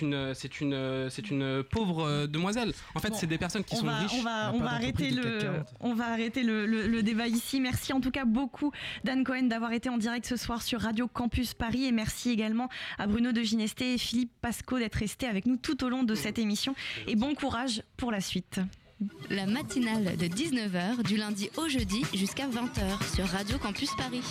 une, 0.00 0.34
c'est 0.34 0.60
une, 0.60 1.08
c'est 1.10 1.30
une 1.30 1.62
pauvre 1.70 2.04
euh, 2.04 2.26
demoiselle. 2.26 2.72
En 2.94 3.00
fait, 3.00 3.14
c'est 3.14 3.26
des 3.26 3.38
personnes 3.38 3.64
qui 3.64 3.76
sont 3.76 3.86
riches. 3.86 4.12
On 4.18 4.22
va, 4.22 4.52
on 4.54 4.60
va 4.60 4.72
arrêter 4.72 5.10
le, 5.10 5.38
on 5.80 5.94
va 5.94 6.08
arrêter 6.08 6.42
le, 6.42 6.66
le, 6.66 7.02
débat 7.02 7.26
ici. 7.26 7.60
Merci 7.60 7.92
en 7.92 8.00
tout 8.00 8.10
cas 8.10 8.24
beaucoup, 8.24 8.72
Dan 9.04 9.24
Cohen, 9.24 9.44
d'avoir 9.44 9.72
été 9.72 9.88
en 9.88 9.98
direct 9.98 10.26
ce 10.26 10.36
soir 10.36 10.62
sur 10.62 10.80
Radio 10.80 11.08
Campus 11.08 11.54
Paris. 11.54 11.86
Et 11.86 11.92
merci 11.92 12.30
également 12.30 12.68
à 12.98 13.06
Bruno 13.06 13.32
de 13.32 13.42
Ginesté 13.42 13.94
et 13.94 13.98
Philippe 13.98 14.32
Pasco 14.40 14.78
d'être 14.78 14.96
restés 14.96 15.26
avec 15.26 15.46
nous 15.46 15.56
tout 15.56 15.84
au 15.84 15.88
long 15.88 16.02
de 16.02 16.14
cette 16.14 16.38
émission. 16.38 16.74
Et 17.06 17.16
bon 17.16 17.34
courage 17.34 17.82
pour 17.96 18.10
la 18.10 18.20
suite. 18.20 18.60
La 19.30 19.46
matinale 19.46 20.16
de 20.16 20.26
19h 20.26 21.04
du 21.04 21.16
lundi 21.16 21.50
au 21.56 21.68
jeudi 21.68 22.02
jusqu'à 22.14 22.48
20h 22.48 23.14
sur 23.14 23.26
Radio 23.26 23.56
Campus 23.58 23.90
Paris. 23.96 24.24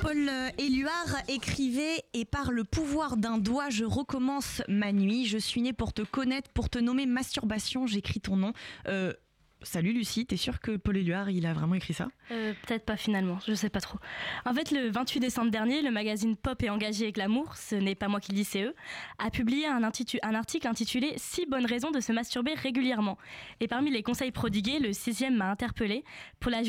Paul 0.00 0.30
Éluard 0.58 1.16
écrivait 1.28 2.04
Et 2.12 2.26
par 2.26 2.52
le 2.52 2.64
pouvoir 2.64 3.16
d'un 3.16 3.38
doigt, 3.38 3.70
je 3.70 3.84
recommence 3.84 4.62
ma 4.68 4.92
nuit. 4.92 5.24
Je 5.24 5.38
suis 5.38 5.62
né 5.62 5.72
pour 5.72 5.94
te 5.94 6.02
connaître, 6.02 6.50
pour 6.50 6.68
te 6.68 6.78
nommer 6.78 7.06
masturbation. 7.06 7.86
J'écris 7.86 8.20
ton 8.20 8.36
nom. 8.36 8.52
Euh, 8.86 9.14
Salut 9.62 9.92
Lucie, 9.92 10.24
t'es 10.24 10.38
sûre 10.38 10.58
que 10.60 10.78
Paul 10.78 10.96
Éluard, 10.96 11.28
il 11.28 11.44
a 11.44 11.52
vraiment 11.52 11.74
écrit 11.74 11.92
ça? 11.92 12.08
Euh, 12.30 12.54
Peut-être 12.66 12.86
pas 12.86 12.96
finalement, 12.96 13.38
je 13.46 13.52
sais 13.52 13.68
pas 13.68 13.80
trop. 13.80 13.98
En 14.46 14.54
fait, 14.54 14.70
le 14.70 14.90
28 14.90 15.20
décembre 15.20 15.50
dernier, 15.50 15.82
le 15.82 15.90
magazine 15.90 16.34
Pop 16.34 16.62
et 16.62 16.70
Engagé 16.70 17.04
avec 17.04 17.18
l'amour, 17.18 17.56
ce 17.56 17.74
n'est 17.74 17.94
pas 17.94 18.08
moi 18.08 18.20
qui 18.20 18.32
le 18.32 18.36
dis, 18.36 18.44
c'est 18.44 18.62
eux, 18.62 18.74
a 19.18 19.30
publié 19.30 19.66
un, 19.66 19.82
article 19.82 20.66
intitulé 20.66 21.12
6 21.16 21.44
bonnes 21.44 21.66
raisons 21.66 21.90
de 21.90 22.00
se 22.00 22.10
masturber 22.10 22.54
régulièrement. 22.54 23.18
Et 23.60 23.68
parmi 23.68 23.90
les 23.90 24.02
conseils 24.02 24.30
prodigués, 24.30 24.78
le 24.78 24.94
sixième 24.94 25.36
m'a 25.36 25.50
interpellé. 25.50 26.04
Pour 26.40 26.50
la, 26.50 26.62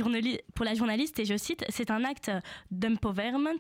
pour 0.54 0.66
la 0.66 0.74
journaliste, 0.74 1.18
et 1.20 1.26
je 1.26 1.38
cite, 1.38 1.64
c'est 1.70 1.92
un 1.92 2.04
acte 2.04 2.30
d'empowerment. 2.72 3.58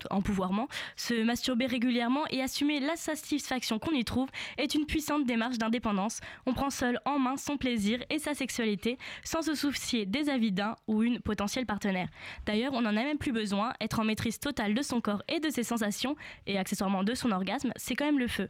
Se 0.97 1.23
masturber 1.23 1.67
régulièrement 1.67 2.27
et 2.31 2.41
assumer 2.41 2.81
la 2.81 2.97
satisfaction 2.97 3.79
qu'on 3.79 3.93
y 3.93 4.03
trouve 4.03 4.29
est 4.57 4.75
une 4.75 4.85
puissante 4.85 5.25
démarche 5.25 5.57
d'indépendance. 5.57 6.19
On 6.45 6.53
prend 6.53 6.69
seul 6.69 6.99
en 7.05 7.17
main 7.17 7.37
son 7.37 7.55
plaisir 7.55 7.99
et 8.09 8.19
sa 8.19 8.33
sexualité 8.33 8.97
sans 9.23 9.41
se 9.41 9.55
soucier 9.55 10.05
des 10.05 10.29
avis 10.29 10.51
d'un 10.51 10.75
ou 10.87 11.03
une 11.03 11.19
potentielle 11.19 11.65
partenaire. 11.65 12.07
D'ailleurs, 12.45 12.73
on 12.73 12.81
n'en 12.81 12.89
a 12.89 13.03
même 13.03 13.17
plus 13.17 13.31
besoin, 13.31 13.73
être 13.79 13.99
en 13.99 14.03
maîtrise 14.03 14.39
totale 14.39 14.73
de 14.73 14.81
son 14.81 15.01
corps 15.01 15.23
et 15.27 15.39
de 15.39 15.49
ses 15.49 15.63
sensations, 15.63 16.15
et 16.47 16.57
accessoirement 16.57 17.03
de 17.03 17.13
son 17.13 17.31
orgasme, 17.31 17.71
c'est 17.75 17.95
quand 17.95 18.05
même 18.05 18.19
le 18.19 18.27
feu. 18.27 18.49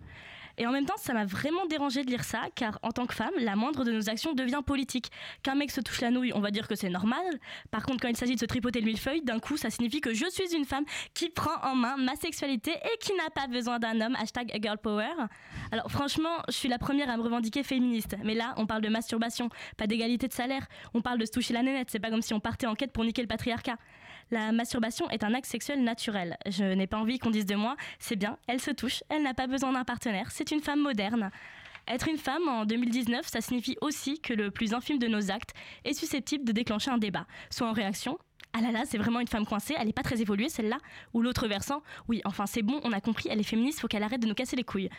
Et 0.57 0.67
en 0.67 0.71
même 0.71 0.85
temps, 0.85 0.97
ça 0.97 1.13
m'a 1.13 1.25
vraiment 1.25 1.65
dérangé 1.65 2.03
de 2.03 2.09
lire 2.09 2.23
ça, 2.23 2.41
car 2.55 2.79
en 2.83 2.91
tant 2.91 3.05
que 3.05 3.13
femme, 3.13 3.31
la 3.37 3.55
moindre 3.55 3.83
de 3.83 3.91
nos 3.91 4.09
actions 4.09 4.33
devient 4.33 4.61
politique. 4.65 5.11
Qu'un 5.43 5.55
mec 5.55 5.71
se 5.71 5.81
touche 5.81 6.01
la 6.01 6.11
nouille, 6.11 6.33
on 6.33 6.39
va 6.39 6.51
dire 6.51 6.67
que 6.67 6.75
c'est 6.75 6.89
normal. 6.89 7.23
Par 7.71 7.83
contre, 7.85 8.01
quand 8.01 8.07
il 8.07 8.17
s'agit 8.17 8.35
de 8.35 8.39
se 8.39 8.45
tripoter 8.45 8.79
le 8.79 8.85
millefeuille, 8.85 9.21
d'un 9.21 9.39
coup, 9.39 9.57
ça 9.57 9.69
signifie 9.69 10.01
que 10.01 10.13
je 10.13 10.29
suis 10.29 10.55
une 10.55 10.65
femme 10.65 10.85
qui 11.13 11.29
prend 11.29 11.55
en 11.63 11.75
main 11.75 11.97
ma 11.97 12.15
sexualité 12.15 12.71
et 12.71 12.97
qui 12.99 13.13
n'a 13.13 13.29
pas 13.29 13.47
besoin 13.47 13.79
d'un 13.79 13.99
homme. 14.01 14.15
Hashtag 14.15 14.51
girl 14.61 14.77
power. 14.77 15.11
Alors 15.71 15.89
franchement, 15.91 16.37
je 16.47 16.53
suis 16.53 16.69
la 16.69 16.77
première 16.77 17.09
à 17.09 17.17
me 17.17 17.21
revendiquer 17.21 17.63
féministe. 17.63 18.15
Mais 18.23 18.33
là, 18.33 18.53
on 18.57 18.65
parle 18.65 18.81
de 18.81 18.89
masturbation, 18.89 19.49
pas 19.77 19.87
d'égalité 19.87 20.27
de 20.27 20.33
salaire. 20.33 20.67
On 20.93 21.01
parle 21.01 21.19
de 21.19 21.25
se 21.25 21.31
toucher 21.31 21.53
la 21.53 21.63
nénette. 21.63 21.89
C'est 21.91 21.99
pas 21.99 22.09
comme 22.09 22.21
si 22.21 22.33
on 22.33 22.39
partait 22.39 22.67
en 22.67 22.75
quête 22.75 22.91
pour 22.91 23.03
niquer 23.03 23.21
le 23.21 23.27
patriarcat. 23.27 23.77
La 24.32 24.53
masturbation 24.53 25.09
est 25.09 25.25
un 25.25 25.34
acte 25.34 25.45
sexuel 25.45 25.84
naturel. 25.84 26.38
Je 26.49 26.63
n'ai 26.63 26.88
pas 26.88 26.97
envie 26.97 27.19
qu'on 27.19 27.32
dise 27.32 27.45
de 27.45 27.55
moi, 27.55 27.75
c'est 27.99 28.15
bien, 28.15 28.38
elle 28.47 28.61
se 28.61 28.71
touche, 28.71 29.03
elle 29.09 29.23
n'a 29.23 29.34
pas 29.34 29.45
besoin 29.45 29.73
d'un 29.73 29.84
partenaire, 29.84 30.32
c'est 30.32 30.51
une 30.51 30.61
femme 30.61 30.79
moderne. 30.79 31.32
Être 31.86 32.07
une 32.07 32.17
femme 32.17 32.47
en 32.47 32.63
2019, 32.63 33.27
ça 33.27 33.41
signifie 33.41 33.77
aussi 33.82 34.21
que 34.21 34.34
le 34.34 34.49
plus 34.49 34.73
infime 34.73 34.99
de 34.99 35.07
nos 35.07 35.32
actes 35.32 35.53
est 35.84 35.93
susceptible 35.93 36.45
de 36.45 36.53
déclencher 36.53 36.91
un 36.91 36.97
débat, 36.97 37.25
soit 37.49 37.67
en 37.67 37.73
réaction, 37.73 38.17
ah 38.53 38.61
là 38.61 38.71
là, 38.71 38.84
c'est 38.86 38.97
vraiment 38.97 39.21
une 39.21 39.27
femme 39.27 39.45
coincée, 39.45 39.75
elle 39.77 39.88
n'est 39.88 39.93
pas 39.93 40.03
très 40.03 40.21
évoluée 40.21 40.49
celle-là. 40.49 40.77
Ou 41.13 41.21
l'autre 41.21 41.47
versant, 41.47 41.82
oui, 42.09 42.21
enfin 42.25 42.45
c'est 42.45 42.61
bon, 42.61 42.82
on 42.84 42.91
a 42.91 42.99
compris, 42.99 43.29
elle 43.32 43.39
est 43.39 43.43
féministe, 43.43 43.79
faut 43.79 43.88
qu'elle 43.88 44.03
arrête 44.03 44.21
de 44.21 44.27
nous 44.27 44.34
casser 44.34 44.55
les 44.55 44.63
couilles. 44.63 44.89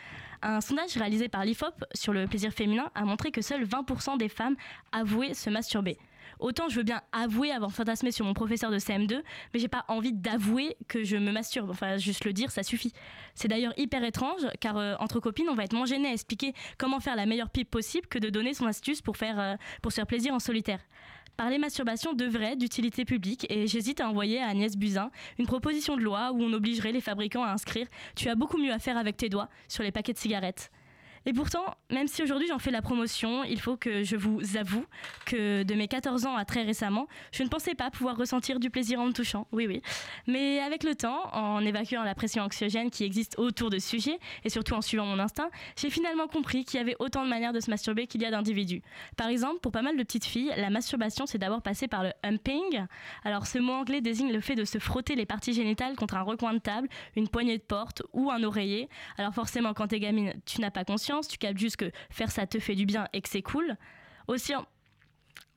Un 0.41 0.61
sondage 0.61 0.97
réalisé 0.97 1.29
par 1.29 1.45
l'IFOP 1.45 1.85
sur 1.95 2.13
le 2.13 2.27
plaisir 2.27 2.53
féminin 2.53 2.91
a 2.95 3.05
montré 3.05 3.31
que 3.31 3.43
seuls 3.43 3.65
20% 3.65 4.17
des 4.17 4.29
femmes 4.29 4.57
avouaient 4.93 5.35
se 5.35 5.51
masturber. 5.51 5.99
Autant 6.43 6.69
je 6.69 6.77
veux 6.77 6.83
bien 6.83 7.01
avouer 7.13 7.53
avoir 7.53 7.71
fantasmé 7.71 8.11
sur 8.11 8.27
mon 8.27 8.35
professeur 8.35 8.73
de 8.73 8.79
CM2, 8.79 9.23
mais 9.55 9.61
j'ai 9.61 9.69
pas 9.69 9.85
envie 9.87 10.13
d'avouer 10.13 10.77
que 10.89 11.05
je 11.05 11.17
me 11.17 11.31
masturbe. 11.31 11.71
Enfin, 11.71 11.99
juste 11.99 12.25
le 12.25 12.33
dire, 12.33 12.51
ça 12.51 12.65
suffit. 12.65 12.93
C'est 13.37 13.47
d'ailleurs 13.47 13.73
hyper 13.77 14.03
étrange, 14.03 14.49
car 14.59 14.77
euh, 14.77 14.97
entre 14.99 15.21
copines, 15.21 15.49
on 15.49 15.55
va 15.55 15.63
être 15.63 15.73
moins 15.73 15.87
gêné 15.87 16.09
à 16.09 16.13
expliquer 16.13 16.53
comment 16.79 16.99
faire 16.99 17.15
la 17.15 17.27
meilleure 17.27 17.49
pipe 17.49 17.71
possible 17.71 18.09
que 18.09 18.19
de 18.19 18.29
donner 18.29 18.55
son 18.55 18.67
astuce 18.67 19.01
pour 19.01 19.17
faire, 19.17 19.39
euh, 19.39 19.55
pour 19.83 19.93
se 19.93 19.97
faire 19.97 20.07
plaisir 20.07 20.35
en 20.35 20.41
solitaire. 20.41 20.81
Parler 21.37 21.59
masturbation 21.59 22.13
devrait 22.13 22.57
d'utilité 22.57 23.05
publique 23.05 23.47
et 23.49 23.69
j'hésite 23.69 24.01
à 24.01 24.09
envoyer 24.09 24.41
à 24.41 24.49
Agnès 24.49 24.77
Buzyn 24.77 25.11
une 25.39 25.47
proposition 25.47 25.97
de 25.97 26.03
loi 26.03 26.33
où 26.33 26.43
on 26.43 26.53
obligerait 26.53 26.93
les 26.93 27.01
fabricants 27.01 27.45
à 27.45 27.53
inscrire 27.53 27.87
Tu 28.17 28.29
as 28.29 28.35
beaucoup 28.35 28.59
mieux 28.59 28.73
à 28.73 28.81
faire 28.81 28.99
avec 28.99 29.17
tes 29.17 29.29
doigts 29.29 29.49
sur 29.69 29.85
les 29.85 29.93
paquets 29.93 30.13
de 30.13 30.19
cigarettes. 30.19 30.73
Et 31.25 31.33
pourtant, 31.33 31.65
même 31.91 32.09
si 32.09 32.23
aujourd'hui 32.23 32.49
j'en 32.49 32.59
fais 32.59 32.71
la 32.71 32.83
promotion, 32.83 33.45
il 33.45 33.61
faut 33.61 33.77
que 33.77 34.03
je 34.03 34.17
vous 34.17 34.57
avoue 34.57 34.85
que 35.25 35.63
de 35.63 35.75
mes 35.75 35.87
14 35.87 36.27
ans 36.27 36.37
à 36.37 36.45
très 36.45 36.63
récemment, 36.63 37.07
je 37.33 37.43
ne 37.43 37.49
pensais 37.49 37.75
pas 37.75 37.91
pouvoir 37.91 38.17
ressentir 38.17 38.59
du 38.59 38.71
plaisir 38.71 39.01
en 39.01 39.07
me 39.07 39.13
touchant. 39.13 39.47
Oui, 39.53 39.67
oui. 39.67 39.83
Mais 40.27 40.61
avec 40.61 40.83
le 40.83 40.95
temps, 40.95 41.33
en 41.33 41.65
évacuant 41.65 42.03
la 42.03 42.15
pression 42.15 42.43
anxiogène 42.43 42.91
qui 42.91 43.05
existe 43.05 43.39
autour 43.39 43.71
de 43.71 43.79
ce 43.79 43.89
sujet, 43.89 44.19
et 44.45 44.51
surtout 44.51 44.75
en 44.75 44.83
suivant 44.83 45.07
mon 45.07 45.19
instinct, 45.19 45.51
j'ai 45.77 45.91
finalement 45.91 46.27
compris 46.27 46.65
qu'il 46.65 46.79
y 46.79 46.81
avait 46.81 46.97
autant 46.99 47.25
de 47.25 47.31
manières 47.31 47.53
de 47.53 47.61
se 47.61 47.71
masturber 47.71 48.07
qu'il 48.07 48.23
y 48.23 48.25
a 48.25 48.31
d'individus. 48.31 48.83
Par 49.17 49.29
exemple, 49.29 49.61
pour 49.61 49.71
pas 49.71 49.83
mal 49.83 49.97
de 49.97 50.03
petites 50.03 50.25
filles, 50.25 50.53
la 50.57 50.71
masturbation, 50.71 51.27
c'est 51.27 51.39
d'abord 51.39 51.63
passer 51.63 51.87
par 51.87 52.03
le 52.03 52.11
humping. 52.25 52.85
Alors, 53.25 53.47
ce 53.47 53.59
mot 53.59 53.75
anglais 53.75 54.01
désigne 54.01 54.33
le 54.33 54.41
fait 54.41 54.57
de 54.57 54.65
se 54.65 54.79
frotter 54.79 55.15
les 55.15 55.27
parties 55.27 55.53
génitales 55.53 55.95
contre 55.95 56.17
un 56.17 56.23
recoin 56.23 56.53
de 56.53 56.59
table, 56.59 56.89
une 57.17 57.29
poignée 57.29 57.59
de 57.59 57.63
porte 57.63 58.03
ou 58.13 58.31
un 58.31 58.43
oreiller. 58.43 58.89
Alors, 59.19 59.35
forcément, 59.35 59.73
quand 59.73 59.89
t'es 59.89 60.01
gamine, 60.01 60.35
tu 60.47 60.61
n'as 60.61 60.71
pas 60.71 60.85
conscience 60.85 61.12
tu 61.21 61.39
captes 61.39 61.59
juste 61.59 61.77
que 61.77 61.91
faire 62.11 62.31
ça 62.31 62.47
te 62.47 62.59
fait 62.59 62.75
du 62.75 62.87
bien 62.87 63.07
et 63.13 63.21
que 63.21 63.29
c'est 63.29 63.43
cool. 63.43 63.77
Aussi, 64.29 64.53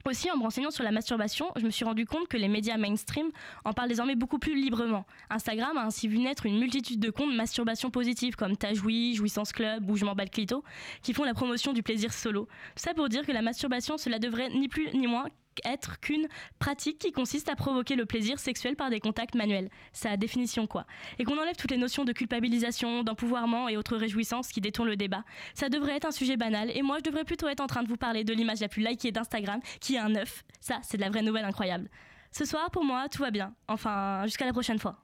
Aussi, 0.08 0.30
en 0.30 0.38
me 0.38 0.44
renseignant 0.44 0.70
sur 0.70 0.84
la 0.84 0.92
masturbation, 0.92 1.52
je 1.56 1.66
me 1.66 1.72
suis 1.72 1.84
rendu 1.84 2.06
compte 2.06 2.28
que 2.28 2.38
les 2.38 2.48
médias 2.48 2.78
mainstream 2.78 3.32
en 3.64 3.74
parlent 3.74 3.90
désormais 3.90 4.16
beaucoup 4.16 4.38
plus 4.38 4.54
librement. 4.54 5.04
Instagram 5.32 5.78
a 5.78 5.86
ainsi 5.86 6.08
vu 6.08 6.20
naître 6.20 6.46
une 6.46 6.60
multitude 6.60 7.00
de 7.00 7.10
comptes 7.10 7.34
masturbation 7.34 7.90
positive 7.90 8.36
comme 8.36 8.56
Tajoui, 8.56 9.16
Jouissance 9.16 9.52
Club, 9.52 9.84
Bougement 9.84 10.14
Bal 10.14 10.30
Clito, 10.30 10.64
qui 11.02 11.14
font 11.14 11.24
la 11.24 11.34
promotion 11.34 11.74
du 11.74 11.82
plaisir 11.82 12.14
solo. 12.14 12.46
Tout 12.76 12.84
ça 12.84 12.94
pour 12.94 13.10
dire 13.10 13.26
que 13.26 13.32
la 13.32 13.42
masturbation, 13.42 13.98
cela 13.98 14.20
devrait 14.20 14.50
ni 14.50 14.68
plus 14.68 14.94
ni 14.94 15.08
moins 15.08 15.26
être 15.64 16.00
qu'une 16.00 16.28
pratique 16.60 17.00
qui 17.00 17.12
consiste 17.12 17.50
à 17.50 17.56
provoquer 17.56 17.96
le 17.96 18.06
plaisir 18.06 18.40
sexuel 18.40 18.76
par 18.76 18.90
des 18.90 19.00
contacts 19.00 19.36
manuels. 19.36 19.70
La 20.04 20.18
définition 20.18 20.68
quoi. 20.68 20.86
Et 21.20 21.24
qu'on 21.24 21.38
enlève 21.38 21.56
toutes 21.56 21.72
les 21.72 21.78
notions 21.78 22.06
de 22.06 22.12
culpabilisation, 22.12 23.04
d'empouvoirment 23.04 23.70
et 23.70 23.78
autres 23.78 23.98
réjouissances 23.98 24.50
qui 24.50 24.62
détournent 24.62 24.90
le 24.90 24.96
débat. 24.96 25.24
Ça 25.54 25.70
devrait 25.70 25.96
être 25.96 26.06
un 26.06 26.12
sujet 26.12 26.38
banal 26.38 26.72
et 26.76 26.82
moi 26.82 26.98
je 27.00 27.04
devrais 27.04 27.24
plutôt 27.24 27.48
être 27.48 27.62
en 27.62 27.68
train 27.68 27.84
de 27.84 27.88
vous 27.88 27.98
parler 27.98 28.24
de 28.24 28.34
l'image 28.34 28.60
la 28.60 28.68
plus 28.68 28.84
likée 28.84 29.12
d'Instagram 29.12 29.60
qui 29.80 29.96
est 29.96 30.00
un 30.00 30.16
œuf. 30.16 30.44
Ça, 30.60 30.80
c'est 30.84 30.98
de 30.98 31.02
la 31.02 31.10
vraie 31.10 31.22
nouvelle 31.22 31.46
incroyable. 31.46 31.90
Ce 32.32 32.46
soir, 32.46 32.70
pour 32.70 32.84
moi, 32.84 33.08
tout 33.10 33.22
va 33.22 33.32
bien. 33.32 33.54
Enfin, 33.68 34.24
jusqu'à 34.26 34.46
la 34.46 34.52
prochaine 34.52 34.80
fois. 34.80 34.98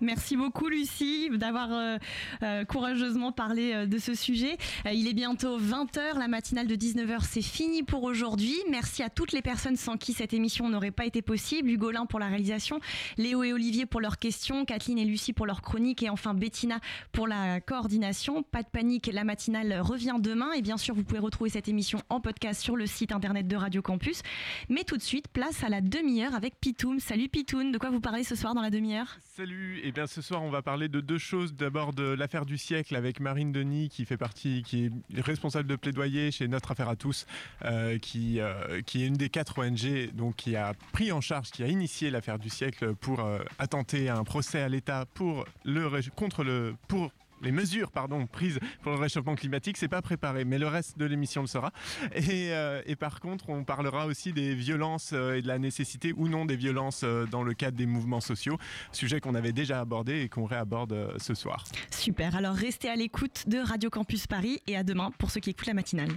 Merci 0.00 0.36
beaucoup 0.36 0.68
Lucie 0.68 1.28
d'avoir 1.30 1.72
euh, 1.72 1.98
euh, 2.42 2.64
courageusement 2.64 3.32
parlé 3.32 3.72
euh, 3.72 3.86
de 3.86 3.98
ce 3.98 4.14
sujet. 4.14 4.56
il 4.92 5.08
est 5.08 5.14
bientôt 5.14 5.58
20h, 5.58 6.18
la 6.18 6.28
matinale 6.28 6.66
de 6.66 6.76
19h 6.76 7.20
c'est 7.22 7.42
fini 7.42 7.82
pour 7.82 8.04
aujourd'hui. 8.04 8.54
Merci 8.70 9.02
à 9.02 9.10
toutes 9.10 9.32
les 9.32 9.42
personnes 9.42 9.76
sans 9.76 9.96
qui 9.96 10.12
cette 10.12 10.34
émission 10.34 10.68
n'aurait 10.68 10.90
pas 10.90 11.06
été 11.06 11.22
possible. 11.22 11.70
Hugolin 11.70 12.06
pour 12.06 12.18
la 12.18 12.26
réalisation, 12.26 12.80
Léo 13.16 13.42
et 13.42 13.52
Olivier 13.52 13.86
pour 13.86 14.00
leurs 14.00 14.18
questions, 14.18 14.64
Kathleen 14.64 14.98
et 14.98 15.04
Lucie 15.04 15.32
pour 15.32 15.46
leurs 15.46 15.62
chroniques 15.62 16.02
et 16.02 16.10
enfin 16.10 16.34
Bettina 16.34 16.80
pour 17.12 17.26
la 17.26 17.60
coordination. 17.60 18.42
Pas 18.42 18.62
de 18.62 18.68
panique, 18.68 19.10
la 19.12 19.24
matinale 19.24 19.80
revient 19.80 20.16
demain 20.18 20.52
et 20.52 20.62
bien 20.62 20.76
sûr 20.76 20.94
vous 20.94 21.04
pouvez 21.04 21.20
retrouver 21.20 21.50
cette 21.50 21.68
émission 21.68 22.00
en 22.08 22.20
podcast 22.20 22.62
sur 22.62 22.76
le 22.76 22.86
site 22.86 23.12
internet 23.12 23.48
de 23.48 23.56
Radio 23.56 23.82
Campus. 23.82 24.22
Mais 24.68 24.84
tout 24.84 24.96
de 24.96 25.02
suite, 25.02 25.28
place 25.28 25.64
à 25.64 25.68
la 25.68 25.80
demi-heure 25.80 26.34
avec 26.34 26.60
Pitoum. 26.60 27.00
Salut 27.00 27.28
Pitoum, 27.28 27.72
de 27.72 27.78
quoi 27.78 27.90
vous 27.90 28.00
parlez 28.00 28.24
ce 28.24 28.34
soir 28.34 28.54
dans 28.54 28.62
la 28.62 28.70
demi-heure? 28.70 29.05
Salut, 29.36 29.78
et 29.78 29.88
eh 29.88 29.92
bien 29.92 30.06
ce 30.06 30.22
soir 30.22 30.42
on 30.42 30.50
va 30.50 30.62
parler 30.62 30.88
de 30.88 31.00
deux 31.00 31.18
choses. 31.18 31.54
D'abord 31.54 31.92
de 31.92 32.04
l'affaire 32.04 32.46
du 32.46 32.58
siècle 32.58 32.96
avec 32.96 33.20
Marine 33.20 33.52
Denis 33.52 33.88
qui 33.88 34.04
fait 34.04 34.16
partie, 34.16 34.62
qui 34.62 34.86
est 34.86 35.20
responsable 35.20 35.68
de 35.68 35.76
plaidoyer 35.76 36.30
chez 36.30 36.48
Notre 36.48 36.72
Affaire 36.72 36.88
à 36.88 36.96
tous, 36.96 37.26
euh, 37.64 37.98
qui, 37.98 38.40
euh, 38.40 38.80
qui 38.82 39.02
est 39.02 39.06
une 39.06 39.16
des 39.16 39.28
quatre 39.28 39.58
ONG 39.58 40.10
donc 40.14 40.36
qui 40.36 40.56
a 40.56 40.74
pris 40.92 41.12
en 41.12 41.20
charge, 41.20 41.50
qui 41.50 41.62
a 41.62 41.68
initié 41.68 42.10
l'affaire 42.10 42.38
du 42.38 42.48
siècle 42.48 42.94
pour 42.94 43.20
euh, 43.20 43.38
attenter 43.58 44.08
un 44.08 44.24
procès 44.24 44.60
à 44.60 44.68
l'État 44.68 45.04
pour 45.14 45.44
le 45.64 45.86
contre 46.14 46.42
le 46.42 46.74
pour 46.88 47.12
les 47.42 47.52
mesures 47.52 47.90
prises 48.30 48.58
pour 48.82 48.92
le 48.92 48.98
réchauffement 48.98 49.34
climatique, 49.34 49.76
c'est 49.76 49.88
pas 49.88 50.02
préparé, 50.02 50.44
mais 50.44 50.58
le 50.58 50.68
reste 50.68 50.98
de 50.98 51.04
l'émission 51.04 51.42
le 51.42 51.46
sera. 51.46 51.72
Et, 52.14 52.52
euh, 52.52 52.82
et, 52.86 52.96
par 52.96 53.20
contre, 53.20 53.48
on 53.48 53.64
parlera 53.64 54.06
aussi 54.06 54.32
des 54.32 54.54
violences 54.54 55.10
euh, 55.12 55.36
et 55.36 55.42
de 55.42 55.48
la 55.48 55.58
nécessité 55.58 56.12
ou 56.16 56.28
non 56.28 56.44
des 56.44 56.56
violences 56.56 57.02
euh, 57.04 57.26
dans 57.26 57.42
le 57.42 57.54
cadre 57.54 57.76
des 57.76 57.86
mouvements 57.86 58.20
sociaux, 58.20 58.58
sujet 58.92 59.20
qu'on 59.20 59.34
avait 59.34 59.52
déjà 59.52 59.80
abordé 59.80 60.20
et 60.20 60.28
qu'on 60.28 60.44
réaborde 60.44 61.14
ce 61.18 61.34
soir. 61.34 61.64
Super, 61.90 62.36
alors 62.36 62.54
restez 62.54 62.88
à 62.88 62.96
l'écoute 62.96 63.44
de 63.46 63.58
Radio 63.58 63.90
Campus 63.90 64.26
Paris 64.26 64.60
et 64.66 64.76
à 64.76 64.82
demain 64.82 65.10
pour 65.18 65.30
ceux 65.30 65.40
qui 65.40 65.50
écoutent 65.50 65.66
la 65.66 65.74
matinale. 65.74 66.10